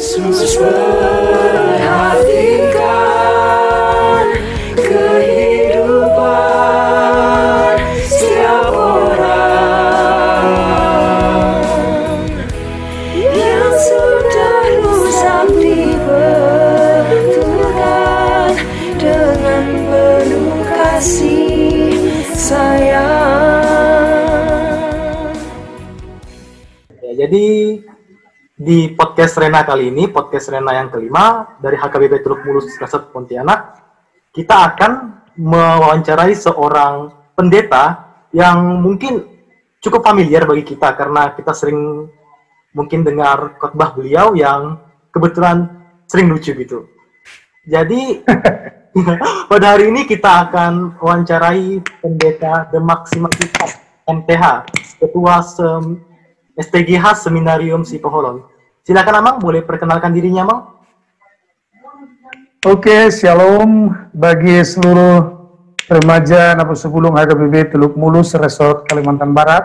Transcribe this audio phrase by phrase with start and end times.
[0.00, 0.80] Yesus perhatikan
[29.20, 33.76] podcast Rena kali ini, podcast Rena yang kelima dari HKBP Teluk Mulus Resort Pontianak,
[34.32, 39.20] kita akan mewawancarai seorang pendeta yang mungkin
[39.76, 42.08] cukup familiar bagi kita karena kita sering
[42.72, 44.80] mungkin dengar khotbah beliau yang
[45.12, 45.68] kebetulan
[46.08, 46.88] sering lucu gitu.
[47.68, 48.24] Jadi
[49.52, 54.64] pada hari ini kita akan wawancarai pendeta The Maximalitas MTH,
[54.96, 56.08] Ketua Sem
[56.56, 58.49] STGH Seminarium Sipoholon.
[58.90, 60.82] Silakan Amang, boleh perkenalkan dirinya Amang?
[62.66, 65.46] Oke, shalom bagi seluruh
[65.86, 69.62] remaja Napus Sepulung HKBB Teluk Mulus Resort Kalimantan Barat.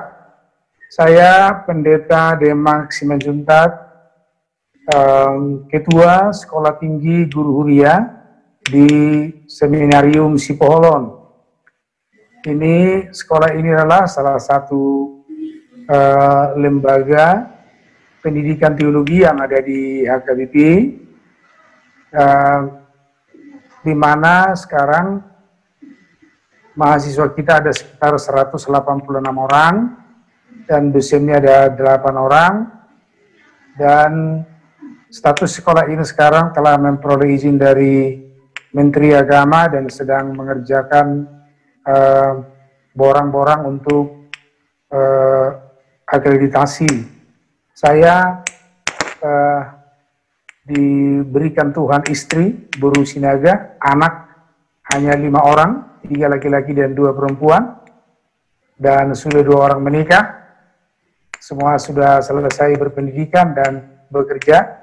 [0.94, 3.74] Saya Pendeta Demak Simanjuntat,
[4.94, 8.06] um, Ketua Sekolah Tinggi Guru Huria
[8.62, 11.18] di Seminarium Sipoholon.
[12.46, 15.18] Ini sekolah ini adalah salah satu
[15.90, 17.55] uh, lembaga
[18.26, 20.56] pendidikan teologi yang ada di HKBP,
[22.10, 22.62] uh,
[23.86, 25.22] di mana sekarang
[26.74, 28.66] mahasiswa kita ada sekitar 186
[29.30, 29.94] orang,
[30.66, 32.54] dan dosennya ada 8 orang,
[33.78, 34.42] dan
[35.14, 38.26] status sekolah ini sekarang telah memperoleh izin dari
[38.74, 41.32] Menteri Agama dan sedang mengerjakan
[42.92, 44.34] borang-borang uh, untuk
[44.92, 45.48] uh,
[46.04, 47.15] akreditasi.
[47.86, 48.42] Saya
[49.22, 49.62] uh,
[50.66, 54.26] diberikan Tuhan istri Buru Sinaga, anak
[54.90, 57.78] hanya lima orang, tiga laki-laki dan dua perempuan,
[58.74, 60.34] dan sudah dua orang menikah.
[61.38, 64.82] Semua sudah selesai berpendidikan dan bekerja.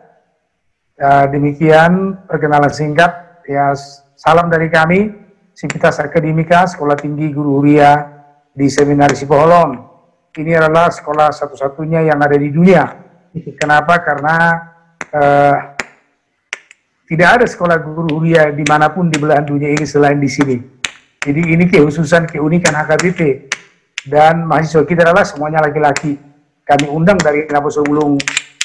[0.95, 3.43] Uh, demikian perkenalan singkat.
[3.51, 3.75] Ya,
[4.15, 5.11] salam dari kami,
[5.59, 7.99] Sivitas Akademika, Sekolah Tinggi Guru Huria
[8.55, 9.92] di Seminari Sipoholon
[10.41, 12.89] ini adalah sekolah satu-satunya yang ada di dunia.
[13.61, 14.01] Kenapa?
[14.01, 14.37] Karena
[15.13, 15.57] uh,
[17.05, 20.57] tidak ada sekolah guru huria di mana pun di belahan dunia ini selain di sini.
[21.21, 23.53] Jadi ini kekhususan, keunikan HKBP.
[24.03, 26.19] Dan mahasiswa kita adalah semuanya laki-laki.
[26.65, 28.17] Kami undang dari Napos Ulung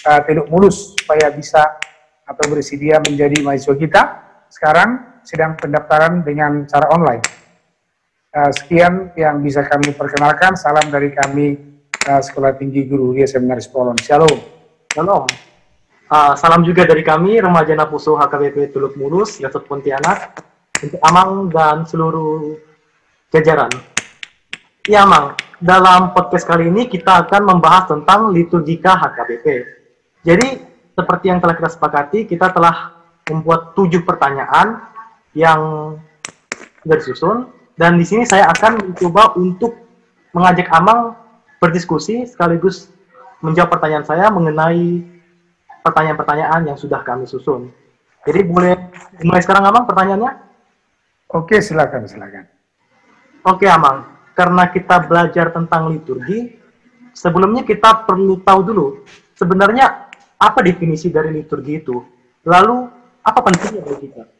[0.07, 1.61] uh, Teluk Mulus supaya bisa
[2.23, 4.01] atau bersedia menjadi mahasiswa kita.
[4.47, 7.36] Sekarang sedang pendaftaran dengan cara online.
[8.37, 10.53] Uh, sekian yang bisa kami perkenalkan.
[10.53, 11.57] Salam dari kami
[12.05, 13.97] uh, Sekolah Tinggi Guru Ria Seminaris Polon.
[13.97, 14.37] Shalom.
[14.93, 15.25] Shalom.
[16.05, 20.37] Uh, salam juga dari kami remaja Napuso HKBP Tuluk Mulus, Yosut Pontianak,
[20.77, 22.61] untuk Amang dan seluruh
[23.33, 23.73] jajaran.
[24.85, 29.45] Ya Amang, dalam podcast kali ini kita akan membahas tentang liturgika HKBP.
[30.21, 30.61] Jadi
[30.93, 33.01] seperti yang telah kita sepakati, kita telah
[33.33, 34.93] membuat tujuh pertanyaan
[35.33, 35.97] yang
[36.85, 39.77] disusun dan di sini saya akan mencoba untuk
[40.33, 41.13] mengajak Amang
[41.61, 42.89] berdiskusi sekaligus
[43.45, 45.05] menjawab pertanyaan saya mengenai
[45.85, 47.69] pertanyaan-pertanyaan yang sudah kami susun.
[48.25, 48.75] Jadi boleh
[49.23, 50.33] mulai sekarang Amang pertanyaannya?
[51.31, 52.49] Oke, silakan, silakan.
[53.47, 54.03] Oke Amang,
[54.35, 56.59] karena kita belajar tentang liturgi,
[57.15, 58.87] sebelumnya kita perlu tahu dulu
[59.37, 61.97] sebenarnya apa definisi dari liturgi itu.
[62.43, 62.77] Lalu
[63.21, 64.36] apa pentingnya bagi kita?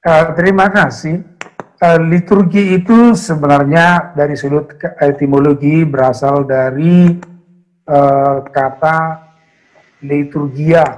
[0.00, 1.20] Uh, terima kasih.
[1.76, 7.20] Uh, liturgi itu sebenarnya dari sudut etimologi berasal dari
[7.84, 9.28] uh, kata
[10.00, 10.88] liturgia.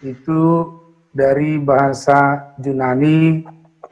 [0.00, 0.72] Itu
[1.12, 3.44] dari bahasa Yunani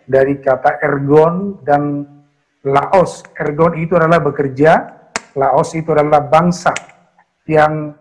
[0.09, 2.09] dari kata ergon dan
[2.65, 3.29] laos.
[3.37, 4.73] Ergon itu adalah bekerja,
[5.37, 6.73] laos itu adalah bangsa
[7.45, 7.93] yang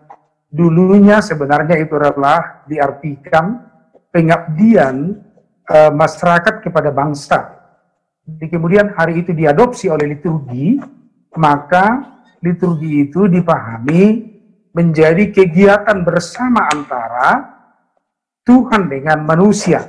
[0.48, 3.60] dulunya sebenarnya itu adalah diartikan
[4.08, 5.28] pengabdian
[5.68, 7.62] uh, masyarakat kepada bangsa.
[8.22, 10.78] Jadi kemudian hari itu diadopsi oleh liturgi,
[11.38, 14.32] maka liturgi itu dipahami
[14.72, 17.30] menjadi kegiatan bersama antara
[18.42, 19.84] Tuhan dengan manusia.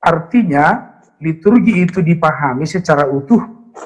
[0.00, 3.40] Artinya, liturgi itu dipahami secara utuh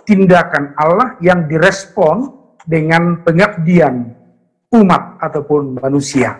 [0.06, 2.30] tindakan Allah yang direspon
[2.66, 4.14] dengan pengabdian
[4.70, 6.36] umat ataupun manusia.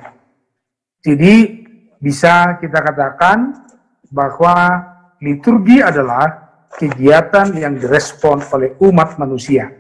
[1.02, 1.66] Jadi
[1.98, 3.69] bisa kita katakan
[4.10, 4.82] bahwa
[5.22, 9.70] liturgi adalah kegiatan yang direspon oleh umat manusia.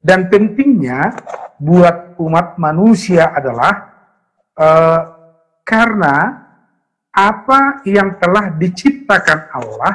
[0.00, 1.14] Dan pentingnya
[1.60, 3.72] buat umat manusia adalah
[4.58, 5.00] uh,
[5.62, 6.16] karena
[7.10, 9.92] apa yang telah diciptakan Allah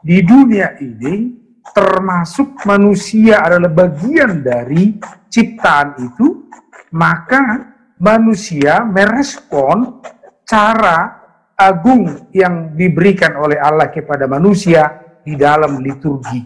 [0.00, 4.98] di dunia ini termasuk manusia adalah bagian dari
[5.30, 6.50] ciptaan itu,
[6.90, 7.70] maka
[8.02, 10.02] manusia merespon
[10.42, 11.21] cara
[11.70, 16.42] agung yang diberikan oleh Allah kepada manusia di dalam liturgi.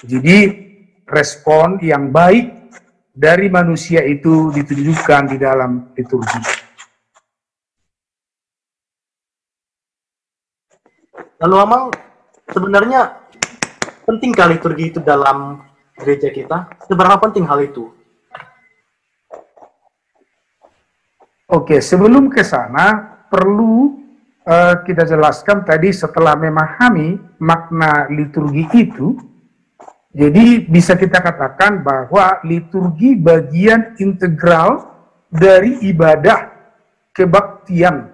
[0.00, 0.38] Jadi
[1.04, 2.72] respon yang baik
[3.12, 6.40] dari manusia itu ditunjukkan di dalam liturgi.
[11.40, 11.84] Lalu Amang,
[12.48, 13.16] sebenarnya
[14.04, 15.60] pentingkah liturgi itu dalam
[15.96, 16.68] gereja kita?
[16.84, 17.88] Seberapa penting hal itu?
[21.50, 23.99] Oke, sebelum ke sana perlu
[24.50, 29.14] uh, kita jelaskan tadi setelah memahami makna liturgi itu,
[30.10, 34.90] jadi bisa kita katakan bahwa liturgi bagian integral
[35.30, 36.50] dari ibadah
[37.14, 38.10] kebaktian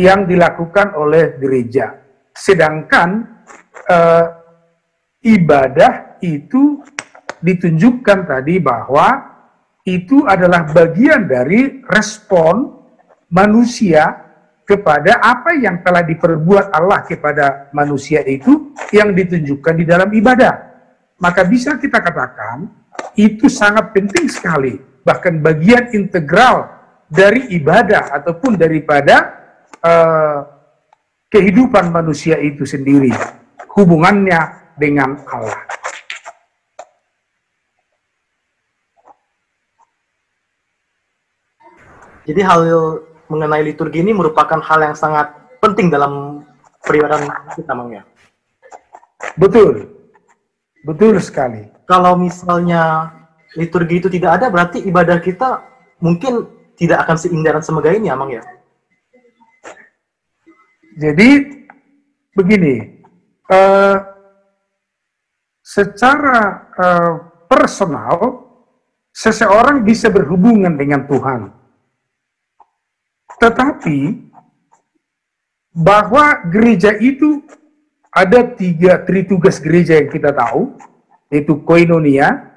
[0.00, 2.00] yang dilakukan oleh gereja.
[2.32, 3.36] Sedangkan
[3.84, 4.26] uh,
[5.20, 6.80] ibadah itu
[7.44, 9.28] ditunjukkan tadi bahwa
[9.84, 12.80] itu adalah bagian dari respon
[13.28, 14.29] manusia
[14.70, 20.54] kepada apa yang telah diperbuat Allah kepada manusia itu yang ditunjukkan di dalam ibadah.
[21.18, 22.70] Maka bisa kita katakan
[23.18, 26.70] itu sangat penting sekali, bahkan bagian integral
[27.10, 29.42] dari ibadah ataupun daripada
[29.82, 30.46] uh,
[31.26, 33.10] kehidupan manusia itu sendiri,
[33.74, 35.66] hubungannya dengan Allah.
[42.22, 42.60] Jadi hal
[43.30, 45.30] mengenai liturgi ini merupakan hal yang sangat
[45.62, 46.42] penting dalam
[46.82, 48.02] peribadahan kita, Mang ya.
[49.38, 49.86] Betul,
[50.82, 51.70] betul sekali.
[51.86, 53.14] Kalau misalnya
[53.54, 55.62] liturgi itu tidak ada, berarti ibadah kita
[56.02, 58.42] mungkin tidak akan seindah dan semegah ini, Amang ya.
[60.98, 61.30] Jadi
[62.34, 63.04] begini,
[63.46, 63.96] uh,
[65.62, 67.14] secara uh,
[67.46, 68.50] personal
[69.14, 71.59] seseorang bisa berhubungan dengan Tuhan
[73.40, 74.28] tetapi
[75.72, 77.40] bahwa gereja itu
[78.12, 80.76] ada tiga tritugas gereja yang kita tahu,
[81.32, 82.52] yaitu koinonia,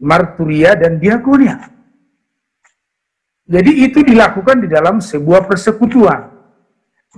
[0.00, 1.70] marturia, dan diakonia.
[3.44, 6.32] Jadi itu dilakukan di dalam sebuah persekutuan.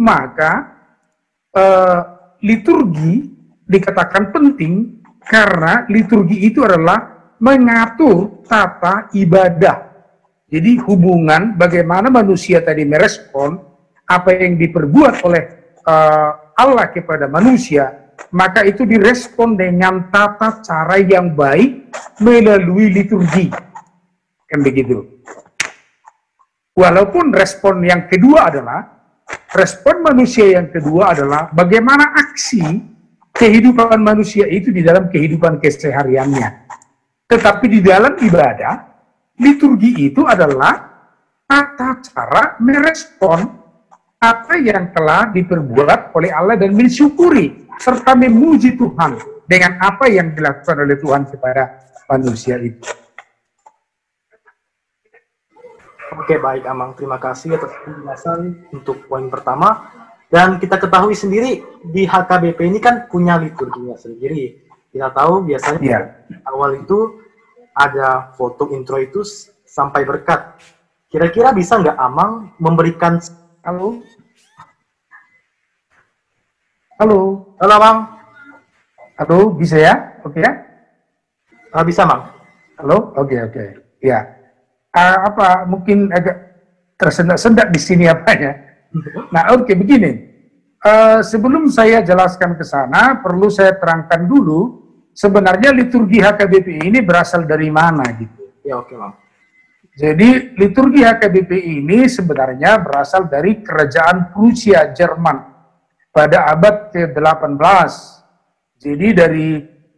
[0.03, 0.53] Maka
[1.55, 2.01] eh,
[2.43, 3.31] liturgi
[3.63, 9.86] dikatakan penting karena liturgi itu adalah mengatur tata ibadah
[10.47, 13.59] jadi hubungan bagaimana manusia tadi merespon
[14.07, 15.43] apa yang diperbuat oleh
[15.83, 21.91] uh, Allah kepada manusia, maka itu direspon dengan tata cara yang baik
[22.23, 23.51] melalui liturgi.
[24.47, 25.19] Kan begitu.
[26.79, 28.81] Walaupun respon yang kedua adalah,
[29.51, 32.63] respon manusia yang kedua adalah bagaimana aksi
[33.35, 36.71] kehidupan manusia itu di dalam kehidupan kesehariannya.
[37.27, 38.96] Tetapi di dalam ibadah,
[39.37, 40.97] liturgi itu adalah
[41.47, 43.41] tata cara merespon
[44.17, 50.77] apa yang telah diperbuat oleh Allah dan mensyukuri serta memuji Tuhan dengan apa yang dilakukan
[50.83, 51.63] oleh Tuhan kepada
[52.11, 52.83] manusia itu.
[56.17, 56.97] Oke, baik Amang.
[56.97, 59.93] Terima kasih atas penjelasan untuk poin pertama.
[60.27, 64.65] Dan kita ketahui sendiri di HKBP ini kan punya liturginya sendiri.
[64.91, 65.85] Kita tahu biasanya
[66.27, 66.49] yeah.
[66.51, 67.26] awal itu
[67.77, 69.21] ada foto intro itu
[69.69, 70.57] sampai berkat.
[71.13, 73.21] Kira-kira bisa nggak Amang memberikan
[73.61, 74.01] halo?
[76.97, 77.53] Halo.
[77.61, 77.99] Halo, Amang.
[79.21, 80.17] Halo, bisa ya?
[80.25, 80.53] Oke ya?
[81.77, 82.33] Uh, bisa, Mang.
[82.81, 83.13] Halo?
[83.21, 83.65] Oke, oke.
[84.01, 84.25] Ya.
[84.97, 86.57] Uh, apa, mungkin agak
[86.97, 88.57] tersendak-sendak di sini apanya.
[89.29, 90.25] Nah, oke, okay, begini.
[90.81, 94.86] Uh, sebelum saya jelaskan ke sana, perlu saya terangkan dulu
[95.17, 98.53] sebenarnya liturgi HKBP ini berasal dari mana gitu.
[98.61, 99.25] Ya oke okay,
[99.97, 105.41] Jadi liturgi HKBP ini sebenarnya berasal dari kerajaan Prusia Jerman
[106.13, 107.93] pada abad ke-18.
[108.77, 109.49] Jadi dari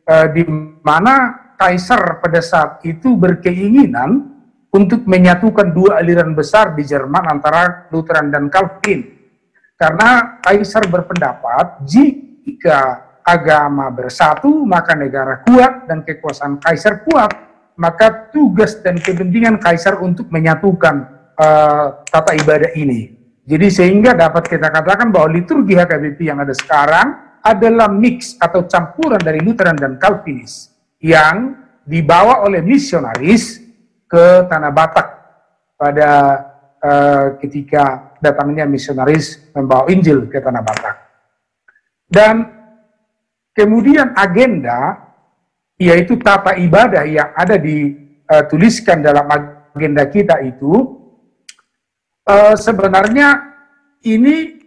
[0.06, 0.46] eh, di
[0.86, 4.38] mana kaisar pada saat itu berkeinginan
[4.70, 9.02] untuk menyatukan dua aliran besar di Jerman antara Lutheran dan Calvin.
[9.74, 17.28] Karena kaisar berpendapat jika agama bersatu, maka negara kuat dan kekuasaan kaisar kuat,
[17.76, 21.04] maka tugas dan kepentingan kaisar untuk menyatukan
[21.36, 23.12] uh, tata ibadah ini.
[23.44, 29.20] Jadi sehingga dapat kita katakan bahwa liturgi HKBP yang ada sekarang adalah mix atau campuran
[29.20, 33.60] dari Lutheran dan Calvinis yang dibawa oleh misionaris
[34.08, 35.08] ke Tanah Batak
[35.78, 36.10] pada
[36.82, 40.96] uh, ketika datangnya misionaris membawa Injil ke tanah Batak.
[42.08, 42.57] Dan
[43.58, 45.10] kemudian agenda
[45.74, 49.26] yaitu tata ibadah yang ada dituliskan dalam
[49.74, 50.94] agenda kita itu
[52.22, 53.50] uh, sebenarnya
[54.06, 54.62] ini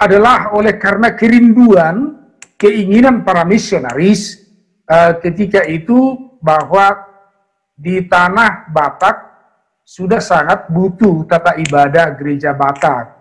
[0.00, 2.16] adalah oleh karena kerinduan
[2.56, 4.40] keinginan para misionaris
[4.88, 6.96] uh, ketika itu bahwa
[7.76, 9.16] di tanah Batak
[9.84, 13.12] sudah sangat butuh tata ibadah gereja Batak.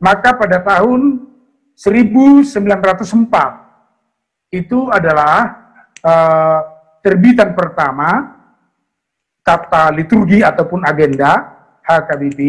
[0.00, 1.28] Maka pada tahun
[1.76, 3.67] 1904
[4.48, 5.68] itu adalah
[6.00, 6.60] uh,
[7.04, 8.36] terbitan pertama
[9.44, 12.40] tata liturgi ataupun agenda HKBP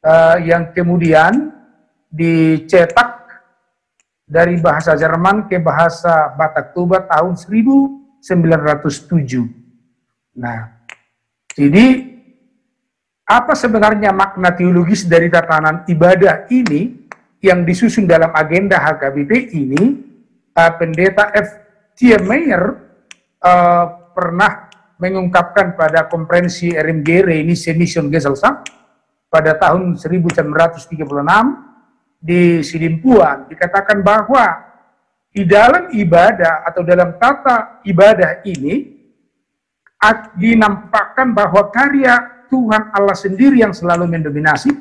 [0.00, 1.52] uh, eh, yang kemudian
[2.08, 3.20] dicetak
[4.24, 8.24] dari bahasa Jerman ke bahasa Batak Toba tahun 1907.
[10.40, 10.72] Nah,
[11.52, 11.86] jadi
[13.28, 16.96] apa sebenarnya makna teologis dari tatanan ibadah ini
[17.44, 20.09] yang disusun dalam agenda HKBP ini?
[20.76, 21.48] Pendeta F.
[21.96, 22.62] Tiermeyer
[23.44, 24.68] uh, pernah
[25.00, 28.68] mengungkapkan pada konferensi RMG ini Mission Gesellschaft
[29.32, 31.00] pada tahun 1936
[32.20, 34.68] di Sidimpuan dikatakan bahwa
[35.32, 39.00] di dalam ibadah atau dalam tata ibadah ini
[40.36, 44.74] dinampakkan bahwa karya Tuhan Allah sendiri yang selalu mendominasi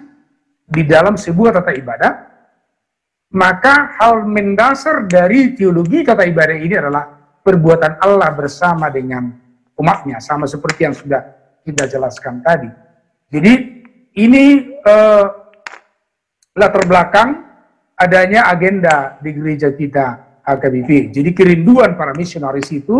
[0.67, 2.11] di dalam sebuah tata ibadah
[3.29, 7.05] maka hal mendasar dari teologi kata ibadah ini adalah
[7.45, 9.29] perbuatan Allah bersama dengan
[9.77, 11.21] umatnya, sama seperti yang sudah
[11.61, 12.69] kita jelaskan tadi.
[13.29, 13.53] Jadi
[14.17, 15.25] ini uh,
[16.57, 17.29] latar belakang
[17.93, 21.13] adanya agenda di gereja kita HKBP.
[21.13, 22.97] Jadi kerinduan para misionaris itu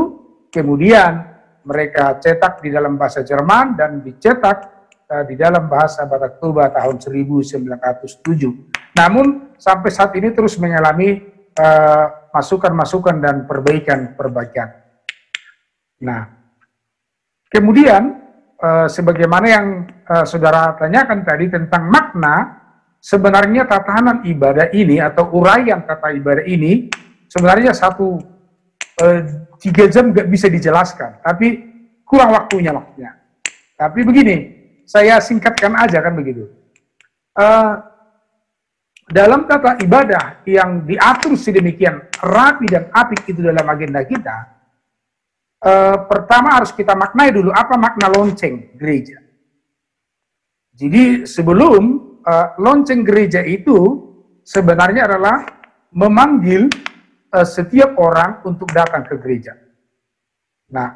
[0.54, 1.26] kemudian
[1.66, 4.79] mereka cetak di dalam bahasa Jerman dan dicetak
[5.10, 8.94] di dalam bahasa Batak Toba tahun 1907.
[8.94, 11.18] Namun sampai saat ini terus mengalami
[11.58, 14.70] eh, masukan-masukan uh, dan perbaikan-perbaikan.
[16.06, 16.30] Nah,
[17.50, 18.22] kemudian
[18.62, 19.66] uh, sebagaimana yang
[20.06, 22.62] uh, saudara tanyakan tadi tentang makna,
[23.02, 26.86] sebenarnya tatanan ibadah ini atau uraian tata ibadah ini
[27.26, 28.38] sebenarnya satu
[29.64, 31.56] tiga jam nggak bisa dijelaskan, tapi
[32.04, 33.16] kurang waktunya waktunya.
[33.80, 34.59] Tapi begini,
[34.90, 36.50] saya singkatkan aja kan begitu.
[37.38, 37.78] Uh,
[39.10, 44.38] dalam tata ibadah yang diatur sedemikian rapi dan apik itu dalam agenda kita,
[45.66, 49.18] eh, pertama harus kita maknai dulu apa makna lonceng gereja.
[50.78, 53.98] Jadi sebelum eh, lonceng gereja itu
[54.46, 55.42] sebenarnya adalah
[55.90, 56.70] memanggil
[57.34, 59.58] eh, setiap orang untuk datang ke gereja.
[60.70, 60.94] Nah,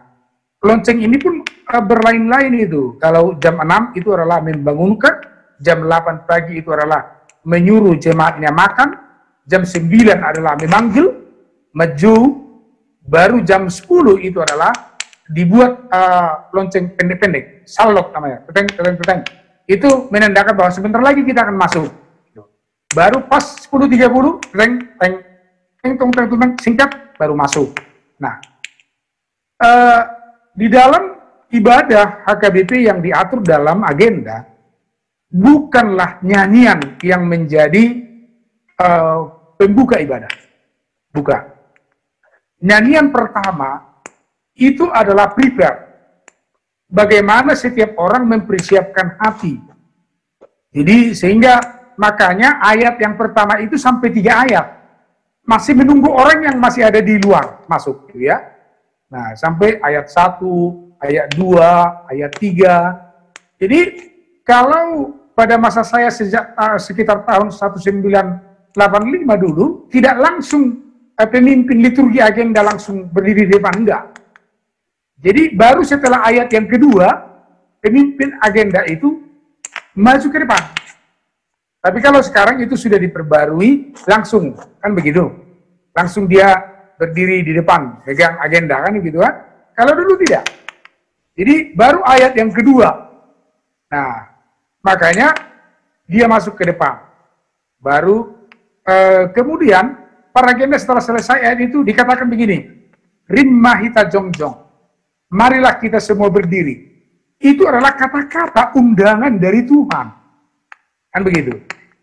[0.61, 1.41] lonceng ini pun
[1.81, 2.99] berlain-lain itu.
[3.01, 5.23] Kalau jam 6 itu adalah membangunkan,
[5.57, 8.93] jam 8 pagi itu adalah menyuruh jemaatnya makan,
[9.47, 9.89] jam 9
[10.21, 11.09] adalah memanggil,
[11.73, 12.15] maju,
[13.03, 14.71] baru jam 10 itu adalah
[15.31, 19.21] dibuat uh, lonceng pendek-pendek, salok namanya, peteng, peteng, peteng.
[19.63, 21.89] Itu menandakan bahwa sebentar lagi kita akan masuk.
[22.93, 25.13] Baru pas 10.30, peteng, peteng,
[25.81, 27.73] peteng, tong, teng, teng, singkat, baru masuk.
[28.21, 28.37] Nah,
[29.57, 30.01] uh,
[30.53, 31.22] di dalam
[31.53, 34.49] ibadah HKBP yang diatur dalam agenda,
[35.29, 38.01] bukanlah nyanyian yang menjadi
[38.81, 40.29] uh, pembuka ibadah.
[41.13, 41.41] Bukan.
[42.63, 44.01] Nyanyian pertama
[44.57, 45.93] itu adalah prepare.
[46.89, 49.57] Bagaimana setiap orang mempersiapkan hati.
[50.73, 51.57] Jadi sehingga
[51.97, 54.67] makanya ayat yang pertama itu sampai tiga ayat.
[55.43, 58.09] Masih menunggu orang yang masih ada di luar masuk.
[58.13, 58.41] Gitu ya.
[59.09, 62.95] Nah sampai ayat satu, ayat dua, ayat tiga.
[63.59, 63.79] Jadi
[64.47, 70.63] kalau pada masa saya sejak uh, sekitar tahun 1985 dulu tidak langsung
[71.19, 74.03] uh, pemimpin liturgi agenda langsung berdiri di depan enggak.
[75.23, 77.07] Jadi baru setelah ayat yang kedua
[77.79, 79.23] pemimpin agenda itu
[79.95, 80.63] maju ke depan.
[81.83, 85.27] Tapi kalau sekarang itu sudah diperbarui langsung kan begitu.
[85.91, 86.55] Langsung dia
[86.95, 89.33] berdiri di depan pegang agenda kan begitu kan.
[89.75, 90.62] Kalau dulu tidak.
[91.33, 92.89] Jadi baru ayat yang kedua.
[93.89, 94.33] Nah,
[94.83, 95.31] Makanya
[96.03, 96.99] dia masuk ke depan.
[97.79, 98.35] Baru
[98.83, 99.95] eh, kemudian
[100.35, 102.83] para agenda setelah selesai ayat itu dikatakan begini.
[103.23, 104.59] Rimmahita jongjong.
[105.31, 106.91] Marilah kita semua berdiri.
[107.39, 110.07] Itu adalah kata-kata undangan dari Tuhan.
[111.09, 111.55] Kan begitu.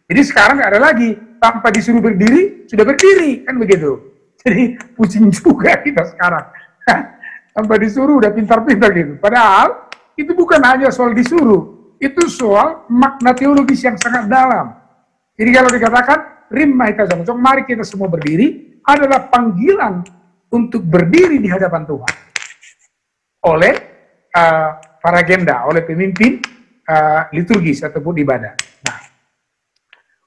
[0.08, 1.10] Jadi sekarang nggak ada lagi.
[1.40, 3.44] Tanpa disuruh berdiri, sudah berdiri.
[3.44, 3.96] Kan begitu.
[4.40, 6.44] Jadi pusing juga kita sekarang.
[7.50, 9.18] Tanpa disuruh udah pintar-pintar gitu.
[9.18, 14.76] Padahal itu bukan hanya soal disuruh, itu soal makna teologis yang sangat dalam.
[15.34, 16.18] Jadi kalau dikatakan
[16.52, 20.04] rimma ikazam, mari kita semua berdiri, adalah panggilan
[20.50, 22.14] untuk berdiri di hadapan Tuhan
[23.40, 23.74] oleh
[24.36, 26.42] uh, para genda, oleh pemimpin
[26.84, 28.52] uh, liturgis ataupun ibadah.
[28.84, 29.00] Nah,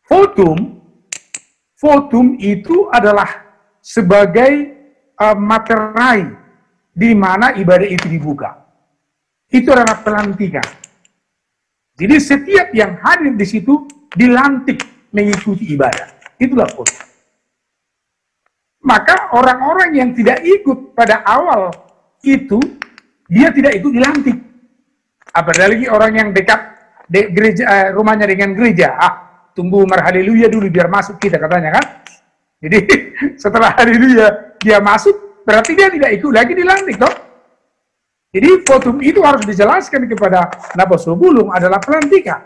[0.09, 0.57] votum,
[1.77, 3.29] votum itu adalah
[3.83, 4.73] sebagai
[5.19, 6.42] uh, materai
[6.93, 8.53] di mana ibadah itu dibuka.
[9.50, 10.65] Itu adalah pelantikan.
[11.93, 16.38] Jadi setiap yang hadir di situ dilantik mengikuti ibadah.
[16.41, 16.97] Itulah votum.
[18.83, 21.71] Maka orang-orang yang tidak ikut pada awal
[22.25, 22.59] itu,
[23.29, 24.38] dia tidak ikut dilantik.
[25.31, 26.59] Apalagi orang yang dekat
[27.07, 28.91] de gereja, eh, rumahnya dengan gereja.
[29.00, 29.13] Ah,
[29.55, 31.85] tunggu mar haleluya dulu biar masuk kita katanya kan.
[32.59, 32.79] Jadi
[33.43, 37.15] setelah haleluya dia masuk, berarti dia tidak ikut lagi dilantik toh.
[38.33, 42.41] Jadi votum itu harus dijelaskan kepada Nabosobulung adalah pelantikan.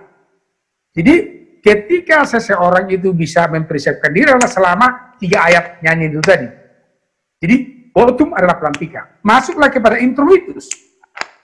[0.92, 1.16] Jadi
[1.64, 6.48] ketika seseorang itu bisa mempersiapkan diri adalah selama tiga ayat nyanyi itu tadi.
[7.38, 7.56] Jadi,
[7.94, 9.06] votum adalah pelantikan.
[9.22, 10.70] Masuklah kepada introitus.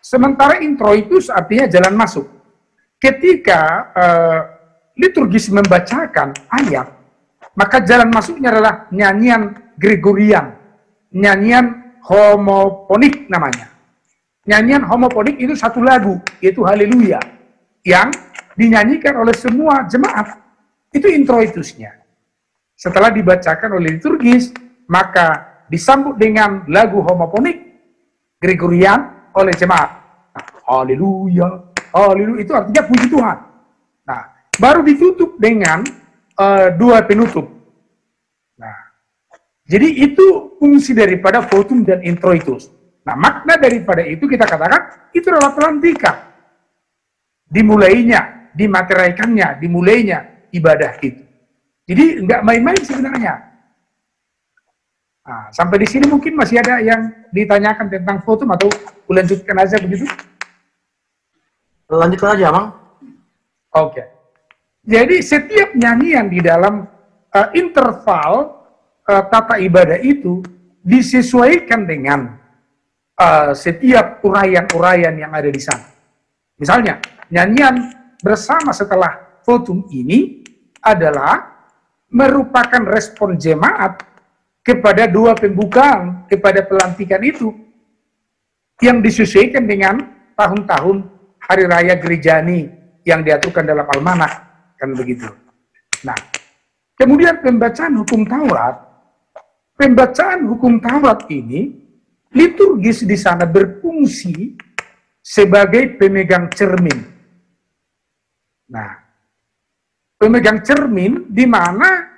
[0.01, 2.25] Sementara introitus artinya jalan masuk.
[2.97, 3.61] Ketika
[3.93, 4.39] uh,
[4.97, 6.87] liturgis membacakan ayat,
[7.53, 10.57] maka jalan masuknya adalah nyanyian Gregorian,
[11.13, 13.69] nyanyian homoponik namanya.
[14.43, 17.21] Nyanyian homoponik itu satu lagu, yaitu Haleluya,
[17.87, 18.11] yang
[18.59, 20.35] dinyanyikan oleh semua jemaat.
[20.91, 21.95] Itu introitusnya.
[22.75, 24.51] Setelah dibacakan oleh liturgis,
[24.91, 27.55] maka disambut dengan lagu homofonik
[28.41, 29.89] Gregorian oleh jemaat.
[30.35, 31.47] Nah, haleluya,
[31.95, 33.37] haleluya itu artinya puji Tuhan.
[34.03, 34.21] Nah,
[34.59, 35.87] baru ditutup dengan
[36.35, 37.52] uh, dua penutup.
[39.63, 42.67] Jadi itu fungsi daripada votum dan introitus.
[43.03, 46.31] Nah, makna daripada itu kita katakan itu adalah pelantikan.
[47.47, 51.23] Dimulainya dimateraikannya, dimulainya ibadah itu.
[51.83, 53.33] Jadi nggak main-main sebenarnya.
[55.23, 58.67] Nah, sampai di sini mungkin masih ada yang ditanyakan tentang foto atau
[59.07, 60.03] lanjutkan aja begitu?
[61.87, 62.67] Lanjutkan aja, Bang.
[63.71, 63.95] Oke.
[63.95, 64.05] Okay.
[64.83, 66.83] Jadi setiap nyanyian di dalam
[67.31, 68.62] uh, interval
[69.07, 70.43] uh, tata ibadah itu
[70.83, 72.35] disesuaikan dengan
[73.19, 75.87] uh, setiap uraian-uraian yang ada di sana.
[76.59, 76.99] Misalnya,
[77.31, 80.43] nyanyian bersama setelah votum ini
[80.83, 81.51] adalah
[82.11, 84.03] merupakan respon jemaat
[84.63, 87.51] kepada dua pembukaan, kepada pelantikan itu
[88.79, 89.99] yang disesuaikan dengan
[90.35, 91.07] tahun-tahun
[91.43, 92.71] hari raya gerejani
[93.03, 94.31] yang diaturkan dalam almanah
[94.79, 95.27] kan begitu.
[96.03, 96.15] Nah,
[96.95, 98.92] kemudian pembacaan hukum Taurat,
[99.77, 101.73] pembacaan hukum Taurat ini
[102.33, 104.57] liturgis di sana berfungsi
[105.23, 107.13] sebagai pemegang cermin
[108.73, 108.89] Nah,
[110.17, 112.09] pemegang cermin di mana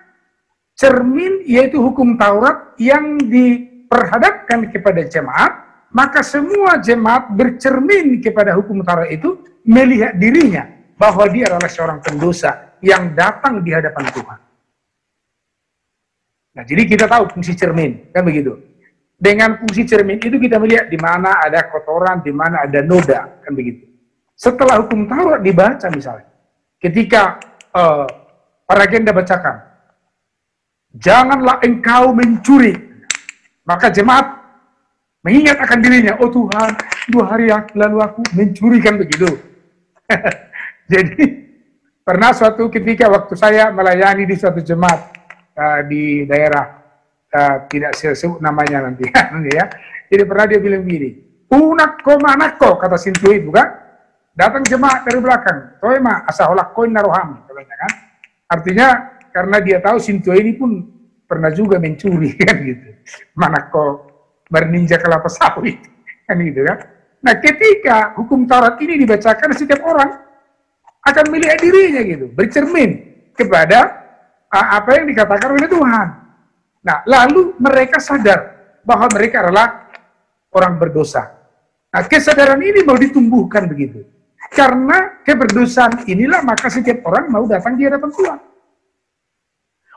[0.72, 5.52] cermin yaitu hukum Taurat yang diperhadapkan kepada jemaat,
[5.92, 10.64] maka semua jemaat bercermin kepada hukum Taurat itu melihat dirinya
[10.96, 14.40] bahwa dia adalah seorang pendosa yang datang di hadapan Tuhan.
[16.56, 18.56] Nah, jadi kita tahu fungsi cermin, kan begitu.
[19.20, 23.52] Dengan fungsi cermin itu kita melihat di mana ada kotoran, di mana ada noda, kan
[23.52, 23.84] begitu.
[24.36, 26.28] Setelah hukum Taurat dibaca misalnya,
[26.80, 27.40] ketika
[27.76, 28.08] uh,
[28.64, 29.64] para agenda bacakan,
[30.96, 32.76] janganlah engkau mencuri.
[33.68, 34.36] Maka jemaat
[35.28, 36.72] mengingat akan dirinya, oh Tuhan,
[37.12, 39.28] dua hari lalu aku mencuri kan begitu.
[40.92, 41.24] Jadi
[42.06, 45.25] pernah suatu ketika waktu saya melayani di suatu jemaat
[45.56, 46.66] uh, di daerah
[47.32, 49.08] uh, tidak saya sebut namanya nanti
[49.50, 49.66] ya.
[50.06, 51.10] Jadi pernah dia bilang begini,
[51.50, 53.86] unak ko manako kata Sintu itu kan
[54.36, 55.80] Datang jemaat dari belakang.
[55.80, 57.48] Toh ma asaholak koin naroham.
[57.48, 57.92] Katanya kan.
[58.52, 58.88] Artinya
[59.32, 60.84] karena dia tahu Sintua ini pun
[61.24, 63.00] pernah juga mencuri kan gitu.
[63.40, 64.12] Mana kok
[64.52, 65.80] berninja kelapa sawit
[66.28, 66.78] kan gitu kan.
[67.24, 70.12] Nah ketika hukum Taurat ini dibacakan setiap orang
[71.06, 72.92] akan melihat dirinya gitu, bercermin
[73.34, 74.05] kepada
[74.62, 76.08] apa yang dikatakan oleh Tuhan.
[76.86, 78.40] Nah lalu mereka sadar
[78.86, 79.90] bahwa mereka adalah
[80.54, 81.34] orang berdosa.
[81.92, 84.06] Nah kesadaran ini mau ditumbuhkan begitu.
[84.54, 88.40] Karena keberdosaan inilah maka setiap orang mau datang di hadapan Tuhan.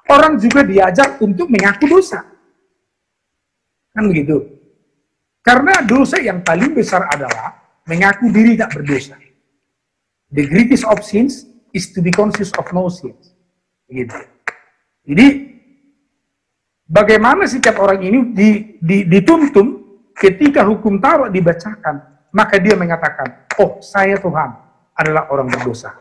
[0.09, 2.25] Orang juga diajak untuk mengaku dosa.
[3.93, 4.41] Kan begitu.
[5.45, 9.21] Karena dosa yang paling besar adalah mengaku diri tak berdosa.
[10.33, 11.45] The greatest of sins
[11.77, 13.37] is to be conscious of no sins.
[13.89, 14.38] Begitu.
[15.09, 15.27] Jadi,
[16.85, 19.81] bagaimana setiap orang ini di, di, dituntun
[20.13, 24.53] ketika hukum Taurat dibacakan, maka dia mengatakan, oh saya Tuhan
[24.93, 25.97] adalah orang berdosa.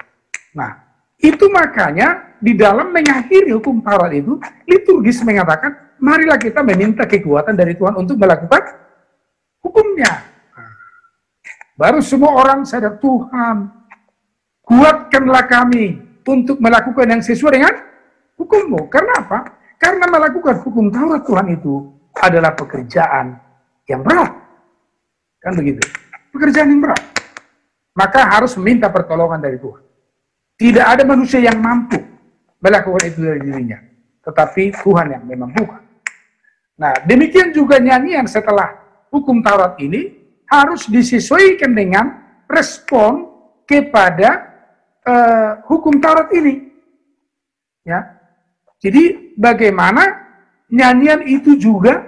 [0.52, 0.76] Nah,
[1.15, 4.36] itu makanya di dalam mengakhiri hukum Taurat itu,
[4.67, 8.76] liturgis mengatakan, marilah kita meminta kekuatan dari Tuhan untuk melakukan
[9.63, 10.36] hukumnya.
[11.80, 13.72] Baru semua orang sadar, Tuhan,
[14.67, 15.96] kuatkanlah kami
[16.28, 17.87] untuk melakukan yang sesuai dengan
[18.38, 18.88] hukummu.
[18.88, 19.39] Karena apa?
[19.78, 21.73] Karena melakukan hukum Taurat Tuhan itu
[22.17, 23.38] adalah pekerjaan
[23.86, 24.32] yang berat.
[25.41, 25.84] Kan begitu.
[26.34, 27.02] Pekerjaan yang berat.
[27.97, 29.82] Maka harus meminta pertolongan dari Tuhan.
[30.58, 31.97] Tidak ada manusia yang mampu
[32.62, 33.78] melakukan itu dari dirinya.
[34.26, 35.82] Tetapi Tuhan yang memampukan.
[36.78, 38.78] Nah, demikian juga nyanyian setelah
[39.10, 40.13] hukum Taurat ini
[40.45, 42.06] harus disesuaikan dengan
[42.45, 43.34] respon
[43.65, 44.45] kepada
[45.06, 46.69] uh, hukum Taurat ini.
[47.86, 48.16] Ya.
[48.78, 50.06] Jadi bagaimana
[50.70, 52.06] nyanyian itu juga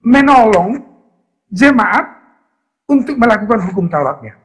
[0.00, 0.80] menolong
[1.52, 2.06] jemaat
[2.88, 4.36] untuk melakukan hukum Tauratnya.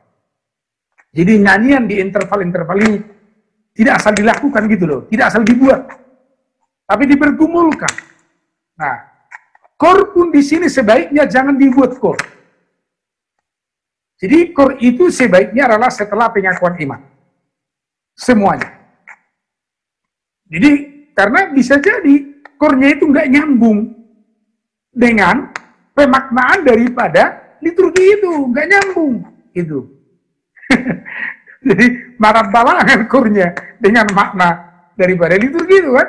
[1.09, 2.97] Jadi nyanyian di interval-interval ini
[3.73, 5.87] tidak asal dilakukan gitu loh, tidak asal dibuat,
[6.85, 7.93] tapi dipergumulkan.
[8.77, 8.95] Nah,
[9.79, 12.19] kor pun di sini sebaiknya jangan dibuat kor.
[14.19, 17.01] Jadi kor itu sebaiknya adalah setelah pengakuan iman.
[18.19, 18.75] Semuanya.
[20.51, 22.15] Jadi karena bisa jadi
[22.55, 23.91] kornya itu nggak nyambung
[24.87, 25.51] dengan
[25.91, 29.83] pemaknaan daripada liturgi itu, nggak nyambung itu.
[31.67, 33.51] jadi marah balangan kornya
[33.83, 34.49] dengan makna
[34.95, 36.07] daripada liturgi itu kan.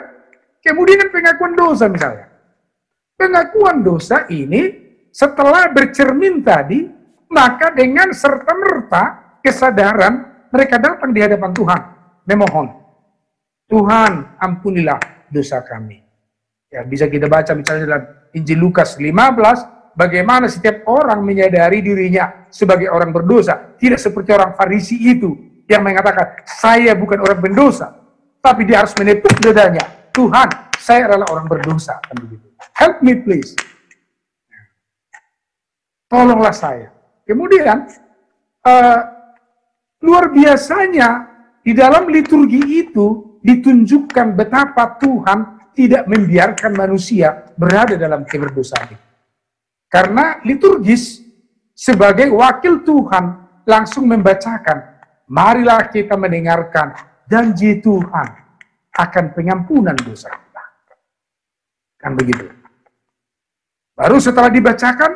[0.63, 2.31] Kemudian pengakuan dosa misalnya.
[3.19, 4.71] Pengakuan dosa ini
[5.11, 6.87] setelah bercermin tadi,
[7.27, 11.81] maka dengan serta-merta kesadaran mereka datang di hadapan Tuhan
[12.31, 12.80] memohon.
[13.71, 14.99] Tuhan, ampunilah
[15.31, 16.03] dosa kami.
[16.67, 18.05] Ya, bisa kita baca misalnya dalam
[18.35, 23.79] Injil Lukas 15, bagaimana setiap orang menyadari dirinya sebagai orang berdosa.
[23.79, 27.95] Tidak seperti orang Farisi itu yang mengatakan, saya bukan orang berdosa.
[28.43, 30.11] Tapi dia harus menepuk dadanya.
[30.11, 31.95] Tuhan, saya adalah orang berdosa.
[32.03, 32.27] Kan.
[32.75, 33.55] Help me please.
[36.11, 36.91] Tolonglah saya.
[37.23, 37.87] Kemudian,
[38.67, 39.01] uh,
[40.03, 41.31] luar biasanya
[41.63, 48.97] di dalam liturgi itu ditunjukkan betapa Tuhan tidak membiarkan manusia berada dalam keberdosaan.
[49.91, 51.25] Karena liturgis
[51.73, 53.25] sebagai wakil Tuhan
[53.65, 56.95] langsung membacakan, marilah kita mendengarkan
[57.27, 58.29] janji Tuhan
[58.93, 60.65] akan pengampunan dosa kita.
[61.97, 62.51] Kan begitu.
[63.97, 65.13] Baru setelah dibacakan,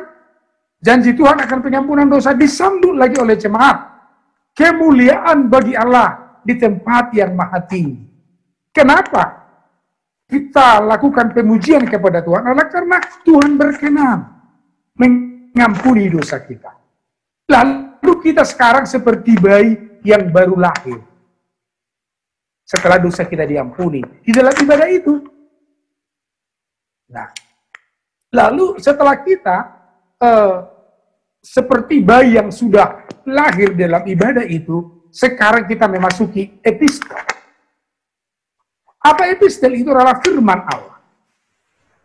[0.81, 3.93] janji Tuhan akan pengampunan dosa disambut lagi oleh jemaat.
[4.55, 8.14] Kemuliaan bagi Allah di tempat yang maha tinggi.
[8.75, 9.47] Kenapa?
[10.27, 14.19] Kita lakukan pemujian kepada Tuhan adalah karena Tuhan berkenan
[14.99, 16.75] mengampuni dosa kita.
[17.47, 20.99] Lalu kita sekarang seperti bayi yang baru lahir.
[22.65, 24.01] Setelah dosa kita diampuni.
[24.25, 25.23] Di dalam ibadah itu.
[27.05, 27.29] Nah,
[28.33, 29.57] lalu setelah kita
[30.17, 30.55] uh,
[31.37, 37.34] seperti bayi yang sudah lahir dalam ibadah itu, sekarang kita memasuki epistel.
[39.05, 39.77] Apa epistel?
[39.77, 40.97] Itu adalah firman Allah.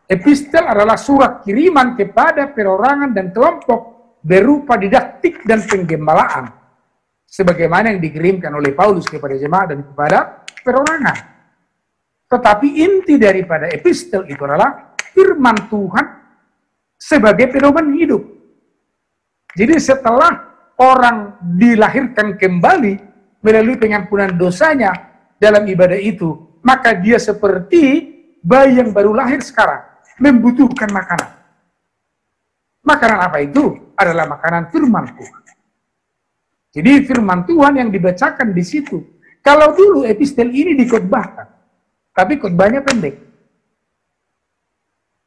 [0.05, 3.81] Epistel adalah surat kiriman kepada perorangan dan kelompok
[4.21, 6.53] berupa didaktik dan penggembalaan.
[7.25, 11.19] Sebagaimana yang dikirimkan oleh Paulus kepada jemaat dan kepada perorangan.
[12.27, 16.07] Tetapi inti daripada epistel itu adalah firman Tuhan
[16.99, 18.23] sebagai pedoman hidup.
[19.55, 20.31] Jadi setelah
[20.79, 22.95] orang dilahirkan kembali
[23.41, 24.91] melalui pengampunan dosanya
[25.39, 29.85] dalam ibadah itu, maka dia seperti bayi yang baru lahir sekarang,
[30.21, 31.31] membutuhkan makanan.
[32.81, 33.93] Makanan apa itu?
[33.97, 35.43] Adalah makanan firman Tuhan.
[36.71, 39.05] Jadi firman Tuhan yang dibacakan di situ.
[39.41, 41.49] Kalau dulu epistel ini dikotbahkan,
[42.13, 43.17] tapi khotbahnya pendek.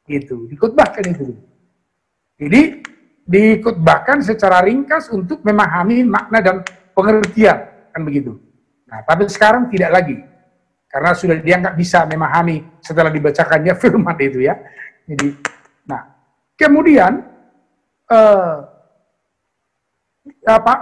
[0.06, 1.34] Itu, dikotbahkan itu.
[2.38, 2.82] Jadi
[3.24, 6.56] dikutbahkan secara ringkas untuk memahami makna dan
[6.92, 7.58] pengertian
[7.94, 8.36] kan begitu.
[8.90, 10.16] Nah, tapi sekarang tidak lagi
[10.94, 14.54] karena sudah dia nggak bisa memahami setelah dibacakannya firman itu ya.
[15.10, 15.34] Jadi,
[15.90, 16.06] nah
[16.54, 17.18] kemudian
[18.06, 18.56] eh,
[20.46, 20.74] apa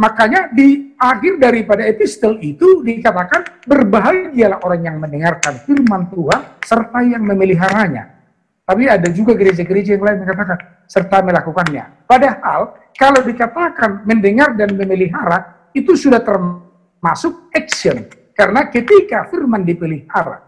[0.00, 7.28] makanya di akhir daripada epistel itu dikatakan berbahagialah orang yang mendengarkan firman Tuhan serta yang
[7.28, 8.16] memeliharanya.
[8.64, 10.56] Tapi ada juga gereja-gereja yang lain mengatakan
[10.88, 12.08] serta melakukannya.
[12.08, 18.08] Padahal kalau dikatakan mendengar dan memelihara itu sudah termasuk action.
[18.38, 20.46] Karena ketika firman dipelihara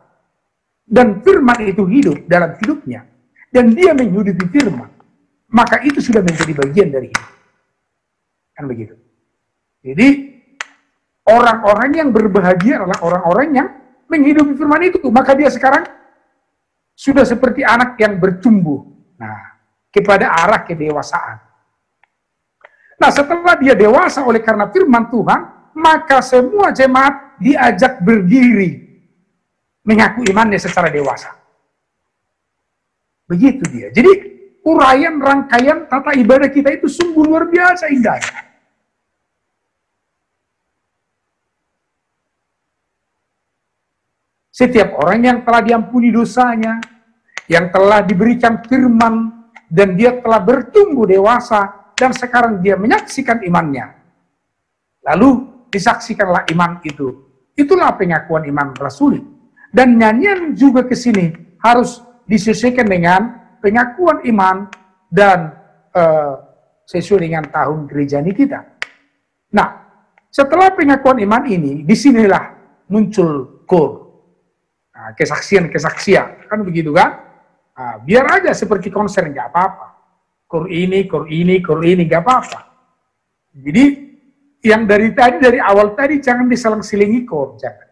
[0.86, 3.02] dan firman itu hidup dalam hidupnya
[3.50, 4.86] dan dia menghidupi firman,
[5.50, 7.30] maka itu sudah menjadi bagian dari hidup.
[8.54, 8.94] Kan begitu.
[9.82, 10.30] Jadi
[11.30, 13.68] Orang-orang yang berbahagia adalah orang-orang yang
[14.10, 14.98] menghidupi firman itu.
[15.12, 15.86] Maka dia sekarang
[16.98, 18.82] sudah seperti anak yang bertumbuh.
[19.14, 19.60] Nah,
[19.94, 21.38] kepada arah kedewasaan.
[22.98, 25.40] Nah, setelah dia dewasa oleh karena firman Tuhan,
[25.78, 28.84] maka semua jemaat diajak berdiri
[29.82, 31.32] mengaku imannya secara dewasa.
[33.24, 33.88] Begitu dia.
[33.88, 34.12] Jadi,
[34.66, 38.50] uraian rangkaian tata ibadah kita itu sungguh luar biasa indahnya.
[44.50, 46.76] Setiap orang yang telah diampuni dosanya,
[47.48, 53.88] yang telah diberikan firman, dan dia telah bertumbuh dewasa, dan sekarang dia menyaksikan imannya.
[55.06, 57.29] Lalu disaksikanlah iman itu.
[57.56, 59.20] Itulah pengakuan iman rasuli.
[59.70, 61.30] Dan nyanyian juga ke sini
[61.62, 63.20] harus disesuaikan dengan
[63.62, 64.66] pengakuan iman
[65.10, 65.54] dan
[65.94, 66.34] uh,
[66.86, 68.60] sesuai dengan tahun gereja ini kita.
[69.54, 69.68] Nah,
[70.30, 72.54] setelah pengakuan iman ini, di sinilah
[72.90, 74.10] muncul kor
[75.00, 77.24] Nah, kesaksian-kesaksian, kan begitu kan?
[77.72, 79.86] Nah, biar aja seperti konser, nggak apa-apa.
[80.44, 82.60] Kur ini, kur ini, kur ini, nggak apa-apa.
[83.56, 84.09] Jadi,
[84.60, 87.88] yang dari tadi, dari awal tadi, jangan diselang-selingi kur, jangan.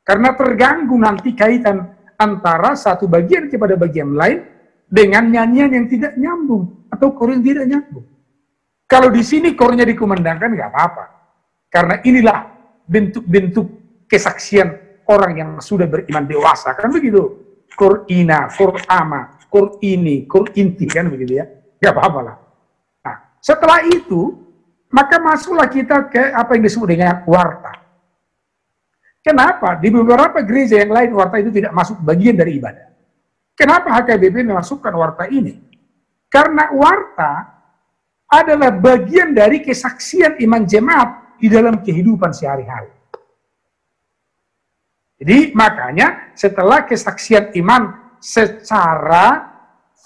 [0.00, 1.84] Karena terganggu nanti kaitan
[2.16, 4.40] antara satu bagian kepada bagian lain
[4.88, 8.08] dengan nyanyian yang tidak nyambung atau kor yang tidak nyambung.
[8.88, 11.04] Kalau di sini kornya dikumandangkan nggak apa-apa.
[11.68, 12.38] Karena inilah
[12.88, 13.66] bentuk-bentuk
[14.08, 17.44] kesaksian orang yang sudah beriman dewasa kan begitu.
[17.76, 21.44] Qur'ina, Qur'ama, Qur'ini, Qur'inti kan begitu ya.
[21.78, 22.36] Gak apa-apa lah.
[23.04, 24.47] Nah, setelah itu
[24.88, 27.72] maka masuklah kita ke apa yang disebut dengan warta.
[29.20, 29.76] Kenapa?
[29.76, 32.88] Di beberapa gereja yang lain warta itu tidak masuk bagian dari ibadah.
[33.52, 35.58] Kenapa HKBP memasukkan warta ini?
[36.32, 37.32] Karena warta
[38.28, 42.92] adalah bagian dari kesaksian iman jemaat di dalam kehidupan sehari-hari.
[45.18, 49.50] Jadi makanya setelah kesaksian iman secara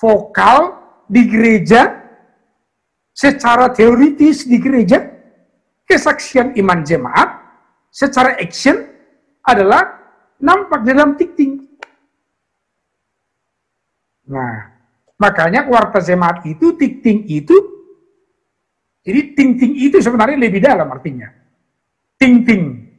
[0.00, 2.01] vokal di gereja,
[3.12, 5.00] secara teoritis di gereja,
[5.86, 7.28] kesaksian iman jemaat
[7.92, 8.80] secara action
[9.44, 10.00] adalah
[10.40, 11.60] nampak dalam tikting.
[14.32, 14.72] Nah,
[15.20, 17.56] makanya warta jemaat itu, tikting itu,
[19.04, 21.28] jadi ting-ting itu sebenarnya lebih dalam artinya.
[22.16, 22.92] Ting-ting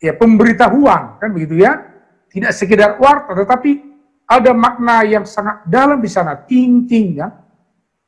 [0.00, 1.80] ya pemberitahuan kan begitu ya
[2.28, 3.80] tidak sekedar warta tetapi
[4.26, 7.32] ada makna yang sangat dalam di sana ting-ting ya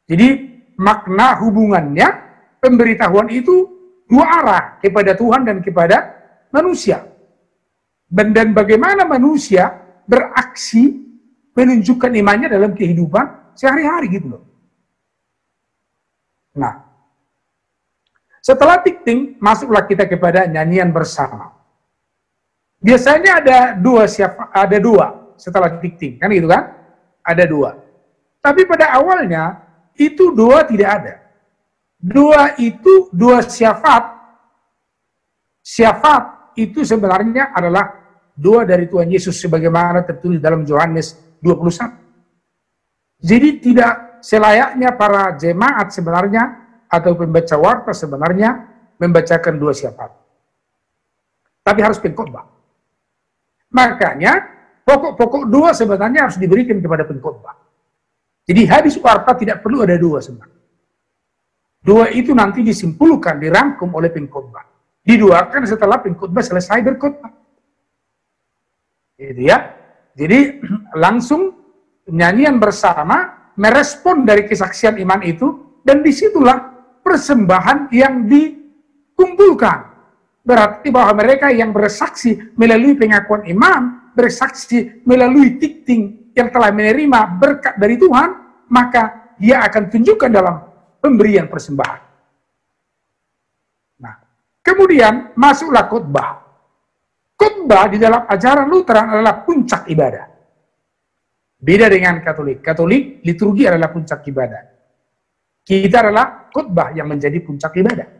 [0.04, 2.08] jadi makna hubungannya
[2.62, 3.66] pemberitahuan itu
[4.06, 6.16] dua arah kepada Tuhan dan kepada
[6.54, 7.04] manusia
[8.08, 9.68] dan, bagaimana manusia
[10.08, 11.04] beraksi
[11.52, 14.42] menunjukkan imannya dalam kehidupan sehari-hari gitu loh
[16.56, 16.88] nah
[18.40, 21.58] setelah tikting masuklah kita kepada nyanyian bersama
[22.78, 26.78] Biasanya ada dua siapa ada dua setelah dikting kan gitu kan?
[27.26, 27.74] Ada dua.
[28.38, 29.67] Tapi pada awalnya
[29.98, 31.14] itu dua tidak ada.
[31.98, 34.14] Dua itu dua syafat.
[35.60, 37.90] Syafat itu sebenarnya adalah
[38.38, 43.18] dua dari Tuhan Yesus sebagaimana tertulis dalam Yohanes 21.
[43.18, 46.42] Jadi tidak selayaknya para jemaat sebenarnya
[46.86, 48.64] atau pembaca warta sebenarnya
[49.02, 50.14] membacakan dua syafat.
[51.66, 52.46] Tapi harus pengkhotbah.
[53.74, 54.32] Makanya
[54.86, 57.67] pokok-pokok dua sebenarnya harus diberikan kepada pengkhotbah.
[58.48, 60.56] Jadi hadis warta tidak perlu ada dua sebenarnya.
[61.84, 64.64] Dua itu nanti disimpulkan, dirangkum oleh pengkhotbah.
[65.04, 67.32] Diduakan setelah pengkhotbah selesai berkhotbah.
[69.20, 69.76] Itu ya.
[70.16, 70.64] Jadi
[71.04, 71.52] langsung
[72.08, 76.56] nyanyian bersama merespon dari kesaksian iman itu dan di situlah
[77.04, 79.88] persembahan yang dikumpulkan
[80.48, 87.74] Berarti bahwa mereka yang bersaksi melalui pengakuan imam, bersaksi melalui tikting yang telah menerima berkat
[87.74, 88.28] dari Tuhan,
[88.70, 90.56] maka dia akan tunjukkan dalam
[91.02, 92.00] pemberian persembahan.
[93.98, 94.14] Nah,
[94.62, 96.46] kemudian masuklah khotbah.
[97.34, 100.26] Khotbah di dalam ajaran Lutheran adalah puncak ibadah.
[101.58, 102.62] Beda dengan Katolik.
[102.62, 104.62] Katolik liturgi adalah puncak ibadah.
[105.66, 108.18] Kita adalah khotbah yang menjadi puncak ibadah.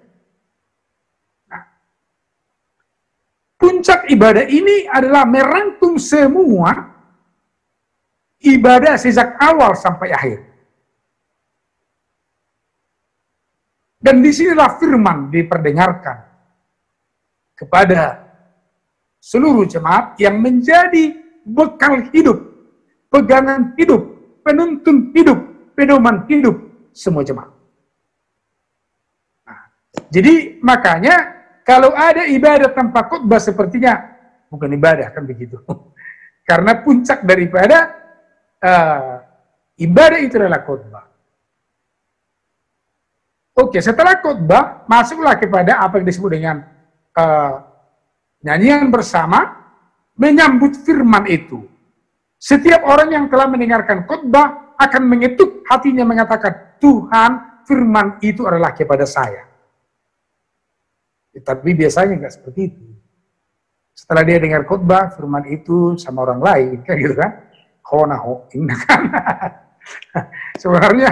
[3.59, 6.98] puncak ibadah ini adalah merangkum semua
[8.43, 10.39] ibadah sejak awal sampai akhir.
[13.99, 16.23] Dan di sinilah firman diperdengarkan
[17.59, 18.31] kepada
[19.19, 22.39] seluruh jemaat yang menjadi bekal hidup,
[23.11, 24.07] pegangan hidup,
[24.47, 25.39] penuntun hidup,
[25.75, 26.55] pedoman hidup
[26.95, 27.51] semua jemaat.
[29.43, 29.61] Nah,
[30.15, 34.01] jadi makanya Kalau ada ibadah tanpa khutbah sepertinya
[34.49, 35.61] bukan ibadah kan begitu.
[36.49, 37.93] Karena puncak daripada
[38.63, 39.23] uh,
[39.79, 41.05] ibadah itu adalah khutbah.
[43.59, 46.57] Oke, setelah khutbah masuklah kepada apa yang disebut dengan
[47.19, 47.55] uh,
[48.43, 49.59] nyanyian bersama
[50.15, 51.67] menyambut firman itu.
[52.39, 59.03] Setiap orang yang telah mendengarkan khutbah akan mengetuk hatinya mengatakan, Tuhan firman itu adalah kepada
[59.03, 59.43] saya.
[61.35, 62.87] Tapi biasanya nggak seperti itu.
[63.95, 67.48] Setelah dia dengar khutbah, firman itu sama orang lain, kan gitu kan?
[67.89, 68.45] Honaho,
[68.85, 69.03] kan?
[70.63, 71.11] Sebenarnya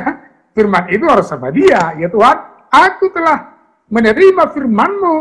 [0.53, 1.97] firman itu harus sama dia.
[1.97, 2.37] Ya Tuhan,
[2.69, 3.57] aku telah
[3.89, 5.17] menerima firmanmu.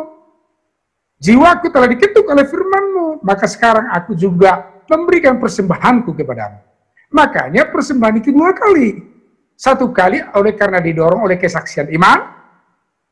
[1.15, 3.23] Jiwaku telah diketuk oleh firmanmu.
[3.23, 6.59] Maka sekarang aku juga memberikan persembahanku kepadamu.
[7.15, 8.99] Makanya persembahan itu dua kali.
[9.55, 12.19] Satu kali oleh karena didorong oleh kesaksian iman.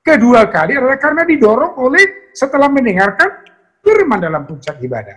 [0.04, 3.48] Kedua kali adalah karena didorong oleh setelah mendengarkan
[3.80, 5.16] firman dalam puncak ibadah.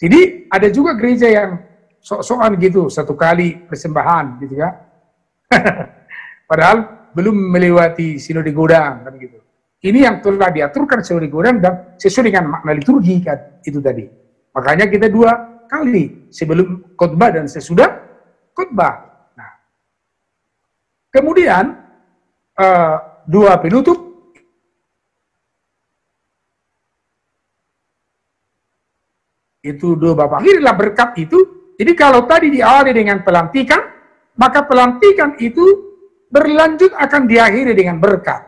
[0.00, 1.60] Jadi ada juga gereja yang
[2.04, 4.68] sok-sokan gitu, satu kali persembahan gitu ya.
[6.50, 9.40] Padahal belum melewati sinode godang kan gitu.
[9.84, 14.04] Ini yang telah diaturkan sinode godang dan sesuai dengan makna liturgi kan itu tadi.
[14.52, 15.32] Makanya kita dua
[15.64, 17.88] kali sebelum khotbah dan sesudah
[18.52, 18.94] khotbah.
[19.32, 19.50] Nah,
[21.08, 21.72] kemudian
[22.60, 23.96] uh, dua penutup
[29.64, 31.53] itu dua bapak akhirlah berkat itu.
[31.74, 33.82] Jadi kalau tadi diawali dengan pelantikan,
[34.38, 35.94] maka pelantikan itu
[36.30, 38.42] berlanjut akan diakhiri dengan berkat.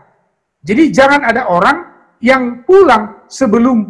[0.67, 1.77] Jadi jangan ada orang
[2.19, 3.87] yang pulang sebelum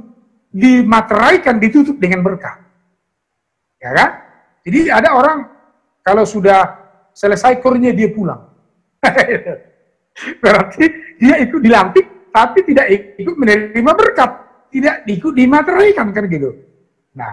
[0.52, 2.60] dimateraikan, ditutup dengan berkat.
[3.80, 4.10] Ya kan?
[4.64, 5.38] Jadi ada orang
[6.04, 6.76] kalau sudah
[7.16, 8.44] selesai kurnya dia pulang.
[10.42, 10.84] Berarti
[11.20, 14.30] dia ikut dilantik tapi tidak ikut menerima berkat,
[14.68, 16.52] tidak ikut dimateraikan kan gitu.
[17.16, 17.32] Nah,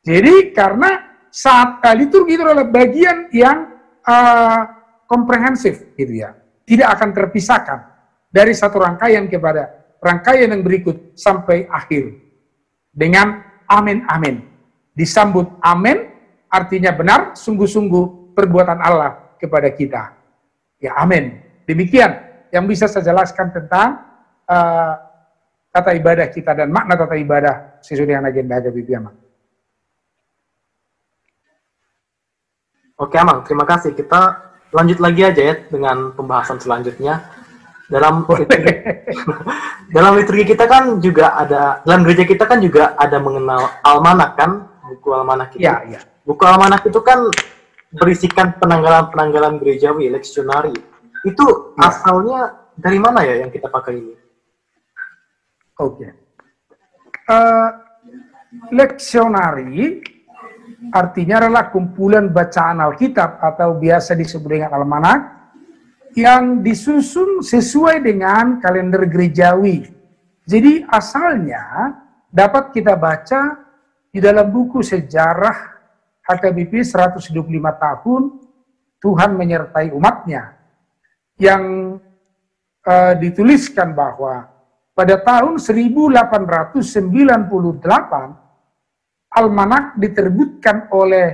[0.00, 3.72] jadi karena saat uh, liturgi itu adalah bagian yang
[4.04, 4.60] uh,
[5.08, 6.36] komprehensif gitu ya,
[6.68, 7.78] tidak akan terpisahkan
[8.28, 12.20] dari satu rangkaian kepada rangkaian yang berikut sampai akhir
[12.92, 14.44] dengan amin amin.
[14.92, 16.12] Disambut amin
[16.52, 20.12] artinya benar sungguh-sungguh perbuatan Allah kepada kita.
[20.76, 21.40] Ya amin.
[21.64, 22.12] Demikian
[22.52, 24.04] yang bisa saya jelaskan tentang
[24.44, 24.94] uh,
[25.72, 29.21] tata ibadah kita dan makna tata ibadah sesuai dengan agenda HGBP Amang.
[33.00, 33.96] Oke Amang, terima kasih.
[33.96, 37.20] Kita lanjut lagi aja ya dengan pembahasan selanjutnya
[37.92, 38.24] dalam
[39.96, 44.64] dalam liturgi kita kan juga ada dalam gereja kita kan juga ada mengenal almanak kan
[44.92, 45.64] buku almanak itu.
[45.64, 46.00] Ya, ya.
[46.24, 47.28] Buku almanak itu kan
[47.92, 50.72] berisikan penanggalan-penanggalan gerejawi, leksionari.
[51.24, 51.92] Itu ya.
[51.92, 52.40] asalnya
[52.76, 54.14] dari mana ya yang kita pakai ini?
[55.80, 56.08] Oke.
[56.08, 56.10] Okay.
[57.28, 57.70] Uh, eh,
[58.72, 60.04] leksionari
[60.90, 65.20] artinya adalah kumpulan bacaan Alkitab atau biasa disebut dengan almanak
[66.18, 69.86] yang disusun sesuai dengan kalender gerejawi.
[70.42, 71.94] Jadi asalnya
[72.28, 73.62] dapat kita baca
[74.10, 75.78] di dalam buku sejarah
[76.26, 77.30] HKBP 125
[77.78, 78.22] tahun
[79.02, 80.54] Tuhan menyertai umatnya
[81.40, 81.96] yang
[82.86, 84.52] uh, dituliskan bahwa
[84.92, 87.08] pada tahun 1898
[89.32, 91.28] almanak diterbitkan oleh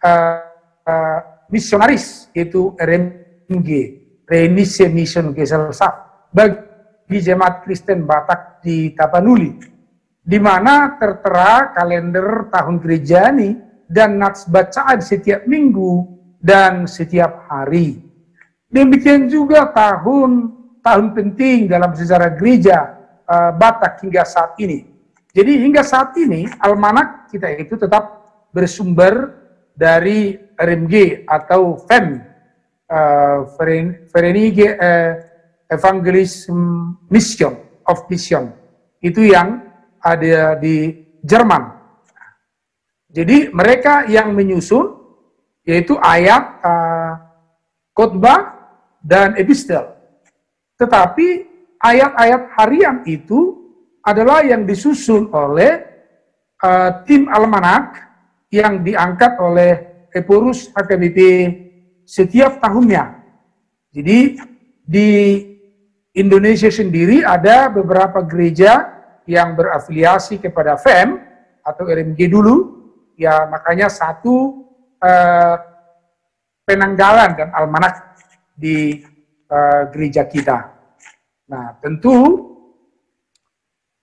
[0.00, 0.40] uh,
[0.88, 1.18] uh,
[1.52, 3.70] misionaris yaitu RMG
[4.26, 9.54] Reinise Mission Gesellschaft bagi jemaat Kristen Batak di Tapanuli,
[10.18, 13.50] di mana tertera kalender tahun gerejani
[13.86, 16.02] dan nats bacaan setiap minggu
[16.42, 18.02] dan setiap hari.
[18.66, 20.50] Demikian juga tahun
[20.82, 22.98] tahun penting dalam sejarah gereja
[23.30, 24.95] uh, Batak hingga saat ini.
[25.36, 28.24] Jadi hingga saat ini almanak kita itu tetap
[28.56, 29.36] bersumber
[29.76, 32.24] dari RMG atau FEM
[32.88, 33.44] uh,
[34.08, 35.12] Verenige uh,
[35.68, 36.56] Evangelism
[37.12, 37.52] Mission
[37.84, 38.48] of Mission
[39.04, 39.60] itu yang
[40.00, 41.68] ada di Jerman.
[43.12, 44.96] Jadi mereka yang menyusun
[45.68, 47.12] yaitu ayat uh,
[47.92, 48.56] khotbah
[49.04, 49.92] dan epistel.
[50.80, 51.44] Tetapi
[51.80, 53.55] ayat-ayat harian itu
[54.06, 55.82] adalah yang disusun oleh
[56.62, 58.06] uh, tim almanak
[58.54, 59.72] yang diangkat oleh
[60.14, 61.18] Epurus HKBP
[62.06, 63.18] setiap tahunnya.
[63.90, 64.38] Jadi
[64.86, 65.10] di
[66.14, 68.86] Indonesia sendiri ada beberapa gereja
[69.26, 71.18] yang berafiliasi kepada FEM
[71.66, 72.86] atau RMG dulu,
[73.18, 74.64] ya makanya satu
[75.02, 75.56] eh,
[76.62, 78.16] penanggalan dan almanak
[78.54, 79.02] di
[79.50, 80.72] eh, gereja kita.
[81.50, 82.55] Nah tentu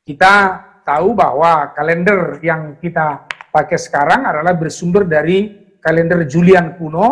[0.04, 7.08] Kita tahu bahwa kalender yang kita pakai sekarang adalah bersumber dari kalender Julian kuno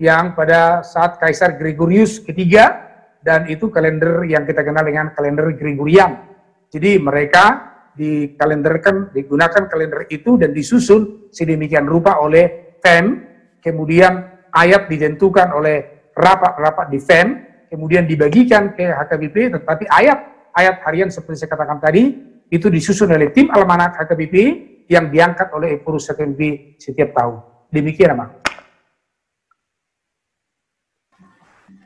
[0.00, 2.80] yang pada saat Kaisar Gregorius ketiga
[3.20, 6.16] dan itu kalender yang kita kenal dengan kalender Gregorian.
[6.72, 13.20] Jadi mereka dikalenderkan, digunakan kalender itu dan disusun sedemikian rupa oleh FEM,
[13.60, 14.16] kemudian
[14.48, 17.28] ayat ditentukan oleh rapat-rapat di FEM,
[17.68, 23.46] kemudian dibagikan ke HKBP, tetapi ayat-ayat harian seperti saya katakan tadi, itu disusun oleh tim
[23.54, 24.34] almanak HKBP
[24.90, 27.38] yang diangkat oleh Epurus HKBP setiap tahun.
[27.70, 28.30] Demikian, Amang.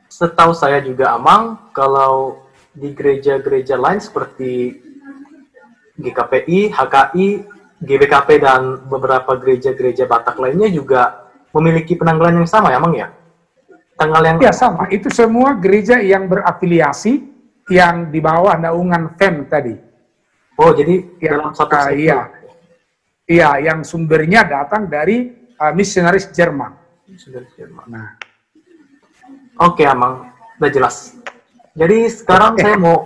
[0.09, 2.41] Setahu saya juga, Amang, kalau
[2.73, 4.81] di gereja-gereja lain seperti
[6.01, 7.27] GKPI, HKI,
[7.85, 13.13] GBKP, dan beberapa gereja-gereja Batak lainnya juga memiliki penanggalan yang sama ya, Mang ya?
[13.95, 14.89] Tanggal yang ya sama.
[14.89, 17.21] Itu semua gereja yang berafiliasi
[17.71, 19.84] yang di bawah naungan FEM tadi.
[20.55, 22.31] Oh, jadi ya, dalam satu uh, Iya.
[23.25, 26.71] Iya, yang sumbernya datang dari uh, misionaris Jerman.
[27.09, 27.85] Misionaris Jerman.
[27.89, 28.09] Nah.
[29.59, 30.29] Oke, okay, Amang.
[30.61, 31.15] Udah jelas.
[31.75, 33.03] Jadi sekarang saya mau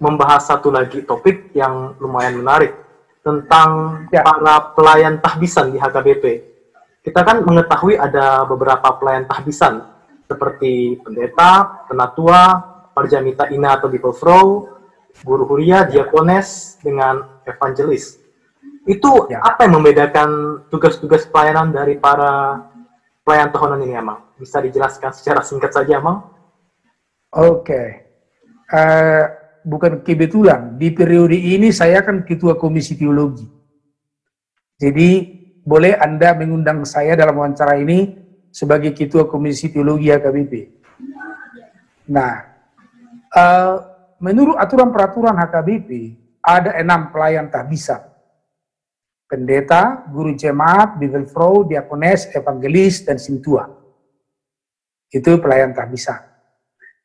[0.00, 2.72] membahas satu lagi topik yang lumayan menarik
[3.20, 4.24] tentang ya.
[4.24, 6.24] para pelayan tahbisan di HKBP.
[7.04, 9.84] Kita kan mengetahui ada beberapa pelayan tahbisan
[10.26, 12.42] seperti pendeta, penatua,
[12.94, 14.42] parjamita ina atau bipofro,
[15.22, 18.20] guru huria, diakones, dengan evangelis.
[18.86, 19.42] Itu ya.
[19.42, 20.30] apa yang membedakan
[20.70, 22.62] tugas-tugas pelayanan dari para
[23.26, 24.22] pelayan tahunan ini, Amang?
[24.38, 26.22] Bisa dijelaskan secara singkat saja, Amang?
[27.34, 27.66] Oke.
[27.66, 27.88] Okay.
[28.66, 29.24] Uh, eh,
[29.66, 33.46] bukan kebetulan, di periode ini saya kan ketua komisi teologi.
[34.78, 35.10] Jadi,
[35.66, 38.14] boleh Anda mengundang saya dalam wawancara ini
[38.54, 40.52] sebagai ketua komisi teologi HKBP.
[42.06, 42.38] Nah,
[43.34, 48.02] uh, menurut aturan peraturan HKBP, ada enam pelayan tak bisa.
[49.26, 53.66] Pendeta, guru jemaat, Bibelfrau, diakones, evangelis, dan sintua.
[55.10, 56.22] Itu pelayan tak bisa.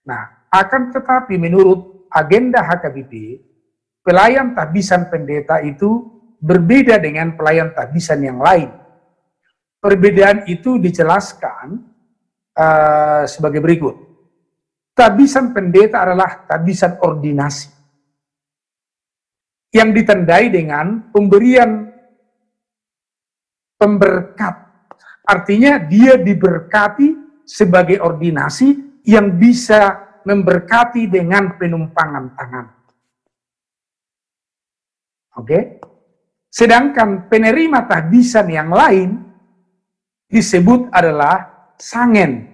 [0.06, 3.42] Nah, akan tetapi menurut agenda HKBP,
[4.06, 8.70] pelayan tahbisan pendeta itu berbeda dengan pelayan tahbisan yang lain.
[9.82, 11.82] Perbedaan itu dijelaskan
[12.54, 14.11] uh, sebagai berikut.
[14.92, 17.72] Tabisan pendeta adalah tabisan ordinasi.
[19.72, 21.88] Yang ditandai dengan pemberian
[23.80, 24.56] pemberkat.
[25.24, 27.16] Artinya dia diberkati
[27.48, 32.66] sebagai ordinasi yang bisa memberkati dengan penumpangan tangan.
[35.40, 35.82] Oke?
[36.52, 39.24] Sedangkan penerima tahbisan yang lain
[40.28, 42.52] disebut adalah sangen.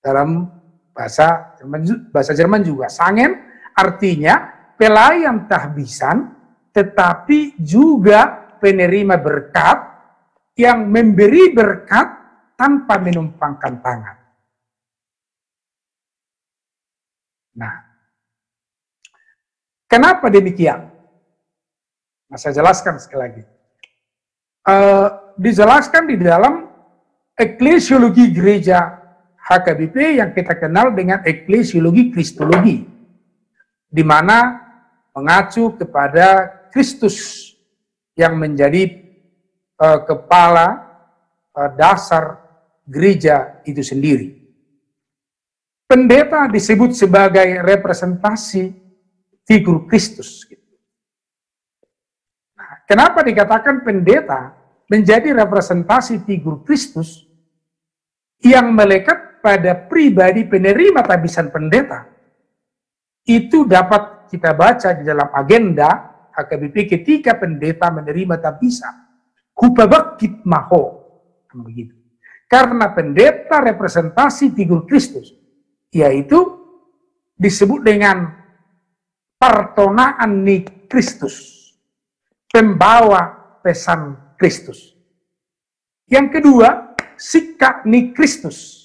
[0.00, 0.55] Dalam
[0.96, 3.36] bahasa Jerman, bahasa Jerman juga sangen
[3.76, 4.48] artinya
[4.80, 6.32] pelayan tahbisan
[6.72, 9.78] tetapi juga penerima berkat
[10.56, 12.08] yang memberi berkat
[12.56, 14.16] tanpa menumpangkan tangan.
[17.56, 17.74] Nah,
[19.88, 20.88] kenapa demikian?
[22.28, 23.42] Nah, saya jelaskan sekali lagi.
[24.66, 26.68] Uh, dijelaskan di dalam
[27.36, 28.95] eklesiologi gereja
[29.46, 32.82] HKBP yang kita kenal dengan eklesiologi kristologi,
[33.86, 34.58] di mana
[35.14, 37.46] mengacu kepada Kristus
[38.18, 39.06] yang menjadi
[39.78, 40.82] uh, kepala
[41.54, 42.42] uh, dasar
[42.82, 44.34] gereja itu sendiri.
[45.86, 48.74] Pendeta disebut sebagai representasi
[49.46, 50.42] figur Kristus.
[52.58, 54.58] Nah, kenapa dikatakan pendeta
[54.90, 57.30] menjadi representasi figur Kristus
[58.42, 62.02] yang melekat pada pribadi penerima tabisan pendeta
[63.22, 69.06] itu dapat kita baca di dalam agenda HKBP ketika pendeta menerima tabisan.
[69.54, 71.06] Kupabakit maho.
[71.54, 71.94] Begitu.
[72.50, 75.30] Karena pendeta representasi figur Kristus,
[75.94, 76.42] yaitu
[77.38, 78.34] disebut dengan
[79.38, 81.70] partonaan ni Kristus,
[82.50, 84.92] pembawa pesan Kristus.
[86.06, 88.75] Yang kedua, sikap ni Kristus,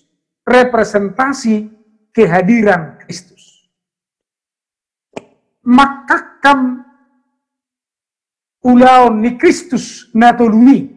[0.45, 1.69] representasi
[2.11, 3.69] kehadiran Kristus.
[5.61, 6.81] Maka kam
[8.65, 10.89] ulaon ni Kristus natolumi.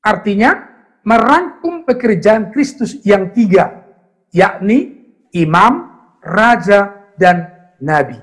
[0.00, 0.56] Artinya,
[1.04, 3.84] merangkum pekerjaan Kristus yang tiga,
[4.32, 4.96] yakni
[5.32, 5.88] imam,
[6.24, 8.16] raja, dan nabi.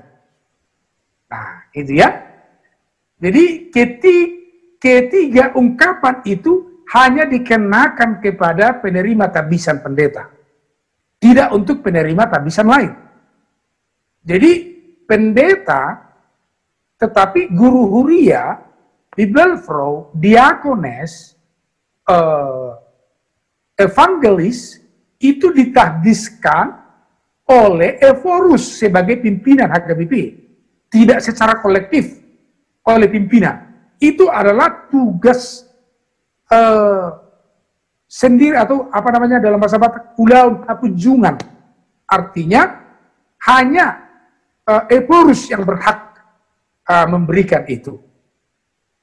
[1.30, 2.10] Nah, itu ya.
[3.18, 4.34] Jadi ketiga,
[4.78, 10.32] ketiga ungkapan itu hanya dikenakan kepada penerima tabisan pendeta.
[11.18, 12.92] Tidak untuk penerima tabisan lain.
[14.24, 14.52] Jadi
[15.04, 16.08] pendeta
[16.98, 18.58] Tetapi guru huria,
[19.14, 21.38] Bibelfrau, diakones,
[22.10, 22.74] uh,
[23.78, 24.82] evangelis,
[25.22, 26.74] itu ditahdiskan
[27.46, 30.14] oleh Evorus sebagai pimpinan HKBP.
[30.90, 32.18] Tidak secara kolektif
[32.82, 33.62] oleh pimpinan.
[34.02, 35.67] Itu adalah tugas
[36.52, 37.06] uh,
[38.08, 41.36] sendiri atau apa namanya dalam bahasa Batak, ulah kunjungan.
[42.08, 42.62] Artinya
[43.44, 43.86] hanya
[44.64, 46.16] uh, Evorus yang berhak
[46.88, 48.00] uh, memberikan itu.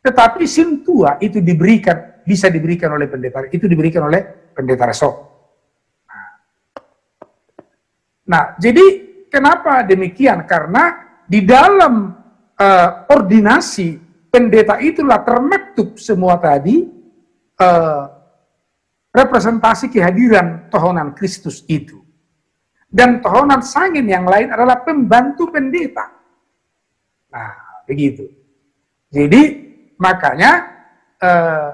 [0.01, 4.21] Tetapi sintua itu diberikan, bisa diberikan oleh pendeta, itu diberikan oleh
[4.53, 5.15] pendeta resok.
[8.25, 8.85] Nah, jadi
[9.29, 10.45] kenapa demikian?
[10.49, 12.13] Karena di dalam
[12.57, 13.97] uh, ordinasi
[14.29, 16.94] pendeta itulah termaktub semua tadi
[17.59, 18.15] uh,
[19.15, 22.03] representasi kehadiran tohonan Kristus itu.
[22.91, 26.11] Dan tohonan sangin yang lain adalah pembantu pendeta.
[27.31, 28.27] Nah, begitu.
[29.11, 29.43] Jadi
[29.95, 30.51] makanya
[31.19, 31.71] eh,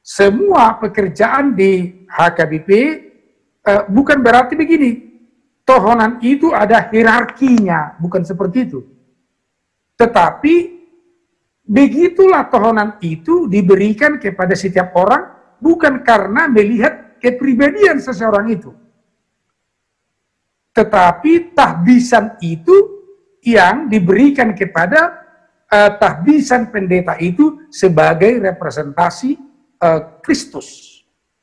[0.00, 2.70] semua pekerjaan di HKBP
[3.64, 4.90] eh, bukan berarti begini.
[5.64, 8.80] Tohonan itu ada hierarkinya, bukan seperti itu.
[9.94, 10.79] Tetapi
[11.70, 15.30] begitulah tohonan itu diberikan kepada setiap orang
[15.62, 18.74] bukan karena melihat kepribadian seseorang itu.
[20.74, 22.74] Tetapi tahbisan itu
[23.46, 25.20] yang diberikan kepada
[25.70, 29.38] uh, tahbisan pendeta itu sebagai representasi
[29.80, 31.00] uh, Kristus.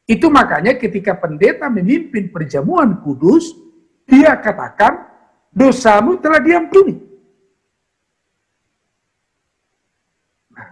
[0.07, 3.51] Itu makanya ketika pendeta memimpin perjamuan kudus,
[4.07, 5.03] dia katakan,
[5.51, 6.95] dosamu telah diampuni.
[10.55, 10.69] Nah,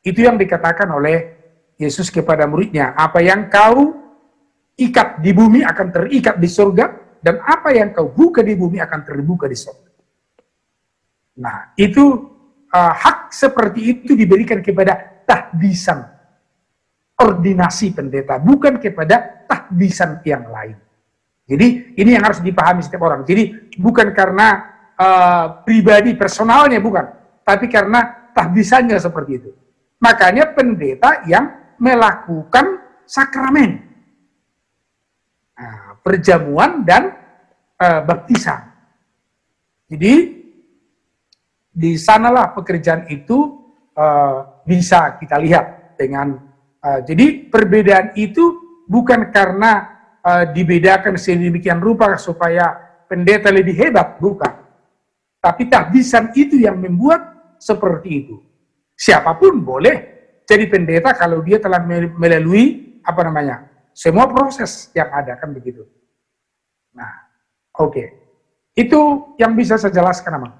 [0.00, 1.40] itu yang dikatakan oleh
[1.80, 3.96] Yesus kepada muridnya, apa yang kau
[4.76, 6.84] ikat di bumi akan terikat di surga,
[7.20, 9.90] dan apa yang kau buka di bumi akan terbuka di surga.
[11.40, 12.04] Nah, itu
[12.68, 16.04] uh, hak seperti itu diberikan kepada tahbisan
[17.20, 20.76] ordinasi pendeta, bukan kepada tahbisan yang lain.
[21.44, 23.26] Jadi ini yang harus dipahami setiap orang.
[23.28, 24.48] Jadi bukan karena
[24.96, 27.04] uh, pribadi personalnya bukan,
[27.44, 29.50] tapi karena tahbisannya seperti itu.
[30.00, 33.84] Makanya pendeta yang melakukan sakramen,
[35.52, 37.12] nah, perjamuan dan
[37.76, 38.64] uh, baptisan.
[39.90, 40.14] Jadi
[41.70, 43.60] di sanalah pekerjaan itu
[43.92, 46.36] uh, bisa kita lihat dengan
[46.80, 48.56] uh, jadi perbedaan itu
[48.88, 52.72] bukan karena uh, dibedakan sedemikian rupa supaya
[53.04, 54.64] pendeta lebih hebat, bukan.
[55.40, 58.36] Tapi tahbisan itu yang membuat seperti itu.
[59.00, 59.96] Siapa pun boleh
[60.44, 61.80] jadi pendeta kalau dia telah
[62.20, 63.64] melalui apa namanya
[63.96, 65.88] semua proses yang ada kan begitu.
[66.92, 67.08] Nah,
[67.80, 67.92] oke.
[67.92, 68.06] Okay.
[68.76, 70.54] Itu yang bisa saya jelaskan, Amang.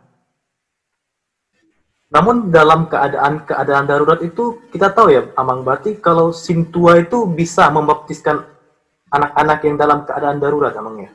[2.10, 8.42] Namun dalam keadaan-keadaan darurat itu kita tahu ya, Amang berarti kalau Sintua itu bisa membaptiskan
[9.14, 11.10] anak-anak yang dalam keadaan darurat, Amang ya?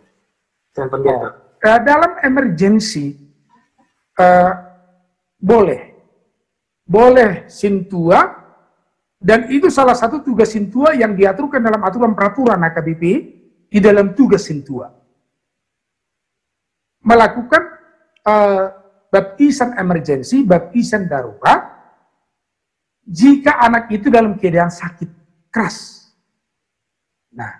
[0.71, 1.28] Dengan pendeta.
[1.28, 1.80] Oh.
[1.82, 3.15] dalam emergensi
[4.21, 4.51] uh,
[5.36, 5.94] boleh,
[6.86, 8.45] boleh Sintua
[9.17, 13.03] dan itu salah satu tugas Sintua yang diaturkan dalam aturan peraturan AKBP
[13.73, 14.86] di dalam tugas Sintua.
[17.05, 17.63] Melakukan
[18.21, 18.65] uh,
[19.09, 21.73] baptisan emergensi, baptisan darurat,
[23.05, 25.09] jika anak itu dalam keadaan sakit
[25.49, 26.09] keras.
[27.33, 27.53] Nah,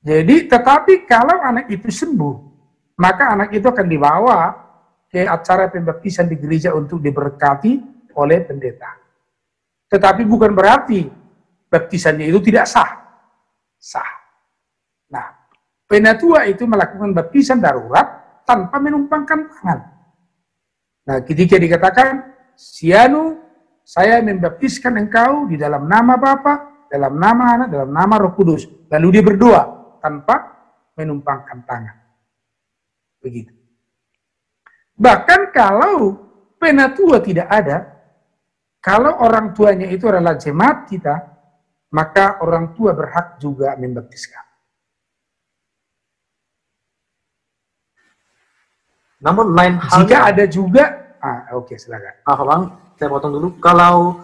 [0.00, 2.36] jadi tetapi kalau anak itu sembuh,
[2.96, 4.40] maka anak itu akan dibawa
[5.08, 8.98] ke acara pembaptisan di gereja untuk diberkati oleh pendeta.
[9.92, 11.04] Tetapi bukan berarti
[11.68, 12.90] baptisannya itu tidak sah.
[13.76, 14.10] Sah.
[15.12, 15.26] Nah,
[15.84, 19.78] penatua itu melakukan baptisan darurat tanpa menumpangkan tangan.
[21.02, 23.42] Nah, ketika dikatakan, Sianu,
[23.82, 28.68] saya membaptiskan engkau di dalam nama Bapa, dalam nama Anak, dalam nama Roh Kudus.
[28.88, 29.62] Lalu dia berdoa
[29.98, 30.52] tanpa
[30.94, 31.96] menumpangkan tangan.
[33.18, 33.52] Begitu.
[34.98, 36.20] Bahkan kalau
[36.60, 38.01] penatua tidak ada,
[38.82, 41.14] kalau orang tuanya itu adalah jemaat kita,
[41.94, 44.42] maka orang tua berhak juga membaptiskan.
[49.22, 50.84] Namun lain halnya jika ada juga
[51.22, 52.14] ah oke okay, silakan.
[52.26, 52.62] Ah Bang,
[52.98, 53.54] saya potong dulu.
[53.62, 54.18] Kalau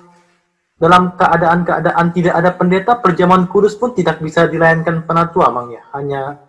[0.74, 5.86] dalam keadaan-keadaan tidak ada pendeta, perjamuan kudus pun tidak bisa dilayankan penatua, Bang ya.
[5.94, 6.42] Hanya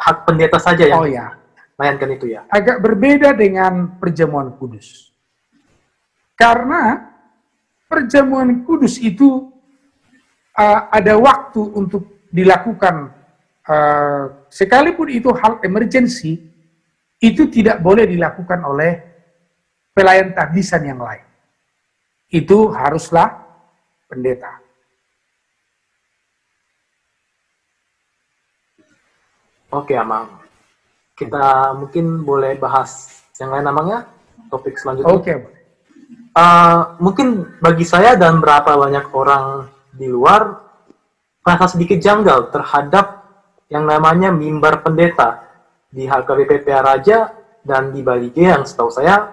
[0.00, 1.36] hak pendeta saja yang oh, ya.
[1.76, 2.48] layankan itu ya.
[2.48, 5.12] Agak berbeda dengan perjamuan kudus.
[6.32, 7.12] Karena
[7.96, 9.48] perjamuan kudus itu
[10.52, 13.08] uh, ada waktu untuk dilakukan
[13.64, 16.36] uh, sekalipun itu hal emergensi
[17.24, 19.00] itu tidak boleh dilakukan oleh
[19.96, 21.24] pelayan tahdisan yang lain.
[22.28, 23.40] Itu haruslah
[24.12, 24.60] pendeta.
[29.72, 30.36] Oke, Amang.
[31.16, 34.04] Kita mungkin boleh bahas yang lain namanya
[34.52, 35.16] topik selanjutnya.
[35.16, 35.55] Oke.
[36.36, 40.68] Uh, mungkin bagi saya dan berapa banyak orang di luar
[41.40, 43.24] merasa sedikit janggal terhadap
[43.72, 45.40] yang namanya mimbar pendeta
[45.88, 47.32] di HKBP Raja
[47.64, 49.32] dan di Bali G yang setahu saya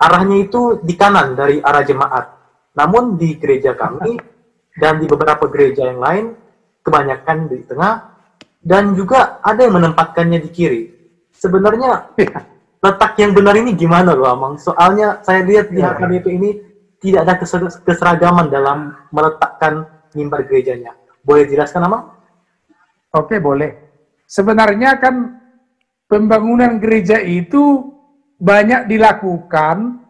[0.00, 2.24] arahnya itu di kanan dari arah jemaat.
[2.72, 4.16] Namun di gereja kami
[4.80, 6.24] dan di beberapa gereja yang lain
[6.80, 8.16] kebanyakan di tengah
[8.64, 10.82] dan juga ada yang menempatkannya di kiri.
[11.36, 12.16] Sebenarnya
[12.84, 14.60] letak yang benar ini gimana loh Amang?
[14.60, 16.50] Soalnya saya lihat di ya, HKBP ini
[17.00, 17.34] tidak ada
[17.80, 20.92] keseragaman dalam meletakkan mimbar gerejanya.
[21.24, 22.12] Boleh jelaskan Amang?
[23.16, 23.72] Oke, boleh.
[24.28, 25.40] Sebenarnya kan
[26.04, 27.88] pembangunan gereja itu
[28.36, 30.04] banyak dilakukan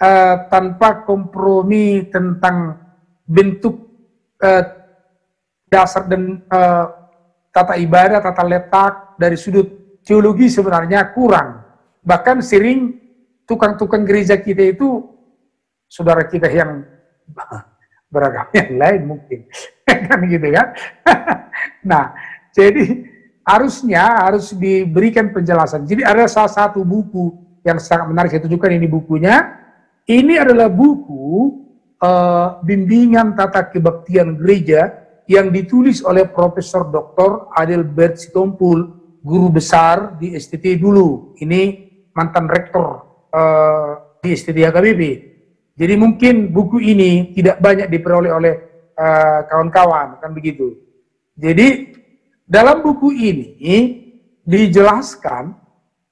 [0.00, 2.80] uh, tanpa kompromi tentang
[3.28, 3.84] bentuk
[4.40, 4.64] uh,
[5.68, 6.88] dasar dan uh,
[7.52, 11.63] tata ibadah, tata letak dari sudut teologi sebenarnya kurang
[12.04, 13.00] Bahkan sering
[13.48, 15.04] tukang-tukang gereja kita itu
[15.88, 16.84] saudara kita yang
[18.12, 19.38] beragam yang lain mungkin.
[20.08, 20.68] kan gitu kan.
[21.90, 22.04] nah,
[22.52, 23.08] jadi
[23.44, 25.84] harusnya harus diberikan penjelasan.
[25.84, 27.34] Jadi ada salah satu buku
[27.64, 29.64] yang sangat menarik saya tunjukkan ini bukunya.
[30.04, 31.64] Ini adalah buku
[32.00, 34.92] uh, bimbingan tata kebaktian gereja
[35.24, 37.48] yang ditulis oleh Profesor Dr.
[37.56, 41.32] Adelbert Sitompul, guru besar di STT dulu.
[41.40, 41.83] Ini
[42.14, 43.02] mantan rektor
[43.34, 45.02] uh, di STT HKBP.
[45.74, 48.54] Jadi mungkin buku ini tidak banyak diperoleh oleh
[48.94, 50.70] eh, kawan-kawan, uh, kan begitu.
[51.34, 51.98] Jadi
[52.46, 53.58] dalam buku ini
[54.46, 55.50] dijelaskan,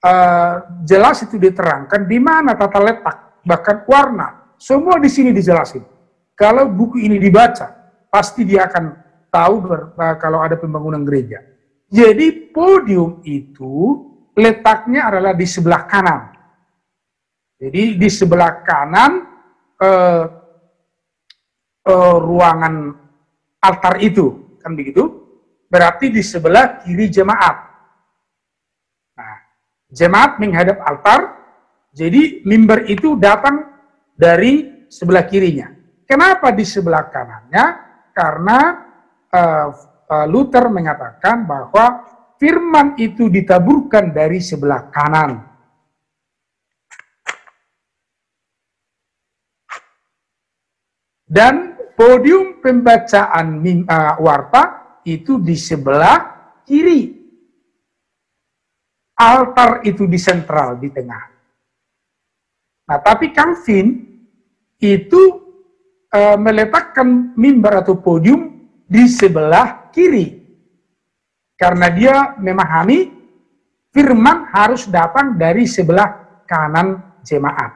[0.02, 5.86] uh, jelas itu diterangkan di mana tata letak, bahkan warna, semua di sini dijelasin.
[6.34, 7.70] Kalau buku ini dibaca,
[8.10, 8.98] pasti dia akan
[9.30, 11.38] tahu ber, uh, kalau ada pembangunan gereja.
[11.86, 16.32] Jadi podium itu letaknya adalah di sebelah kanan.
[17.62, 19.12] Jadi di sebelah kanan
[19.78, 20.24] eh,
[21.86, 22.74] eh, ruangan
[23.62, 25.22] altar itu, kan begitu?
[25.70, 27.56] Berarti di sebelah kiri jemaat.
[29.16, 29.36] Nah,
[29.88, 31.20] jemaat menghadap altar,
[31.94, 33.70] jadi mimbar itu datang
[34.12, 35.70] dari sebelah kirinya.
[36.04, 37.64] Kenapa di sebelah kanannya?
[38.12, 38.58] Karena
[39.32, 39.68] uh,
[40.28, 42.04] Luther mengatakan bahwa
[42.42, 45.46] firman itu ditaburkan dari sebelah kanan.
[51.22, 56.18] Dan podium pembacaan uh, warta itu di sebelah
[56.66, 57.22] kiri.
[59.14, 61.24] Altar itu di sentral, di tengah.
[62.90, 64.02] Nah, tapi Calvin
[64.82, 65.22] itu
[66.10, 70.41] uh, meletakkan mimbar atau podium di sebelah kiri.
[71.62, 73.06] Karena dia memahami
[73.94, 77.70] firman harus datang dari sebelah kanan jemaat.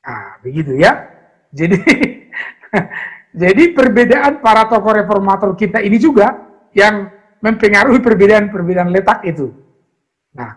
[0.00, 1.12] Nah, begitu ya.
[1.52, 1.76] Jadi
[3.44, 6.40] jadi perbedaan para tokoh reformator kita ini juga
[6.72, 7.12] yang
[7.44, 9.52] mempengaruhi perbedaan-perbedaan letak itu.
[10.32, 10.56] Nah,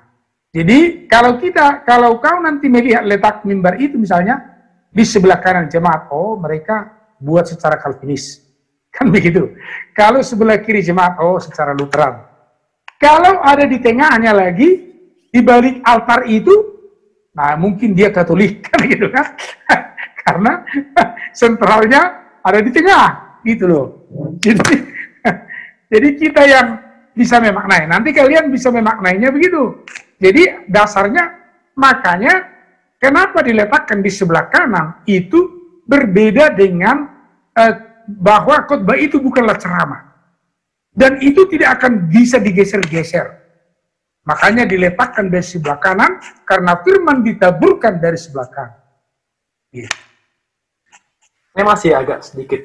[0.56, 4.64] jadi kalau kita kalau kau nanti melihat letak mimbar itu misalnya
[4.96, 6.88] di sebelah kanan jemaat, oh mereka
[7.20, 8.49] buat secara kalvinis.
[8.90, 9.54] Kan begitu.
[9.94, 12.26] Kalau sebelah kiri jemaat, oh secara Lutheran.
[13.00, 14.70] Kalau ada di tengahnya lagi,
[15.30, 16.52] di balik altar itu,
[17.32, 19.38] nah mungkin dia Katolik, kan gitu kan.
[20.26, 20.62] Karena
[21.32, 22.02] sentralnya
[22.44, 23.86] ada di tengah, gitu loh.
[24.46, 24.76] Jadi,
[25.90, 26.68] jadi kita yang
[27.18, 27.90] bisa memaknai.
[27.90, 29.84] Nanti kalian bisa memaknainya begitu.
[30.22, 31.34] Jadi dasarnya,
[31.76, 32.46] makanya
[33.02, 35.50] kenapa diletakkan di sebelah kanan, itu
[35.90, 37.10] berbeda dengan
[37.58, 40.10] uh, bahwa khotbah itu bukanlah ceramah.
[40.90, 43.38] Dan itu tidak akan bisa digeser-geser.
[44.26, 48.82] Makanya diletakkan dari sebelah kanan, karena firman ditaburkan dari sebelah kanan.
[49.70, 49.94] Gitu.
[51.54, 52.62] Saya masih agak sedikit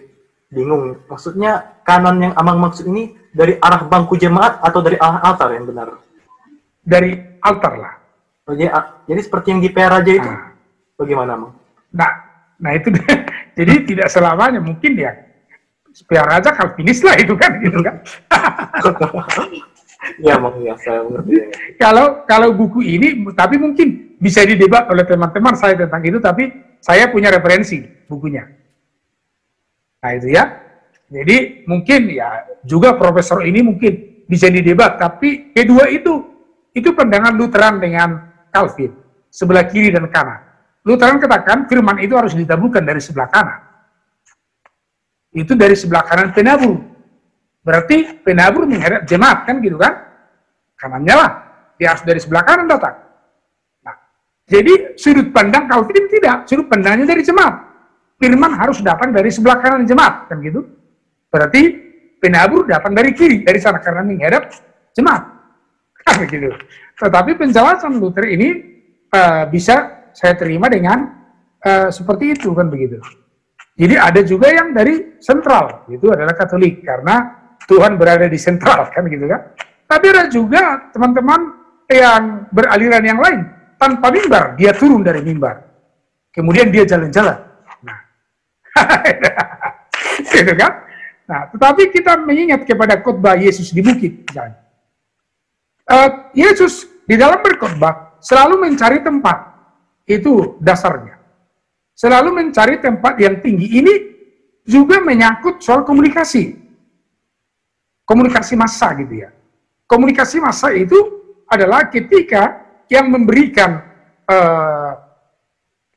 [0.48, 1.04] bingung.
[1.04, 5.68] Maksudnya kanan yang Amang maksud ini dari arah bangku jemaat atau dari arah altar yang
[5.68, 6.00] benar?
[6.80, 7.94] Dari altar lah.
[8.44, 8.72] Oh, jadi,
[9.08, 10.52] jadi seperti yang di Peraja itu, nah.
[11.00, 11.52] bagaimana Amang?
[11.92, 12.12] Nah,
[12.60, 12.92] nah itu
[13.58, 15.33] jadi tidak selamanya mungkin ya
[15.94, 18.02] supaya raja Calvinis lah itu kan gitu kan.
[20.26, 21.32] ya emang ya saya mengerti.
[21.78, 26.50] Kalau kalau buku ini tapi mungkin bisa didebat oleh teman-teman saya tentang itu tapi
[26.82, 27.80] saya punya referensi
[28.10, 28.42] bukunya.
[30.02, 30.44] Nah itu ya.
[31.08, 36.26] Jadi mungkin ya juga profesor ini mungkin bisa didebat tapi kedua itu
[36.74, 39.06] itu pandangan Lutheran dengan Calvin.
[39.34, 40.46] sebelah kiri dan kanan.
[40.86, 43.63] Lutheran katakan firman itu harus ditaburkan dari sebelah kanan.
[45.34, 46.78] Itu dari sebelah kanan penabur.
[47.66, 49.92] Berarti penabur menghadap jemaat kan gitu kan?
[50.78, 51.30] Kanannya lah.
[51.74, 52.94] Dia harus dari sebelah kanan datang.
[53.82, 53.96] Nah,
[54.46, 56.46] jadi sudut pandang Calvin tidak.
[56.46, 57.66] Sudut pandangnya dari jemaat.
[58.14, 60.62] Firman harus datang dari sebelah kanan jemaat kan gitu.
[61.34, 61.62] Berarti
[62.22, 64.54] penabur datang dari kiri, dari sana karena menghadap
[64.94, 65.34] jemaat.
[66.04, 66.52] Kan gitu.
[67.00, 68.60] Tetapi penjelasan Luther ini
[69.08, 71.10] uh, bisa saya terima dengan
[71.64, 73.00] uh, seperti itu kan begitu.
[73.74, 79.02] Jadi ada juga yang dari sentral, itu adalah Katolik karena Tuhan berada di sentral kan
[79.10, 79.40] gitu kan.
[79.84, 81.40] Tapi ada juga teman-teman
[81.90, 83.40] yang beraliran yang lain
[83.76, 85.60] tanpa mimbar, dia turun dari mimbar.
[86.30, 87.38] Kemudian dia jalan-jalan.
[87.82, 87.98] Nah,
[90.34, 90.72] gitu kan?
[91.24, 94.60] Nah, tetapi kita mengingat kepada khotbah Yesus di bukit, misalnya.
[95.84, 99.52] Uh, Yesus di dalam berkhotbah selalu mencari tempat
[100.08, 101.13] itu dasarnya.
[101.94, 103.78] Selalu mencari tempat yang tinggi.
[103.78, 103.94] Ini
[104.66, 106.58] juga menyangkut soal komunikasi.
[108.04, 109.30] Komunikasi massa gitu ya.
[109.86, 110.98] Komunikasi massa itu
[111.48, 113.80] adalah ketika yang memberikan
[114.28, 114.92] uh,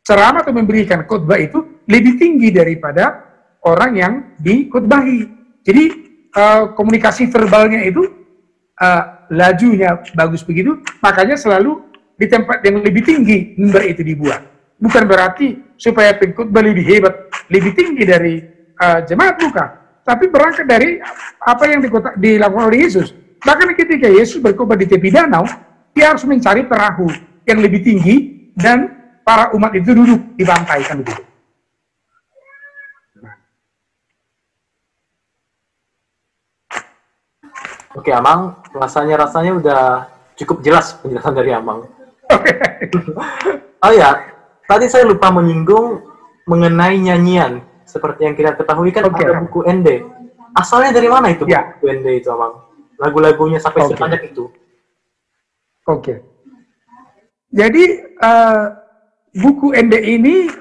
[0.05, 3.27] ceramah atau memberikan khotbah itu lebih tinggi daripada
[3.67, 5.19] orang yang dikhotbahi.
[5.67, 5.83] Jadi
[6.31, 8.07] uh, komunikasi verbalnya itu
[8.79, 11.83] uh, lajunya bagus begitu, makanya selalu
[12.15, 14.47] di tempat yang lebih tinggi mimbar itu dibuat.
[14.79, 18.36] Bukan berarti supaya pengkhotbah lebih hebat, lebih tinggi dari
[18.82, 19.69] uh, jemaat bukan.
[20.03, 20.97] Tapi berangkat dari
[21.43, 21.80] apa yang
[22.17, 23.13] dilakukan oleh Yesus.
[23.43, 25.45] Bahkan ketika Yesus berkhotbah di tepi danau,
[25.93, 27.07] dia harus mencari perahu
[27.45, 28.15] yang lebih tinggi
[28.57, 31.23] dan para umat itu duduk di pantai kan begitu.
[37.97, 39.82] Oke, Amang, rasanya rasanya udah
[40.38, 41.82] cukup jelas penjelasan dari Amang.
[43.86, 44.36] oh ya,
[44.68, 46.03] tadi saya lupa menyinggung
[46.45, 47.63] mengenai nyanyian.
[47.88, 49.24] Seperti yang kita ketahui kan okay.
[49.24, 50.03] ada buku ND.
[50.51, 51.76] Asalnya dari mana itu ya.
[51.80, 52.68] buku ND itu, Amang?
[52.99, 53.95] Lagu-lagunya sampai okay.
[53.95, 54.51] sebanyak itu.
[55.88, 56.03] Oke.
[56.03, 56.18] Okay.
[57.47, 57.84] Jadi
[58.20, 58.76] uh,
[59.32, 60.51] buku ND ini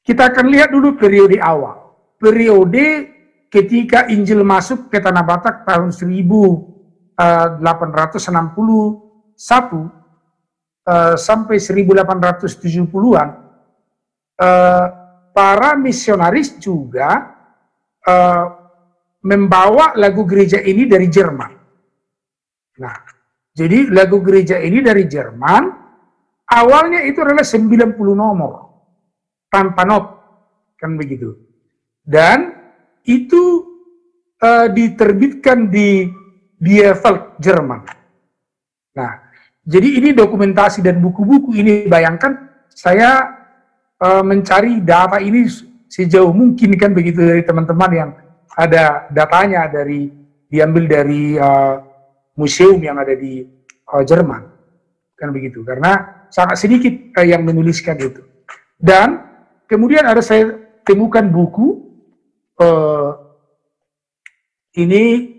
[0.00, 1.92] kita akan lihat dulu periode awal.
[2.16, 3.12] Periode
[3.52, 7.60] ketika Injil masuk ke Tanah Batak tahun 1860
[9.36, 9.99] 1
[10.90, 13.28] eh, sampai 1870-an
[14.40, 14.86] uh,
[15.30, 17.38] para misionaris juga
[18.02, 18.46] uh,
[19.22, 21.52] membawa lagu gereja ini dari Jerman.
[22.80, 22.96] Nah,
[23.52, 25.62] jadi lagu gereja ini dari Jerman
[26.48, 28.52] awalnya itu adalah 90 nomor
[29.52, 30.04] tanpa not
[30.80, 31.36] kan begitu.
[32.00, 32.56] Dan
[33.04, 33.68] itu
[34.40, 36.08] uh, diterbitkan di
[36.60, 37.80] Bielefeld, Jerman.
[38.96, 39.12] Nah,
[39.70, 43.30] jadi ini dokumentasi dan buku-buku ini bayangkan saya
[44.02, 45.46] uh, mencari data ini
[45.86, 48.10] sejauh mungkin kan begitu dari teman-teman yang
[48.58, 50.10] ada datanya dari
[50.50, 51.78] diambil dari uh,
[52.34, 53.46] museum yang ada di
[53.94, 54.42] uh, Jerman.
[55.14, 55.62] Kan begitu.
[55.62, 58.26] Karena sangat sedikit uh, yang menuliskan itu.
[58.74, 59.22] Dan
[59.70, 60.50] kemudian ada saya
[60.82, 61.78] temukan buku
[62.58, 63.14] uh,
[64.74, 65.30] ini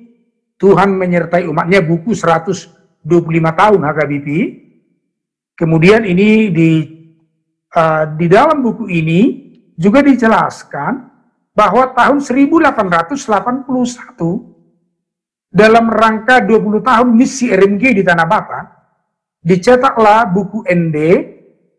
[0.56, 4.28] Tuhan menyertai umatnya buku 100 25 tahun HKBP.
[5.58, 6.70] Kemudian ini di
[7.76, 11.12] uh, di dalam buku ini juga dijelaskan
[11.54, 13.14] bahwa tahun 1881
[15.52, 18.72] dalam rangka 20 tahun misi RMG di Tanah Batak
[19.44, 20.98] dicetaklah buku ND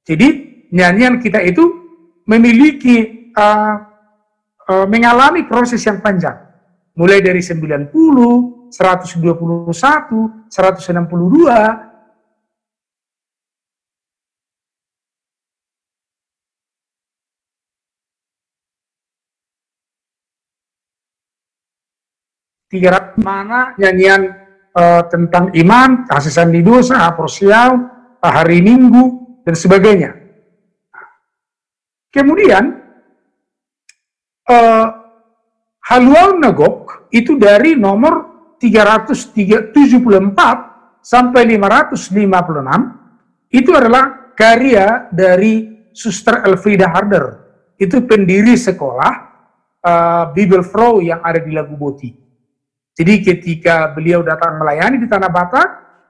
[0.05, 0.29] Jadi
[0.69, 1.65] nyanyian kita itu
[2.29, 3.89] memiliki uh,
[4.69, 6.37] uh, mengalami proses yang panjang.
[6.93, 7.89] Mulai dari 90,
[8.69, 9.33] 121,
[10.53, 11.88] 162,
[22.69, 24.29] tiga mana nyanyian
[24.77, 27.81] uh, tentang iman, kasih sandi dosa, aporsial,
[28.21, 29.05] hari minggu,
[29.43, 30.13] dan sebagainya.
[32.13, 32.65] Kemudian,
[34.49, 34.87] uh,
[35.89, 38.29] Haluan Nagok itu dari nomor
[38.61, 39.73] 374
[41.01, 47.49] sampai 556 itu adalah karya dari Suster Elfrida Harder.
[47.81, 49.13] Itu pendiri sekolah
[49.81, 52.28] uh, Bible Flow yang ada di Lagu Boti.
[52.99, 55.69] Jadi ketika beliau datang melayani di Tanah Batak,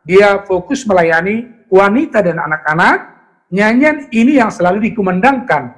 [0.09, 3.21] dia fokus melayani wanita dan anak-anak.
[3.53, 5.77] Nyanyian ini yang selalu dikumandangkan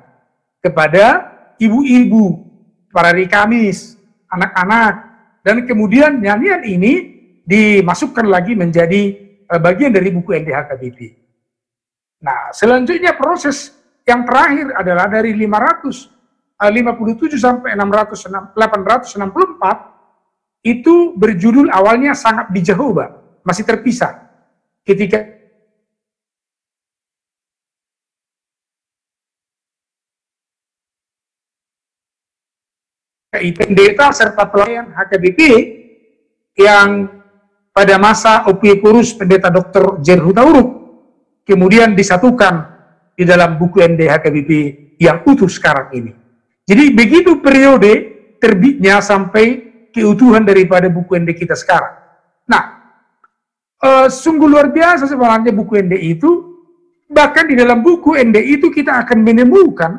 [0.62, 2.46] kepada ibu-ibu,
[2.94, 3.98] para Kamis,
[4.30, 5.10] anak-anak.
[5.42, 6.92] Dan kemudian nyanyian ini
[7.42, 9.02] dimasukkan lagi menjadi
[9.50, 10.98] uh, bagian dari buku NDHKBP.
[12.22, 13.74] Nah, selanjutnya proses
[14.06, 19.89] yang terakhir adalah dari 557 uh, sampai 600, 864
[20.60, 24.28] itu berjudul awalnya sangat Jehovah, masih terpisah.
[24.84, 25.40] Ketika
[33.30, 35.40] pendeta serta pelayan HKBP
[36.58, 37.08] yang
[37.70, 40.02] pada masa Opiekurus pendeta Dr.
[40.02, 40.68] Jerhuta Uruk
[41.46, 42.66] kemudian disatukan
[43.14, 44.50] di dalam buku ND HKBP
[45.00, 46.12] yang utuh sekarang ini.
[46.66, 47.92] Jadi begitu periode
[48.38, 51.94] terbitnya sampai keutuhan daripada buku ND kita sekarang.
[52.46, 52.62] Nah,
[53.82, 56.30] uh, sungguh luar biasa sebenarnya buku ND itu.
[57.10, 59.98] Bahkan di dalam buku ND itu kita akan menemukan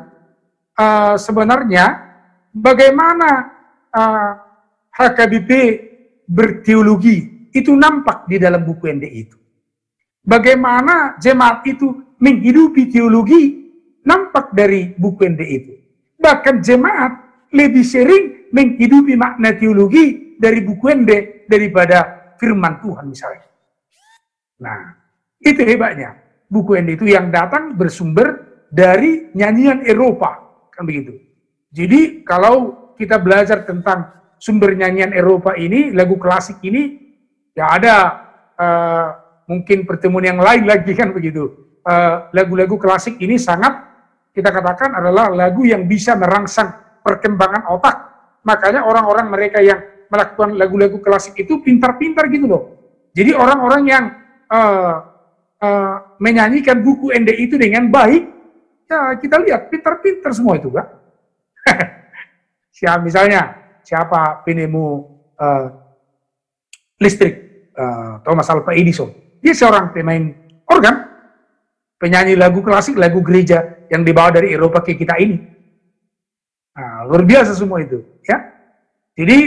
[0.80, 2.00] uh, sebenarnya
[2.56, 3.52] bagaimana
[3.92, 4.32] uh,
[4.96, 5.50] HKBP
[6.24, 9.36] berteologi itu nampak di dalam buku ND itu.
[10.24, 13.68] Bagaimana jemaat itu menghidupi teologi
[14.08, 15.72] nampak dari buku ND itu.
[16.16, 17.12] Bahkan jemaat
[17.52, 21.10] lebih sering menghidupi makna teologi dari buku ND
[21.48, 23.48] daripada firman Tuhan misalnya.
[24.62, 24.94] Nah,
[25.42, 26.20] itu hebatnya.
[26.52, 30.38] Buku ND itu yang datang bersumber dari nyanyian Eropa,
[30.68, 31.16] kan begitu.
[31.72, 37.00] Jadi kalau kita belajar tentang sumber nyanyian Eropa ini, lagu klasik ini,
[37.56, 37.94] ya ada
[38.60, 39.06] uh,
[39.48, 41.72] mungkin pertemuan yang lain lagi kan begitu.
[41.82, 43.74] Eh, lagu-lagu uh, klasik ini sangat
[44.30, 46.70] kita katakan adalah lagu yang bisa merangsang
[47.02, 47.96] perkembangan otak.
[48.42, 49.80] Makanya orang-orang mereka yang
[50.10, 52.62] melakukan lagu-lagu klasik itu pintar-pintar gitu loh.
[53.16, 54.04] Jadi orang-orang yang
[54.50, 54.94] uh,
[55.62, 58.28] uh, menyanyikan buku ND itu dengan baik,
[58.90, 60.86] ya kita lihat pintar-pintar semua itu, kan?
[62.76, 63.40] siapa misalnya
[63.86, 65.06] siapa penemu
[65.38, 65.66] uh,
[66.98, 69.10] listrik uh, Thomas Alva Edison.
[69.42, 70.22] Dia seorang pemain
[70.70, 71.08] organ,
[71.98, 75.36] penyanyi lagu klasik, lagu gereja yang dibawa dari Eropa ke kita ini.
[76.72, 78.38] Nah, luar biasa semua itu, ya.
[79.12, 79.38] Jadi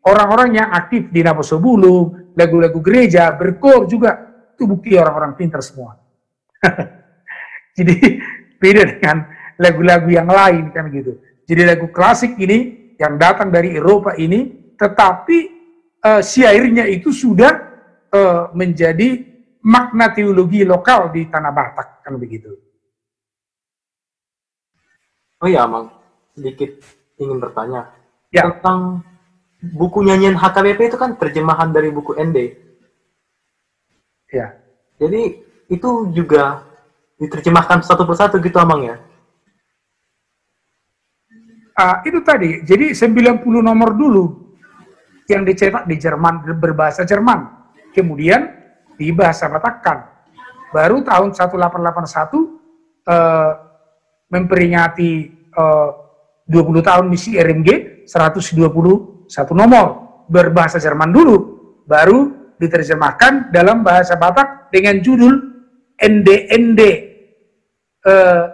[0.00, 4.16] orang-orang yang aktif di Naposobulu, lagu-lagu gereja, berkor juga,
[4.56, 6.00] itu bukti orang-orang pintar semua.
[7.76, 7.94] Jadi
[8.56, 9.16] beda dengan
[9.60, 11.20] lagu-lagu yang lain kan gitu.
[11.44, 15.38] Jadi lagu klasik ini yang datang dari Eropa ini, tetapi
[16.00, 17.52] uh, syairnya itu sudah
[18.08, 19.20] uh, menjadi
[19.64, 22.52] makna teologi lokal di tanah Batak kan begitu.
[25.44, 25.92] Oh ya, Mang,
[26.34, 26.82] sedikit
[27.16, 27.94] ingin bertanya
[28.34, 28.50] ya.
[28.50, 29.06] tentang
[29.62, 32.58] buku nyanyian HKBP itu kan terjemahan dari buku ND.
[34.34, 34.58] Ya.
[34.98, 36.66] Jadi itu juga
[37.16, 38.98] diterjemahkan satu persatu gitu, Amang ya?
[41.78, 44.24] uh, itu tadi, jadi 90 nomor dulu
[45.26, 47.50] yang dicetak di Jerman berbahasa Jerman.
[47.94, 48.50] Kemudian
[48.98, 50.10] di bahasa Batakkan.
[50.74, 52.34] Baru tahun 1881
[53.06, 53.52] uh,
[54.26, 55.90] memperingati uh,
[56.48, 59.86] 20 tahun misi RMG 121 nomor
[60.28, 61.36] berbahasa Jerman dulu
[61.88, 65.32] baru diterjemahkan dalam bahasa Batak dengan judul
[65.98, 66.80] NDND
[68.04, 68.44] uh,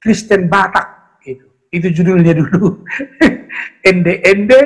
[0.00, 0.96] Kristen Batak
[1.76, 2.86] itu judulnya dulu.
[3.90, 4.60] Ende-ende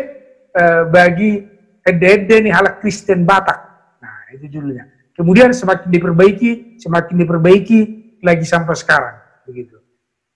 [0.55, 1.41] uh, bagi
[1.85, 3.59] ende-ende nih halak Kristen Batak.
[4.01, 4.85] Nah, itu judulnya.
[5.17, 7.81] Kemudian semakin diperbaiki, semakin diperbaiki
[8.25, 9.17] lagi sampai sekarang.
[9.49, 9.80] Begitu.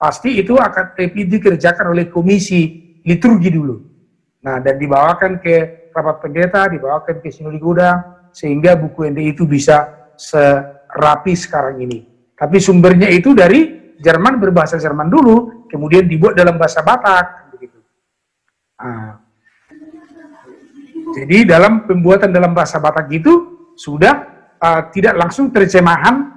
[0.05, 3.81] Pasti itu akan dikerjakan oleh komisi liturgi dulu.
[4.45, 10.13] Nah, dan dibawakan ke rapat pendeta, dibawakan ke sinodi gudang, sehingga buku ende itu bisa
[10.21, 12.05] serapi sekarang ini.
[12.37, 17.81] Tapi sumbernya itu dari Jerman berbahasa Jerman dulu, kemudian dibuat dalam bahasa Batak begitu.
[18.77, 19.25] Nah,
[21.17, 23.33] jadi dalam pembuatan dalam bahasa Batak itu
[23.73, 24.29] sudah
[24.61, 26.29] uh, tidak langsung terjemahan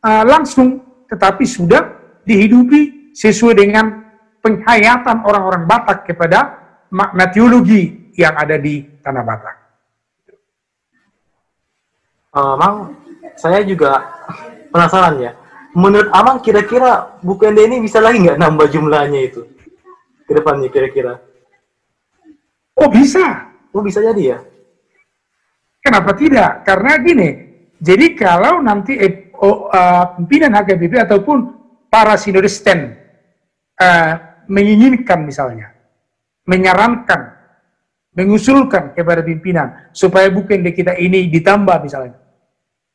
[0.00, 1.84] uh, langsung, tetapi sudah
[2.24, 3.86] dihidupi sesuai dengan
[4.40, 6.38] penghayatan orang-orang Batak kepada
[6.90, 9.56] makna teologi yang ada di tanah Batak.
[12.30, 12.94] Uh, Mang,
[13.34, 14.06] saya juga
[14.70, 15.32] penasaran ya
[15.74, 19.46] menurut Amang kira-kira buku ND ini bisa lagi nggak nambah jumlahnya itu
[20.26, 21.18] ke depannya kira-kira?
[22.78, 23.50] Oh bisa.
[23.70, 24.38] Oh bisa jadi ya?
[25.82, 26.66] Kenapa tidak?
[26.66, 27.28] Karena gini,
[27.78, 31.38] jadi kalau nanti eh, oh, uh, pimpinan HKBP ataupun
[31.90, 32.99] para sinodisten
[33.80, 34.12] uh,
[34.46, 35.72] menginginkan misalnya,
[36.44, 37.40] menyarankan,
[38.12, 42.20] mengusulkan kepada pimpinan supaya bukan di kita ini ditambah misalnya,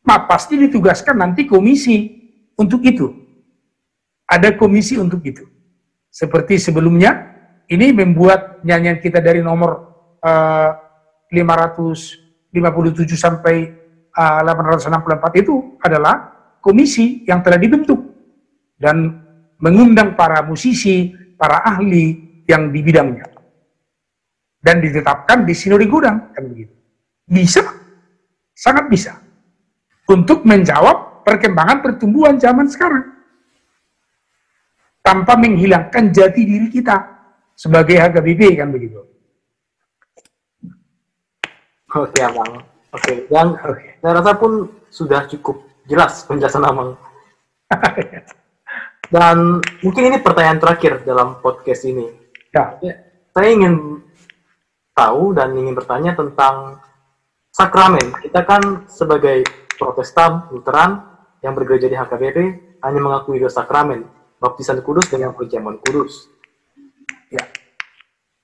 [0.06, 2.14] maka pasti ditugaskan nanti komisi
[2.56, 3.10] untuk itu.
[4.26, 5.46] Ada komisi untuk itu.
[6.10, 7.36] Seperti sebelumnya,
[7.70, 9.72] ini membuat nyanyian kita dari nomor
[10.22, 10.72] uh,
[11.30, 12.54] 557
[13.18, 13.70] sampai
[14.14, 16.32] uh, 864 itu adalah
[16.62, 18.00] komisi yang telah dibentuk
[18.80, 19.25] dan
[19.60, 23.28] mengundang para musisi, para ahli yang di bidangnya.
[24.60, 26.74] Dan ditetapkan di sinodi gudang, kan begitu.
[27.26, 27.62] Bisa,
[28.54, 29.14] sangat bisa.
[30.10, 33.14] Untuk menjawab perkembangan pertumbuhan zaman sekarang.
[35.06, 36.98] Tanpa menghilangkan jati diri kita
[37.54, 39.06] sebagai HKBP, kan begitu.
[41.94, 42.66] Oke, Abang.
[42.96, 44.00] Oke, dan okay.
[44.00, 46.96] saya rasa pun sudah cukup jelas penjelasan Abang.
[49.10, 52.10] Dan mungkin ini pertanyaan terakhir dalam podcast ini.
[52.50, 52.80] Ya.
[53.36, 54.02] Saya ingin
[54.96, 56.80] tahu dan ingin bertanya tentang
[57.52, 58.16] sakramen.
[58.24, 59.44] Kita kan sebagai
[59.76, 61.04] Protestan, Lutheran
[61.44, 62.38] yang bergereja di HKBP
[62.82, 64.08] hanya mengakui dua sakramen,
[64.40, 66.32] baptisan kudus dengan perjamuan kudus.
[67.28, 67.44] Ya.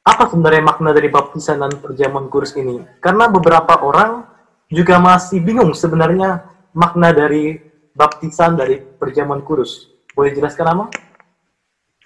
[0.04, 2.84] Apa sebenarnya makna dari baptisan dan perjamuan kudus ini?
[3.00, 4.28] Karena beberapa orang
[4.68, 7.60] juga masih bingung sebenarnya makna dari
[7.96, 9.92] baptisan dari perjamuan kudus.
[10.12, 10.86] Boleh jelaskan nama?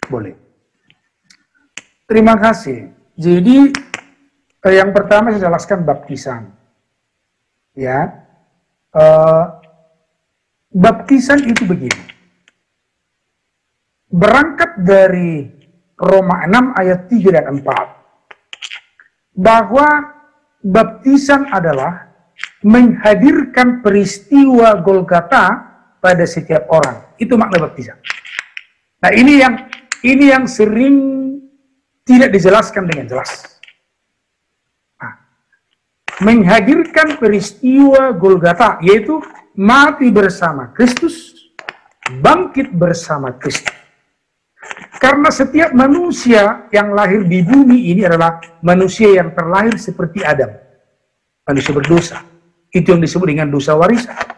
[0.06, 0.38] Boleh.
[2.06, 2.94] Terima kasih.
[3.18, 3.74] Jadi
[4.62, 6.54] eh, yang pertama saya jelaskan baptisan.
[7.76, 8.24] Ya,
[8.96, 9.60] uh,
[10.72, 12.08] baptisan itu begini.
[14.08, 15.52] Berangkat dari
[16.00, 19.88] Roma 6 ayat 3 dan 4 bahwa
[20.64, 22.16] baptisan adalah
[22.64, 25.46] menghadirkan peristiwa Golgata
[26.00, 27.05] pada setiap orang.
[27.16, 27.98] Itu makna baptisan.
[29.04, 29.54] Nah, ini yang
[30.06, 30.96] ini yang sering
[32.06, 33.62] tidak dijelaskan dengan jelas.
[35.02, 35.14] Nah,
[36.22, 39.18] menghadirkan peristiwa Golgata, yaitu
[39.58, 41.34] mati bersama Kristus,
[42.22, 43.74] bangkit bersama Kristus.
[44.98, 50.50] Karena setiap manusia yang lahir di bumi ini adalah manusia yang terlahir seperti Adam.
[51.46, 52.18] Manusia berdosa.
[52.74, 54.35] Itu yang disebut dengan dosa warisan.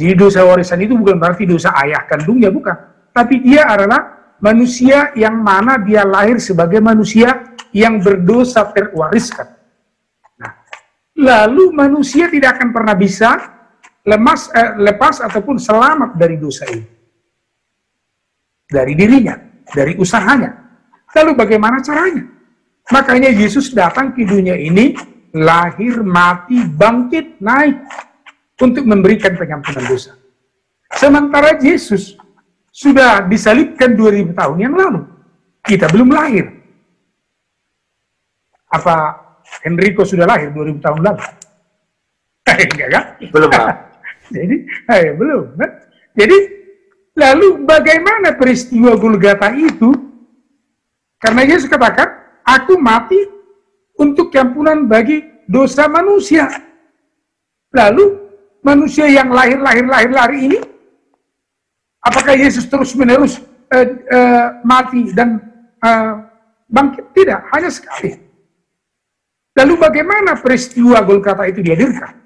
[0.00, 2.72] Jadi dosa warisan itu bukan berarti dosa ayah kandungnya, bukan.
[3.12, 9.44] Tapi dia adalah manusia yang mana dia lahir sebagai manusia yang berdosa terwariskan.
[10.40, 10.56] Nah,
[11.20, 13.28] lalu manusia tidak akan pernah bisa
[14.08, 16.88] lemas, eh, lepas ataupun selamat dari dosa ini.
[18.72, 19.36] Dari dirinya,
[19.68, 20.48] dari usahanya.
[21.12, 22.24] Lalu bagaimana caranya?
[22.88, 24.96] Makanya Yesus datang ke dunia ini,
[25.36, 28.08] lahir, mati, bangkit, naik
[28.60, 30.14] untuk memberikan pengampunan dosa.
[30.92, 32.14] Sementara Yesus
[32.70, 35.00] sudah disalibkan 2000 tahun yang lalu.
[35.64, 36.46] Kita belum lahir.
[38.70, 39.18] Apa
[39.66, 41.20] Enrico sudah lahir 2000 tahun lalu?
[42.70, 43.04] Enggak kan?
[43.32, 43.50] Belum.
[44.36, 44.56] Jadi,
[44.86, 45.42] eh, belum.
[45.58, 45.70] Kan?
[46.14, 46.38] Jadi,
[47.18, 49.90] lalu bagaimana peristiwa Golgata itu?
[51.20, 52.08] Karena Yesus katakan,
[52.46, 53.20] aku mati
[53.98, 56.48] untuk keampunan bagi dosa manusia.
[57.74, 58.29] Lalu
[58.64, 60.58] manusia yang lahir-lahir-lahir-lahir ini?
[62.00, 63.40] Apakah Yesus terus-menerus
[63.72, 65.40] uh, uh, mati dan
[65.84, 66.24] uh,
[66.68, 67.12] bangkit?
[67.12, 68.16] Tidak, hanya sekali.
[69.56, 72.16] Lalu bagaimana peristiwa Golgata itu dihadirkan?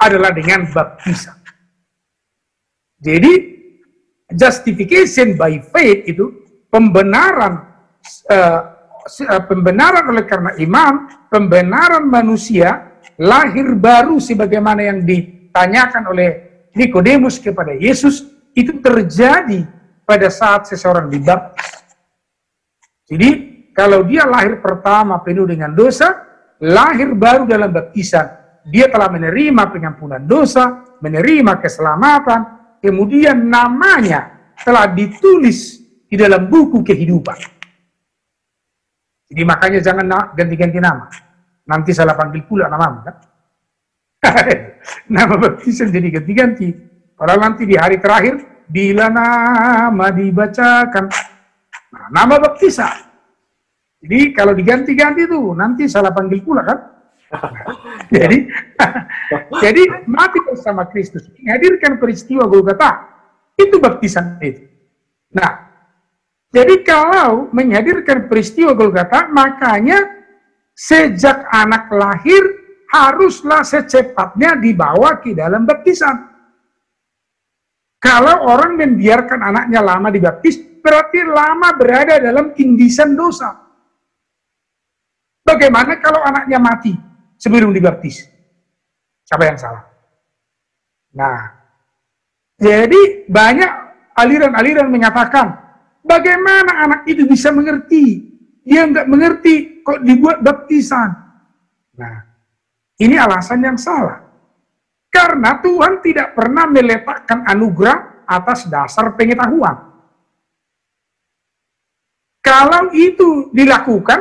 [0.00, 1.36] Adalah dengan baptisan.
[3.00, 3.32] Jadi,
[4.36, 6.28] justification by faith itu
[6.68, 7.64] pembenaran
[8.28, 8.60] uh,
[9.48, 16.30] pembenaran oleh karena iman, pembenaran manusia lahir baru sebagaimana yang di ditanyakan oleh
[16.78, 18.22] Nikodemus kepada Yesus
[18.54, 19.66] itu terjadi
[20.06, 21.90] pada saat seseorang dibaptis.
[23.10, 23.30] Jadi
[23.74, 26.14] kalau dia lahir pertama penuh dengan dosa,
[26.62, 28.30] lahir baru dalam baptisan,
[28.70, 32.40] dia telah menerima pengampunan dosa, menerima keselamatan,
[32.78, 37.38] kemudian namanya telah ditulis di dalam buku kehidupan.
[39.30, 40.06] Jadi makanya jangan
[40.38, 41.10] ganti-ganti nama.
[41.66, 43.29] Nanti salah panggil pula namamu kan?
[45.16, 46.68] Nama baptisan jadi ganti-ganti.
[47.16, 51.04] Padahal nanti di hari terakhir, bila nama dibacakan,
[51.92, 53.08] nah, nama baptisan.
[54.00, 56.78] Jadi kalau diganti-ganti tuh, nanti salah panggil pula kan?
[58.16, 58.48] jadi,
[59.64, 63.04] jadi mati bersama Kristus, menghadirkan peristiwa Golgata,
[63.60, 64.64] itu baptisan itu.
[65.36, 65.68] Nah,
[66.50, 70.08] jadi kalau menghadirkan peristiwa Golgata, makanya
[70.72, 72.59] sejak anak lahir
[72.90, 76.26] haruslah secepatnya dibawa ke dalam baptisan.
[78.00, 83.52] Kalau orang membiarkan anaknya lama dibaptis, berarti lama berada dalam tindisan dosa.
[85.44, 86.96] Bagaimana kalau anaknya mati
[87.36, 88.24] sebelum dibaptis?
[89.28, 89.84] Siapa yang salah?
[91.14, 91.38] Nah,
[92.56, 93.70] jadi banyak
[94.16, 95.60] aliran-aliran mengatakan,
[96.00, 98.32] bagaimana anak itu bisa mengerti?
[98.64, 101.10] Dia nggak mengerti kok dibuat baptisan.
[102.00, 102.29] Nah,
[103.00, 104.20] ini alasan yang salah.
[105.10, 109.90] Karena Tuhan tidak pernah meletakkan anugerah atas dasar pengetahuan.
[112.40, 114.20] Kalau itu dilakukan,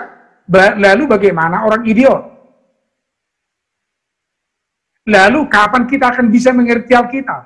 [0.80, 2.24] lalu bagaimana orang idiot?
[5.10, 7.42] Lalu kapan kita akan bisa mengerti Alkitab?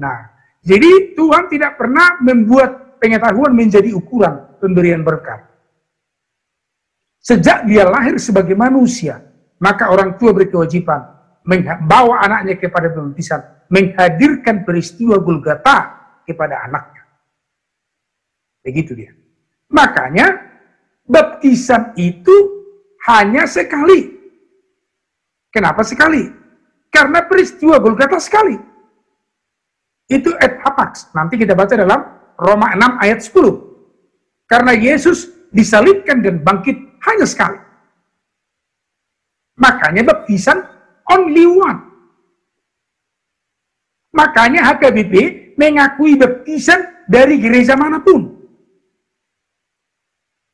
[0.00, 0.18] Nah,
[0.64, 5.49] jadi Tuhan tidak pernah membuat pengetahuan menjadi ukuran pemberian berkat.
[7.20, 9.20] Sejak dia lahir sebagai manusia,
[9.60, 11.04] maka orang tua berkewajiban
[11.44, 17.04] membawa anaknya kepada pembaptisan, menghadirkan peristiwa Golgata kepada anaknya.
[18.64, 19.12] Begitu dia.
[19.72, 20.36] Makanya
[21.04, 22.32] baptisan itu
[23.08, 24.16] hanya sekali.
[25.52, 26.28] Kenapa sekali?
[26.88, 28.56] Karena peristiwa Golgata sekali.
[30.10, 31.14] Itu et hapax.
[31.14, 32.00] Nanti kita baca dalam
[32.34, 34.50] Roma 6 ayat 10.
[34.50, 37.60] Karena Yesus disalibkan dan bangkit hanya sekali.
[39.60, 40.58] Makanya baptisan
[41.08, 41.80] only one.
[44.10, 45.14] Makanya HKBP
[45.54, 48.40] mengakui baptisan dari gereja mana pun.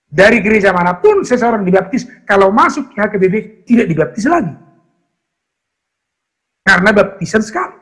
[0.06, 3.34] Dari gereja mana pun seseorang dibaptis, kalau masuk ke HKBP
[3.68, 4.54] tidak dibaptis lagi.
[6.66, 7.78] Karena baptisan sekali.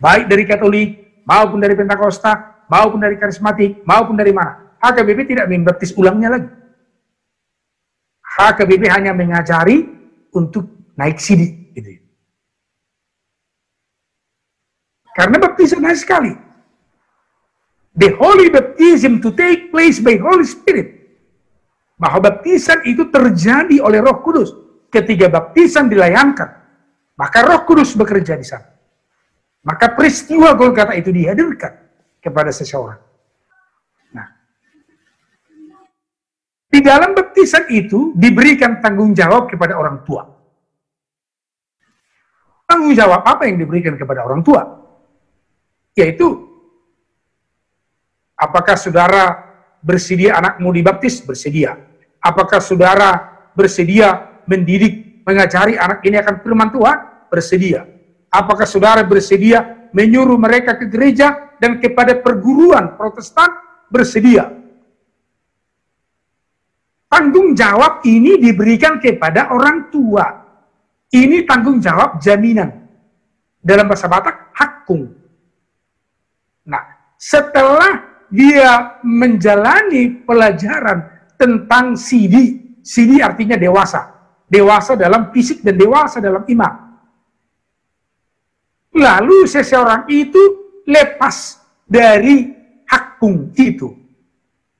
[0.00, 0.88] Baik dari Katolik,
[1.28, 4.78] maupun dari Pentakosta, maupun dari Karismatik, maupun dari mana.
[4.78, 6.48] HKBP tidak membaptis ulangnya lagi.
[8.22, 9.84] HKBP hanya mengajari
[10.32, 11.74] untuk naik sidik.
[11.74, 12.00] Gitu.
[15.12, 16.32] Karena baptisan hanya sekali.
[17.98, 20.96] The holy baptism to take place by Holy Spirit.
[22.00, 24.56] Bahwa baptisan itu terjadi oleh roh kudus.
[24.88, 26.48] Ketika baptisan dilayangkan,
[27.18, 28.64] maka roh kudus bekerja di sana.
[29.60, 31.79] Maka peristiwa Golgata itu dihadirkan
[32.20, 33.10] kepada seseorang.
[36.70, 40.22] Di dalam baptisan itu diberikan tanggung jawab kepada orang tua.
[42.70, 44.62] Tanggung jawab apa yang diberikan kepada orang tua?
[45.98, 46.46] Yaitu,
[48.38, 49.34] apakah saudara
[49.82, 51.18] bersedia anakmu dibaptis?
[51.26, 51.74] Bersedia.
[52.22, 53.18] Apakah saudara
[53.58, 57.26] bersedia mendidik, mengajari anak ini akan firman Tuhan?
[57.34, 57.82] Bersedia.
[58.30, 63.68] Apakah saudara bersedia menyuruh mereka ke gereja dan kepada perguruan protestan?
[63.90, 64.60] Bersedia
[67.10, 70.30] Tanggung jawab ini diberikan kepada orang tua.
[71.10, 72.70] Ini tanggung jawab jaminan.
[73.58, 75.10] Dalam bahasa Batak, hakung.
[76.70, 81.02] Nah, setelah dia menjalani pelajaran
[81.34, 84.06] tentang sidi, sidi artinya dewasa.
[84.46, 86.74] Dewasa dalam fisik dan dewasa dalam iman.
[88.94, 90.59] Lalu seseorang itu
[90.90, 92.50] lepas dari
[92.90, 93.94] hakung itu.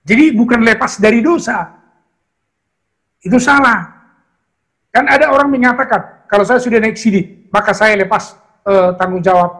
[0.03, 1.70] Jadi bukan lepas dari dosa,
[3.23, 4.01] itu salah.
[4.91, 8.35] Kan ada orang mengatakan, kalau saya sudah naik sidik, maka saya lepas
[8.66, 9.51] uh, tanggung jawab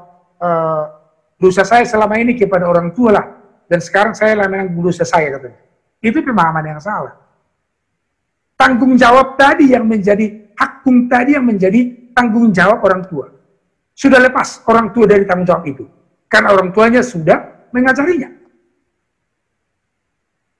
[0.43, 0.85] uh,
[1.39, 3.27] dosa saya selama ini kepada orang tua lah.
[3.70, 5.60] Dan sekarang saya lah dosa saya katanya.
[6.02, 7.14] Itu pemahaman yang salah.
[8.59, 13.31] Tanggung jawab tadi yang menjadi, hakum tadi yang menjadi tanggung jawab orang tua.
[13.94, 15.85] Sudah lepas orang tua dari tanggung jawab itu.
[16.31, 18.31] Karena orang tuanya sudah mengajarinya.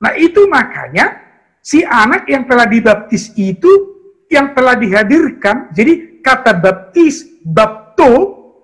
[0.03, 1.23] Nah itu makanya
[1.63, 3.71] si anak yang telah dibaptis itu
[4.31, 8.11] yang telah dihadirkan, jadi kata baptis, bapto,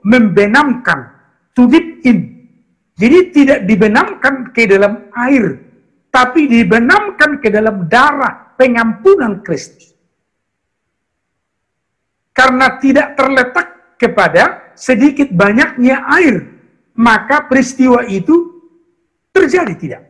[0.06, 1.10] membenamkan,
[1.52, 2.34] to dip in.
[2.96, 5.60] Jadi tidak dibenamkan ke dalam air,
[6.08, 9.92] tapi dibenamkan ke dalam darah pengampunan Kristus.
[12.32, 16.55] Karena tidak terletak kepada sedikit banyaknya air,
[16.96, 18.56] maka peristiwa itu
[19.30, 20.02] terjadi tidak.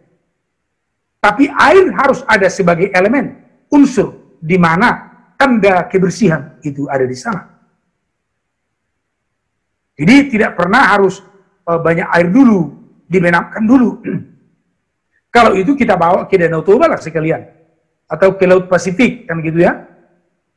[1.18, 3.34] Tapi air harus ada sebagai elemen,
[3.66, 7.42] unsur, di mana tanda kebersihan itu ada di sana.
[9.98, 11.24] Jadi tidak pernah harus
[11.66, 12.70] uh, banyak air dulu,
[13.10, 13.98] dibenamkan dulu.
[15.34, 17.42] Kalau itu kita bawa ke Danau Toba lah sekalian.
[18.06, 19.82] Atau ke Laut Pasifik, kan gitu ya.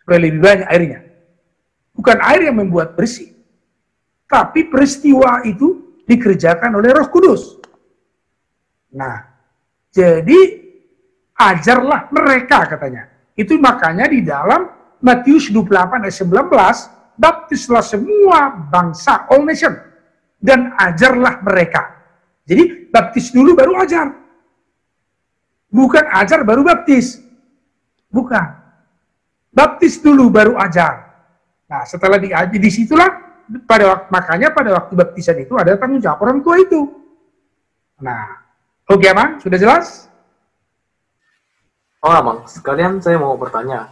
[0.05, 0.99] Supaya lebih banyak airnya.
[1.97, 3.33] Bukan air yang membuat bersih.
[4.29, 7.61] Tapi peristiwa itu dikerjakan oleh roh kudus.
[8.97, 9.21] Nah,
[9.93, 10.39] jadi
[11.37, 13.05] ajarlah mereka katanya.
[13.37, 14.65] Itu makanya di dalam
[14.99, 19.77] Matius 28 ayat 19, baptislah semua bangsa, all nation,
[20.41, 22.01] dan ajarlah mereka.
[22.49, 24.09] Jadi baptis dulu baru ajar.
[25.69, 27.21] Bukan ajar baru baptis.
[28.09, 28.57] Bukan.
[29.53, 31.05] Baptis dulu baru ajar.
[31.69, 33.28] Nah, setelah diaji di situlah
[33.65, 36.85] pada waktu, makanya pada waktu baptisan itu ada tanggung jawab orang tua itu.
[37.99, 38.45] Nah,
[38.85, 40.09] oke okay, Bang, sudah jelas?
[41.99, 43.91] Oh, Bang, sekalian saya mau bertanya.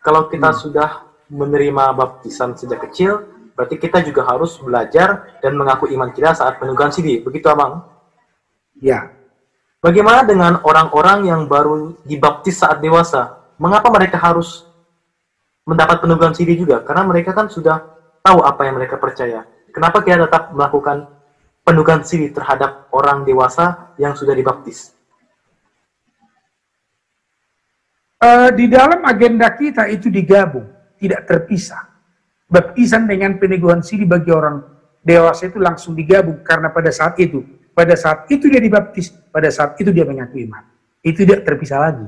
[0.00, 0.58] Kalau kita hmm.
[0.60, 0.90] sudah
[1.28, 3.24] menerima baptisan sejak kecil,
[3.58, 7.20] berarti kita juga harus belajar dan mengaku iman kita saat penugasan sidi.
[7.20, 7.84] Begitu, Abang?
[8.78, 9.10] Ya.
[9.84, 13.36] Bagaimana dengan orang-orang yang baru dibaptis saat dewasa?
[13.60, 14.64] Mengapa mereka harus
[15.68, 16.80] mendapat penugasan sidi juga?
[16.80, 17.93] Karena mereka kan sudah
[18.24, 19.44] tahu apa yang mereka percaya.
[19.68, 21.12] Kenapa kita tetap melakukan
[21.60, 24.94] penugasan sidi terhadap orang dewasa yang sudah dibaptis?
[28.24, 30.64] uh, di dalam agenda kita itu digabung,
[30.96, 31.92] tidak terpisah.
[32.48, 34.62] Baptisan dengan peneguhan siri bagi orang
[35.04, 39.76] dewasa itu langsung digabung karena pada saat itu, pada saat itu dia dibaptis, pada saat
[39.80, 40.64] itu dia mengaku iman.
[41.04, 42.06] Itu tidak terpisah lagi.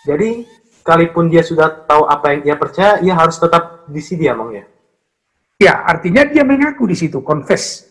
[0.00, 0.48] Jadi,
[0.90, 4.50] sekalipun dia sudah tahu apa yang dia percaya, ia harus tetap di sini ya, Bang
[4.50, 4.66] ya?
[5.54, 7.86] Ya, artinya dia mengaku di situ, confess.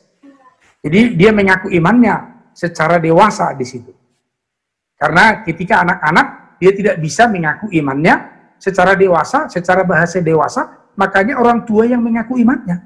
[0.84, 3.96] Jadi dia mengaku imannya, secara dewasa di situ.
[5.00, 8.16] Karena ketika anak-anak dia tidak bisa mengaku imannya
[8.60, 12.84] secara dewasa, secara bahasa dewasa, makanya orang tua yang mengaku imannya.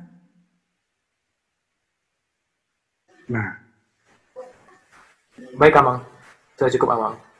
[3.33, 3.49] Nah.
[5.57, 6.05] Baik, Amang.
[6.53, 7.32] Sudah cukup, Amang.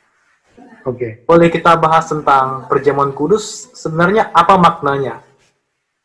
[0.84, 0.96] Oke.
[0.96, 1.12] Okay.
[1.24, 5.24] Boleh kita bahas tentang perjamuan kudus, sebenarnya apa maknanya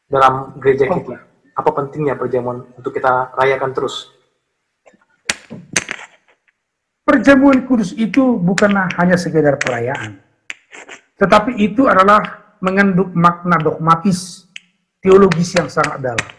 [0.08, 1.04] dalam gereja okay.
[1.04, 1.16] kita?
[1.60, 4.16] Apa pentingnya perjamuan untuk kita rayakan terus?
[7.04, 10.24] Perjamuan kudus itu bukanlah hanya sekedar perayaan.
[11.20, 14.48] Tetapi itu adalah mengandung makna dogmatis,
[15.04, 16.30] teologis yang sangat dalam.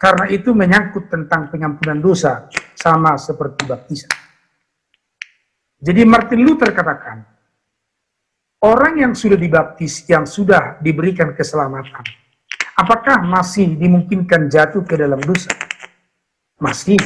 [0.00, 4.12] Karena itu menyangkut tentang pengampunan dosa, sama seperti baptisan.
[5.76, 7.35] Jadi Martin Luther katakan,
[8.62, 12.04] orang yang sudah dibaptis, yang sudah diberikan keselamatan,
[12.76, 15.52] apakah masih dimungkinkan jatuh ke dalam dosa?
[16.60, 16.96] Masih.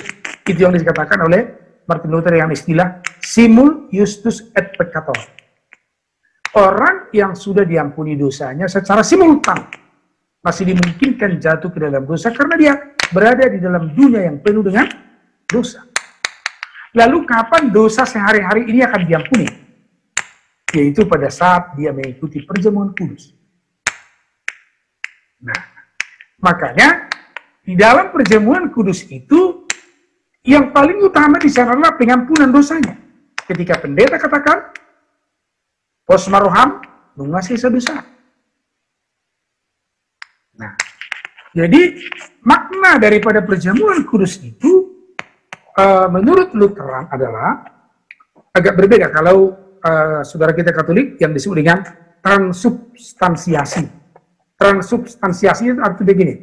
[0.47, 1.43] Itu yang dikatakan oleh
[1.87, 5.15] Martin Luther yang istilah simul justus et peccator.
[6.59, 9.71] Orang yang sudah diampuni dosanya secara simultan
[10.43, 12.75] masih dimungkinkan jatuh ke dalam dosa karena dia
[13.15, 14.89] berada di dalam dunia yang penuh dengan
[15.47, 15.87] dosa.
[16.91, 19.47] Lalu kapan dosa sehari-hari ini akan diampuni?
[20.71, 23.35] Yaitu pada saat dia mengikuti perjamuan kudus.
[25.43, 25.61] Nah,
[26.39, 27.11] makanya
[27.65, 29.67] di dalam perjamuan kudus itu
[30.47, 32.97] yang paling utama di sana adalah pengampunan dosanya.
[33.45, 34.73] Ketika pendeta katakan,
[36.07, 36.81] pos maroham
[37.19, 38.07] mengasihi sebesar.
[40.55, 40.73] Nah,
[41.57, 41.99] jadi
[42.47, 44.91] makna daripada perjamuan kudus itu
[45.77, 47.65] uh, menurut Lutheran adalah
[48.55, 51.83] agak berbeda kalau uh, saudara kita Katolik yang disebut dengan
[52.21, 53.89] transubstansiasi.
[54.61, 56.35] Transubstansiasi itu artinya begini.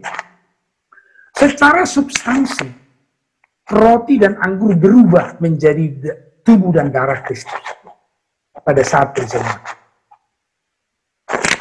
[1.38, 2.66] Secara substansi,
[3.70, 5.86] roti dan anggur berubah menjadi
[6.42, 7.62] tubuh dan darah Kristus
[8.58, 9.62] pada saat perjamuan.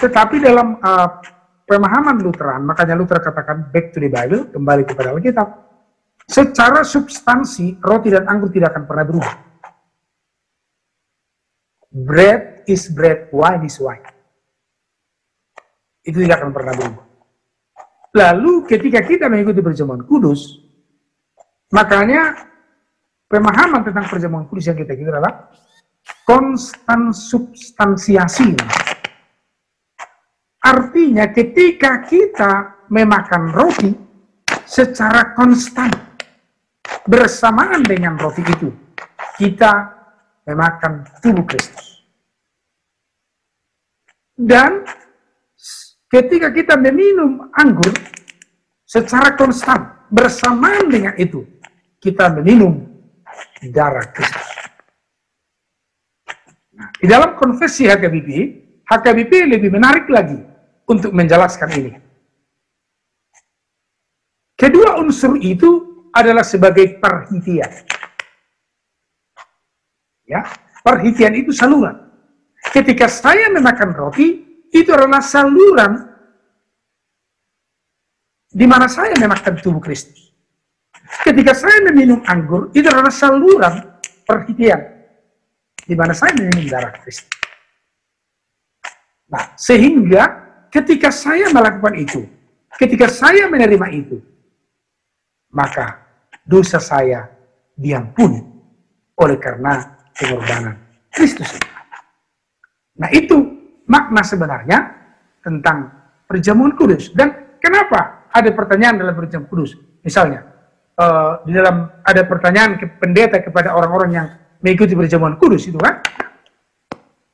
[0.00, 1.08] Tetapi dalam uh,
[1.68, 5.48] pemahaman Lutheran, makanya Luther katakan back to the Bible, kembali kepada Alkitab,
[6.24, 9.45] secara substansi roti dan anggur tidak akan pernah berubah.
[11.96, 14.04] Bread is bread, wine is wine.
[16.04, 17.06] Itu tidak akan pernah berubah.
[18.12, 20.66] Lalu ketika kita mengikuti perjamuan kudus,
[21.74, 22.46] Makanya
[23.26, 25.50] pemahaman tentang perjamuan kudus yang kita kira adalah
[26.22, 28.54] konstan substansiasi.
[30.62, 33.90] Artinya ketika kita memakan roti
[34.66, 35.90] secara konstan
[37.06, 38.70] bersamaan dengan roti itu,
[39.38, 39.95] kita
[40.46, 42.06] memakan tubuh Kristus.
[44.36, 44.86] Dan
[46.06, 47.90] ketika kita meminum anggur
[48.86, 51.42] secara konstan bersamaan dengan itu,
[51.98, 52.86] kita meminum
[53.74, 54.46] darah Kristus.
[56.76, 58.28] Nah, di dalam konfesi HKBP,
[58.84, 60.36] HKBP lebih menarik lagi
[60.86, 61.92] untuk menjelaskan ini.
[64.56, 67.68] Kedua unsur itu adalah sebagai perhitian.
[70.26, 70.42] Ya,
[70.82, 72.10] perhitian itu saluran.
[72.74, 74.42] Ketika saya memakan roti,
[74.74, 76.02] itu adalah saluran
[78.50, 80.34] di mana saya memakan tubuh Kristus.
[81.22, 83.74] Ketika saya meminum anggur, itu adalah saluran
[84.26, 84.94] perhatian.
[85.86, 87.30] di mana saya meminum darah Kristus.
[89.30, 90.22] Nah, sehingga
[90.66, 92.26] ketika saya melakukan itu,
[92.74, 94.18] ketika saya menerima itu,
[95.54, 96.02] maka
[96.42, 97.30] dosa saya
[97.78, 98.42] diampuni
[99.14, 100.74] oleh karena pengorbanan
[101.12, 101.48] Kristus.
[102.96, 103.36] Nah, itu
[103.86, 104.78] makna sebenarnya
[105.44, 105.92] tentang
[106.26, 107.12] perjamuan kudus.
[107.12, 109.76] Dan kenapa ada pertanyaan dalam perjamuan kudus?
[110.00, 110.44] Misalnya,
[110.96, 114.26] uh, di dalam ada pertanyaan ke pendeta kepada orang-orang yang
[114.64, 116.00] mengikuti perjamuan kudus itu kan?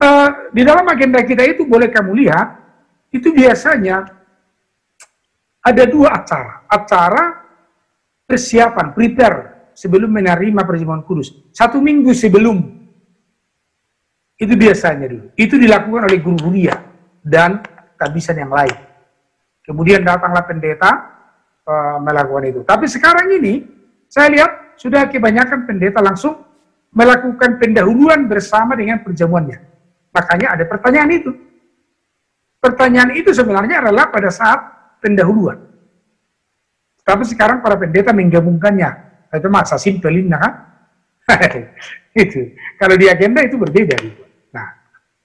[0.02, 2.59] Uh, di dalam agenda kita itu boleh kamu lihat,
[3.14, 4.02] itu biasanya
[5.62, 6.66] ada dua acara.
[6.66, 7.24] Acara
[8.26, 11.32] persiapan, prepare sebelum menerima perjamuan kudus.
[11.53, 12.59] Satu minggu sebelum.
[14.36, 15.27] Itu biasanya dulu.
[15.39, 16.81] Itu dilakukan oleh guru kuliah
[17.23, 17.62] dan
[18.01, 18.74] tabisan yang lain.
[19.62, 20.90] Kemudian datanglah pendeta
[21.62, 22.61] uh, melakukan itu.
[22.66, 23.62] Tapi sekarang ini,
[24.11, 26.43] saya lihat sudah kebanyakan pendeta langsung
[26.90, 29.62] melakukan pendahuluan bersama dengan perjamuannya.
[30.12, 31.31] Makanya ada pertanyaan itu.
[32.59, 34.61] Pertanyaan itu sebenarnya adalah pada saat
[35.03, 35.59] pendahuluan.
[37.03, 39.11] Tapi sekarang para pendeta menggabungkannya.
[39.32, 40.52] Itu masa simpel ini kan?
[42.24, 42.52] itu.
[42.76, 43.96] Kalau di agenda itu berbeda.
[43.96, 44.22] Gitu.
[44.52, 44.68] Nah,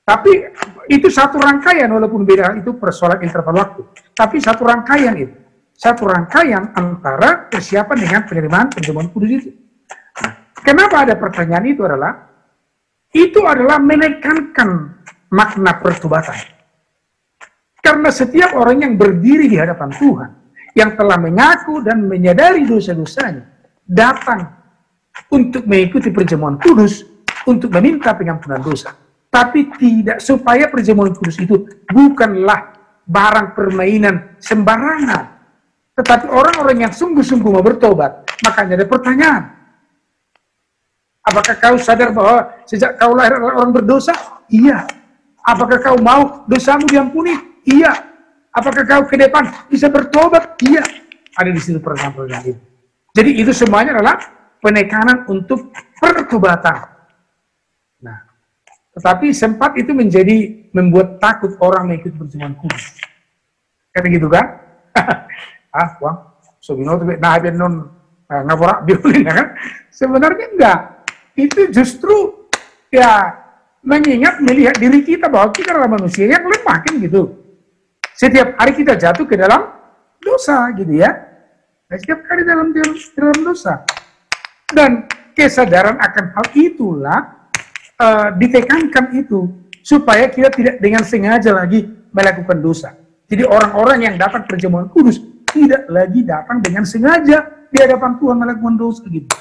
[0.08, 0.48] tapi
[0.88, 3.82] itu satu rangkaian walaupun beda itu persoalan interval waktu.
[4.16, 5.36] Tapi satu rangkaian itu.
[5.78, 9.52] Satu rangkaian antara persiapan dengan penerimaan perjamuan kudus itu.
[10.24, 12.28] Nah, kenapa ada pertanyaan itu adalah
[13.14, 14.70] itu adalah menekankan
[15.32, 16.36] makna pertobatan.
[17.84, 20.30] Karena setiap orang yang berdiri di hadapan Tuhan,
[20.76, 23.57] yang telah mengaku dan menyadari dosa-dosanya,
[23.88, 24.52] datang
[25.32, 27.08] untuk mengikuti perjamuan kudus,
[27.48, 28.94] untuk meminta pengampunan dosa.
[29.32, 32.76] Tapi tidak supaya perjamuan kudus itu bukanlah
[33.08, 35.40] barang permainan sembarangan.
[35.98, 39.44] Tetapi orang-orang yang sungguh-sungguh mau bertobat, makanya ada pertanyaan.
[41.28, 44.14] Apakah kau sadar bahwa sejak kau lahir orang berdosa?
[44.48, 44.88] Iya.
[45.44, 47.36] Apakah kau mau dosamu diampuni?
[47.68, 47.92] Iya.
[48.56, 50.56] Apakah kau ke depan bisa bertobat?
[50.64, 50.86] Iya.
[51.36, 52.77] Ada di situ pertanyaan-pertanyaan.
[53.18, 54.22] Jadi itu semuanya adalah
[54.62, 56.86] penekanan untuk pertobatan.
[57.98, 58.30] Nah,
[58.94, 63.02] tetapi sempat itu menjadi membuat takut orang mengikuti perjamuan kudus.
[63.90, 64.46] Kan gitu kan?
[65.74, 66.18] ah, wang,
[66.62, 67.90] sobino tuh nah non
[68.30, 69.58] eh, ngaporak biolin kan?
[69.90, 70.80] Sebenarnya enggak
[71.34, 72.46] itu justru
[72.94, 73.34] ya
[73.82, 77.34] mengingat melihat diri kita bahwa kita adalah manusia yang lemah kan gitu.
[78.14, 79.74] Setiap hari kita jatuh ke dalam
[80.22, 81.27] dosa gitu ya.
[81.88, 83.88] Nah, setiap hari dalam dalam dosa.
[84.68, 87.48] Dan kesadaran akan hal itulah
[87.96, 89.48] uh, ditekankan itu
[89.80, 92.92] supaya kita tidak dengan sengaja lagi melakukan dosa.
[93.32, 98.76] Jadi orang-orang yang datang perjamuan kudus tidak lagi datang dengan sengaja di hadapan Tuhan melakukan
[98.76, 99.32] dosa gitu.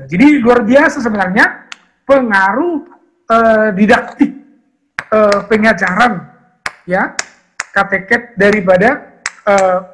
[0.00, 1.68] Nah, jadi luar biasa sebenarnya
[2.08, 2.88] pengaruh
[3.28, 4.32] uh, didaktik
[5.12, 6.24] uh, pengajaran
[6.88, 7.12] ya
[7.76, 9.09] kateket daripada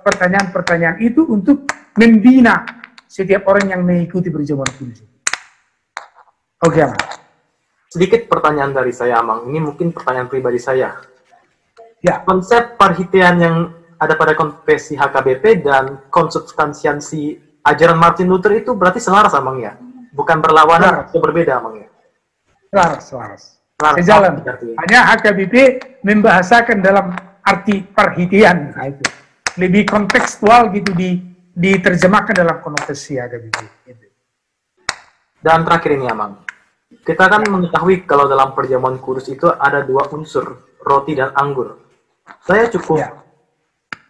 [0.02, 2.66] pertanyaan-pertanyaan uh, itu untuk membina
[3.06, 5.02] setiap orang yang mengikuti perjamuan kudus.
[6.64, 7.04] Oke, Amang.
[7.86, 9.48] Sedikit pertanyaan dari saya, Amang.
[9.48, 10.96] Ini mungkin pertanyaan pribadi saya.
[12.00, 12.22] Ya.
[12.24, 13.56] Konsep parhitian yang
[13.96, 19.76] ada pada konfesi HKBP dan konsubstansiasi ajaran Martin Luther itu berarti selaras, Amang ya?
[20.16, 21.88] bukan berlawanan atau berbeda emang ya?
[22.72, 23.42] Selaras, selaras.
[23.76, 24.40] Sejalan.
[24.88, 25.54] Hanya HKBP
[26.00, 27.12] membahasakan dalam
[27.44, 28.72] arti perhitian.
[28.72, 29.04] Nah, itu.
[29.56, 33.56] Lebih kontekstual gitu di diterjemahkan dalam konotasi HKBP.
[33.88, 34.06] Gitu.
[35.40, 36.44] Dan terakhir ini Amang.
[36.86, 41.80] Kita kan mengetahui kalau dalam perjamuan kudus itu ada dua unsur, roti dan anggur.
[42.44, 43.10] Saya cukup ya.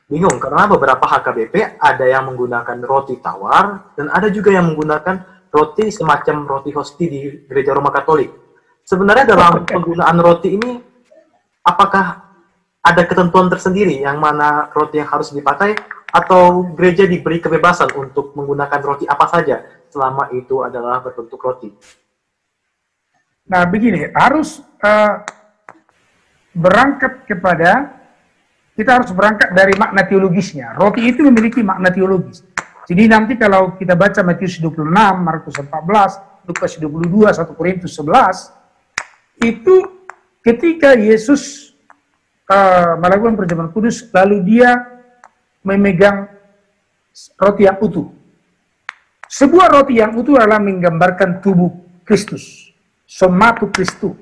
[0.06, 5.90] bingung karena beberapa HKBP ada yang menggunakan roti tawar dan ada juga yang menggunakan roti
[5.90, 8.30] semacam roti hosti di gereja Roma Katolik.
[8.86, 10.78] Sebenarnya dalam penggunaan roti ini,
[11.64, 12.25] apakah
[12.86, 15.74] ada ketentuan tersendiri yang mana roti yang harus dipakai
[16.06, 21.74] atau gereja diberi kebebasan untuk menggunakan roti apa saja selama itu adalah berbentuk roti?
[23.46, 25.22] Nah, begini, harus uh,
[26.54, 27.94] berangkat kepada
[28.76, 30.76] kita harus berangkat dari makna teologisnya.
[30.76, 32.44] Roti itu memiliki makna teologis.
[32.86, 34.86] Jadi nanti kalau kita baca Matius 26,
[35.18, 38.52] Markus 14, Lukas 22, 1 Korintus 11,
[39.42, 39.74] itu
[40.44, 41.65] ketika Yesus
[42.50, 44.74] uh, melakukan perjamuan kudus, lalu dia
[45.66, 46.30] memegang
[47.38, 48.10] roti yang utuh.
[49.26, 51.74] Sebuah roti yang utuh adalah menggambarkan tubuh
[52.06, 52.70] Kristus,
[53.04, 54.14] somatu Kristus.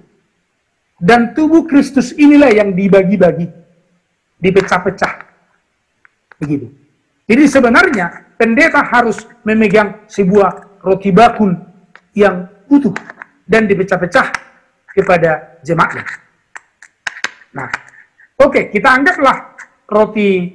[0.94, 3.50] Dan tubuh Kristus inilah yang dibagi-bagi,
[4.40, 5.12] dipecah-pecah.
[6.40, 6.72] Begitu.
[7.28, 11.52] Jadi sebenarnya pendeta harus memegang sebuah roti bakul
[12.16, 12.94] yang utuh.
[13.44, 14.32] dan dipecah-pecah
[14.96, 16.04] kepada jemaatnya.
[17.52, 17.68] Nah,
[18.40, 19.54] oke, kita anggaplah
[19.86, 20.50] roti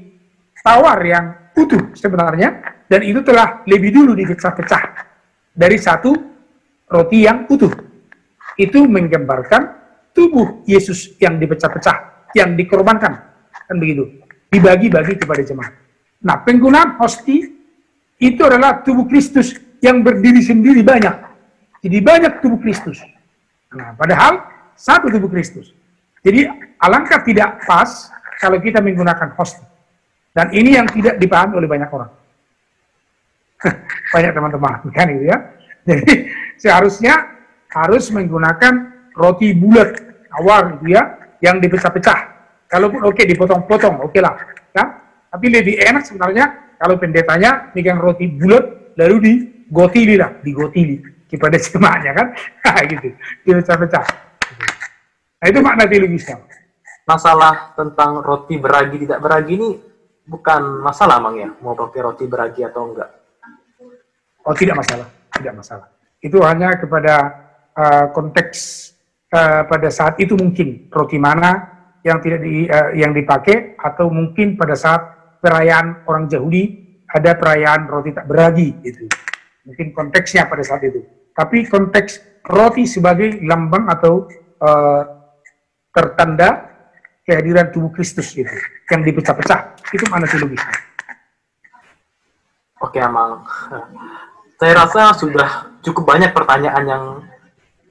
[0.60, 1.26] tawar yang
[1.56, 4.84] utuh sebenarnya, dan itu telah lebih dulu dipecah-pecah
[5.53, 6.11] dari satu
[6.89, 7.72] roti yang utuh.
[8.60, 9.61] Itu menggambarkan
[10.11, 13.14] tubuh Yesus yang dipecah-pecah, yang dikorbankan,
[13.51, 14.19] kan begitu,
[14.51, 15.73] dibagi-bagi kepada jemaat.
[16.19, 17.47] Nah, penggunaan hosti
[18.19, 21.15] itu adalah tubuh Kristus yang berdiri sendiri banyak.
[21.80, 22.99] Jadi banyak tubuh Kristus.
[23.72, 24.43] Nah, padahal
[24.76, 25.72] satu tubuh Kristus.
[26.23, 26.47] Jadi
[26.79, 29.59] alangkah tidak pas kalau kita menggunakan host.
[30.31, 32.11] Dan ini yang tidak dipahami oleh banyak orang.
[34.15, 35.37] banyak teman-teman, kan itu ya.
[35.83, 36.13] Jadi
[36.55, 37.27] seharusnya
[37.75, 38.73] harus menggunakan
[39.17, 39.99] roti bulat
[40.39, 41.03] awal itu ya,
[41.43, 42.39] yang dipecah-pecah.
[42.69, 44.37] Kalaupun oke okay, dipotong-potong, oke okay lah.
[44.71, 44.85] Ya?
[45.27, 52.11] Tapi lebih enak sebenarnya kalau pendetanya megang roti bulat lalu digotili lah, digotili kepada jemaahnya
[52.15, 52.27] kan,
[52.91, 53.11] gitu,
[53.43, 54.28] dipecah-pecah.
[55.39, 56.35] Nah itu makna teologisnya.
[57.07, 59.69] Masalah tentang roti beragi tidak beragi ini
[60.29, 63.09] bukan masalah mang ya, mau pakai roti beragi atau enggak?
[64.45, 65.87] Oh tidak masalah, tidak masalah.
[66.21, 67.15] Itu hanya kepada
[67.73, 68.91] uh, konteks
[69.33, 74.53] uh, pada saat itu mungkin roti mana yang tidak di, uh, yang dipakai atau mungkin
[74.59, 75.01] pada saat
[75.41, 76.63] perayaan orang Yahudi
[77.09, 79.09] ada perayaan roti tak beragi itu.
[79.65, 81.01] Mungkin konteksnya pada saat itu.
[81.33, 84.29] Tapi konteks roti sebagai lambang atau
[84.61, 85.18] uh,
[85.93, 86.69] tertanda
[87.25, 88.49] kehadiran tubuh Kristus itu
[88.89, 90.77] yang dipecah-pecah itu mana teologisnya?
[92.79, 93.43] Oke Amang,
[94.55, 97.03] saya rasa sudah cukup banyak pertanyaan yang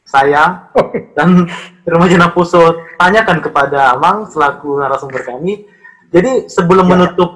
[0.08, 0.72] saya
[1.16, 1.44] dan
[1.84, 5.68] Remaja Napuso tanyakan kepada Amang selaku narasumber kami.
[6.08, 6.90] Jadi sebelum ya.
[6.96, 7.30] menutup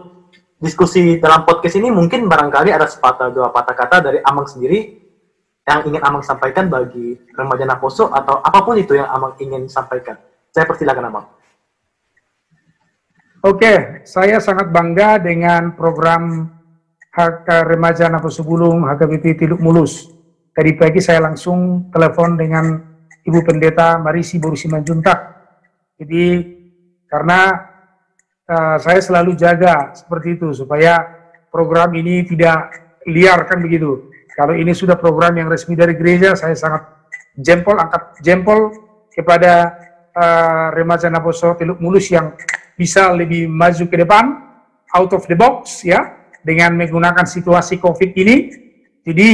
[0.57, 4.97] diskusi dalam podcast ini mungkin barangkali ada sepatah dua patah kata dari Amang sendiri
[5.69, 10.17] yang ingin Amang sampaikan bagi remaja Naposo atau apa pun itu yang Amang ingin sampaikan.
[10.53, 11.27] Saya persilakan Abang.
[13.43, 16.53] Oke, saya sangat bangga dengan program
[17.11, 20.13] Hak Remaja Nafsu Bulung HKBP Tiluk Mulus.
[20.53, 22.69] Tadi pagi saya langsung telepon dengan
[23.25, 25.19] Ibu Pendeta Marisi Borusi Manjuntak.
[25.97, 26.45] Jadi
[27.09, 27.41] karena
[28.45, 31.01] uh, saya selalu jaga seperti itu supaya
[31.49, 32.77] program ini tidak
[33.09, 34.13] liar kan begitu.
[34.37, 36.85] Kalau ini sudah program yang resmi dari gereja, saya sangat
[37.37, 38.73] jempol angkat jempol
[39.13, 39.77] kepada
[40.17, 42.37] uh, remaja Naposo Teluk Mulus yang
[42.77, 44.25] bisa lebih maju ke depan,
[44.93, 46.01] out of the box ya,
[46.45, 48.37] dengan menggunakan situasi COVID ini.
[49.03, 49.29] Jadi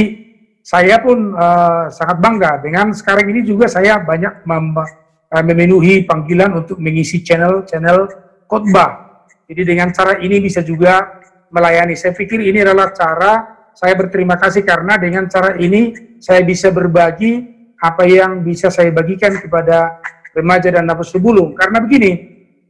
[0.63, 6.65] saya pun uh, sangat bangga dengan sekarang ini juga saya banyak mem uh, memenuhi panggilan
[6.65, 8.09] untuk mengisi channel-channel
[8.49, 9.23] khotbah.
[9.49, 11.97] Jadi dengan cara ini bisa juga melayani.
[11.97, 17.47] Saya pikir ini adalah cara saya berterima kasih karena dengan cara ini saya bisa berbagi
[17.79, 20.03] apa yang bisa saya bagikan kepada
[20.33, 21.57] remaja dan nafas sebulung.
[21.57, 22.11] Karena begini,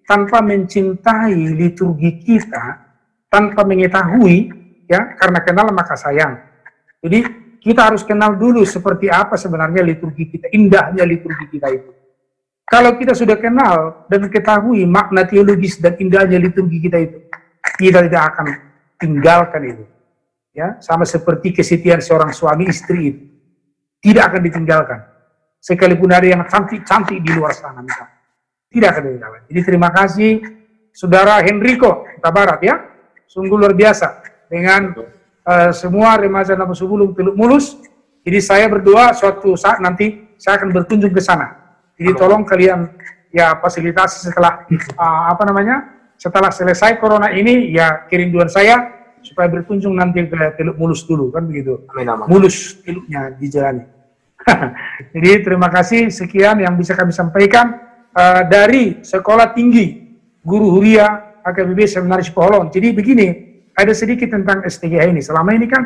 [0.07, 2.81] tanpa mencintai liturgi kita,
[3.30, 4.49] tanpa mengetahui,
[4.90, 6.40] ya karena kenal maka sayang.
[6.99, 7.19] Jadi
[7.60, 11.91] kita harus kenal dulu seperti apa sebenarnya liturgi kita, indahnya liturgi kita itu.
[12.69, 17.18] Kalau kita sudah kenal dan ketahui makna teologis dan indahnya liturgi kita itu,
[17.81, 18.45] kita tidak akan
[19.02, 19.86] tinggalkan itu.
[20.53, 23.22] Ya, sama seperti kesetiaan seorang suami istri itu.
[24.02, 25.09] Tidak akan ditinggalkan
[25.60, 28.15] sekalipun ada yang cantik-cantik di luar sana misalnya.
[28.69, 29.41] Tidak akan dilawan.
[29.52, 30.31] Jadi terima kasih
[30.95, 32.76] Saudara Henrico Kota Barat ya.
[33.30, 34.94] Sungguh luar biasa dengan
[35.45, 37.77] uh, semua remaja Nabi Subulung Teluk Mulus.
[38.26, 41.77] Jadi saya berdoa suatu saat nanti saya akan berkunjung ke sana.
[41.99, 42.90] Jadi tolong kalian
[43.30, 44.65] ya fasilitasi setelah
[44.98, 45.99] uh, apa namanya?
[46.19, 48.91] Setelah selesai corona ini ya kerinduan saya
[49.23, 51.86] supaya berkunjung nanti ke Teluk Mulus dulu kan begitu.
[52.27, 53.99] Mulus teluknya dijalani.
[55.16, 57.76] Jadi terima kasih sekian yang bisa kami sampaikan
[58.16, 62.72] uh, dari Sekolah Tinggi Guru Huria AKBB Seminaris Poholon.
[62.72, 63.28] Jadi begini,
[63.76, 65.22] ada sedikit tentang STGH ini.
[65.24, 65.84] Selama ini kan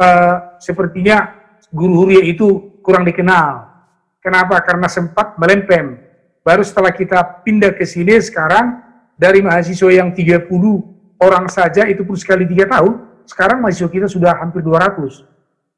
[0.00, 1.34] uh, sepertinya
[1.68, 3.68] Guru Huria itu kurang dikenal.
[4.24, 4.60] Kenapa?
[4.64, 6.00] Karena sempat melempem.
[6.40, 8.80] Baru setelah kita pindah ke sini sekarang
[9.20, 10.48] dari mahasiswa yang 30
[11.20, 15.26] orang saja itu pun sekali tiga tahun, sekarang mahasiswa kita sudah hampir 200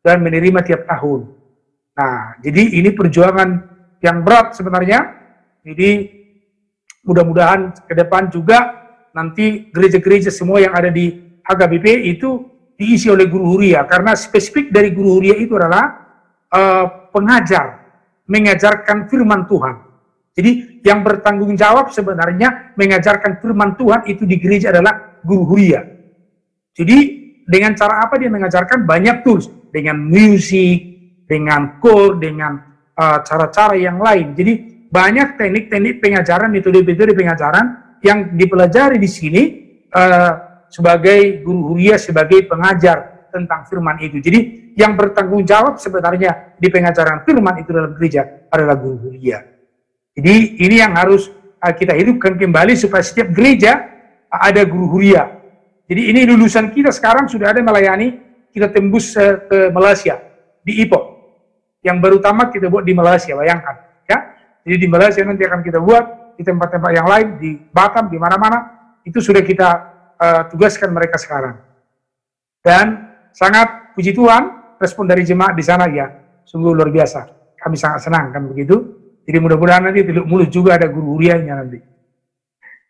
[0.06, 1.39] dan menerima tiap tahun.
[2.00, 3.48] Nah, jadi ini perjuangan
[4.00, 5.04] yang berat sebenarnya.
[5.60, 6.08] Jadi
[7.04, 11.12] mudah-mudahan ke depan juga nanti gereja-gereja semua yang ada di
[11.44, 12.48] HKBP itu
[12.80, 16.16] diisi oleh guru huria karena spesifik dari guru huria itu adalah
[16.48, 17.84] uh, pengajar
[18.24, 19.76] mengajarkan firman Tuhan.
[20.32, 25.84] Jadi yang bertanggung jawab sebenarnya mengajarkan firman Tuhan itu di gereja adalah guru huria.
[26.72, 26.96] Jadi
[27.44, 30.89] dengan cara apa dia mengajarkan banyak tools dengan musik,
[31.30, 32.58] dengan core, dengan
[32.98, 34.34] uh, cara-cara yang lain.
[34.34, 34.52] Jadi
[34.90, 37.66] banyak teknik-teknik pengajaran, metode-metode pengajaran
[38.02, 39.42] yang dipelajari di sini
[39.94, 44.18] uh, sebagai guru huria, sebagai pengajar tentang firman itu.
[44.18, 49.38] Jadi yang bertanggung jawab sebenarnya di pengajaran firman itu dalam gereja adalah guru huria.
[50.10, 51.30] Jadi ini yang harus
[51.62, 53.78] uh, kita hidupkan kembali supaya setiap gereja
[54.26, 55.38] uh, ada guru huria.
[55.86, 58.18] Jadi ini lulusan kita sekarang sudah ada melayani,
[58.50, 60.18] kita tembus uh, ke Malaysia,
[60.66, 61.19] di Ipoh.
[61.80, 64.04] Yang baru tamat kita buat di Malaysia, bayangkan.
[64.04, 64.18] ya.
[64.64, 68.58] Jadi di Malaysia nanti akan kita buat, di tempat-tempat yang lain, di Batam, di mana-mana,
[69.04, 69.68] itu sudah kita
[70.20, 71.56] uh, tugaskan mereka sekarang.
[72.60, 76.08] Dan sangat puji Tuhan, respon dari jemaat di sana ya,
[76.44, 77.28] sungguh luar biasa.
[77.60, 78.76] Kami sangat senang kan begitu.
[79.24, 81.80] Jadi mudah-mudahan nanti Teluk Mulus juga ada guru hurianya nanti.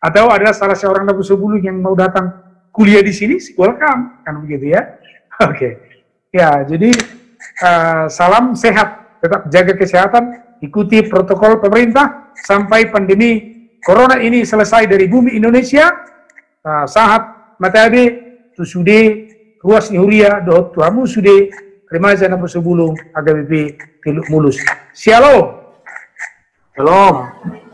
[0.01, 2.33] Atau ada salah seorang Nabi Sebulu yang mau datang
[2.71, 4.83] kuliah di sini, welcome, kan begitu ya.
[5.45, 5.73] Oke, okay.
[6.31, 6.95] ya jadi
[7.63, 10.25] uh, salam sehat, tetap jaga kesehatan,
[10.65, 15.89] ikuti protokol pemerintah sampai pandemi corona ini selesai dari bumi Indonesia.
[16.61, 18.21] Uh, sahat matade
[18.53, 19.33] tu sude
[19.65, 21.49] ruas huria doh tuamu sude
[21.89, 24.57] remaja na sebulung AGBP Tiluk Mulus.
[24.93, 25.61] Shalom.
[26.77, 27.15] Shalom.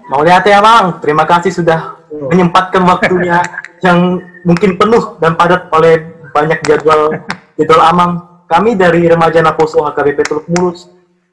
[0.06, 3.42] Mau lihat ya Bang, terima kasih sudah menyempatkan waktunya
[3.86, 7.10] yang mungkin penuh dan padat oleh banyak jadwal
[7.58, 8.12] jadwal amang.
[8.46, 10.86] Kami dari remaja Naposo HKBP Teluk Mulus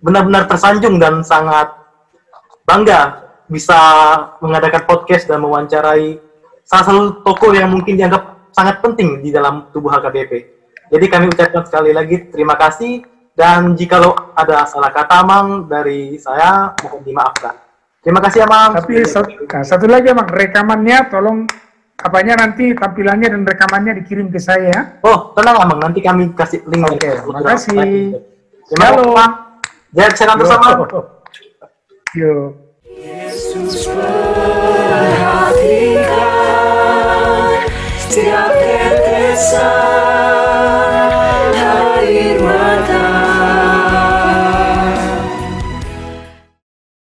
[0.04, 1.72] benar-benar tersanjung dan sangat
[2.66, 3.78] bangga bisa
[4.42, 6.18] mengadakan podcast dan mewawancarai
[6.66, 10.32] salah satu tokoh yang mungkin dianggap sangat penting di dalam tubuh HKBP.
[10.90, 16.74] Jadi kami ucapkan sekali lagi terima kasih dan jikalau ada salah kata Amang dari saya
[16.82, 17.58] mohon dimaafkan.
[18.04, 18.78] Terima kasih Amang.
[18.78, 21.50] Tapi satu, satu lagi Amang, rekamannya tolong
[22.04, 25.00] apanya nanti tampilannya dan rekamannya dikirim ke saya.
[25.02, 26.84] Oh, tenang Amang, nanti kami kasih link.
[26.84, 27.80] Oke, okay, terima kasih.
[28.68, 29.16] Terima kasih.
[29.94, 30.84] Jangan senang bersama.
[32.14, 32.54] Yo.
[32.94, 34.14] Yesus perhatikan
[37.98, 40.43] setiap tetesan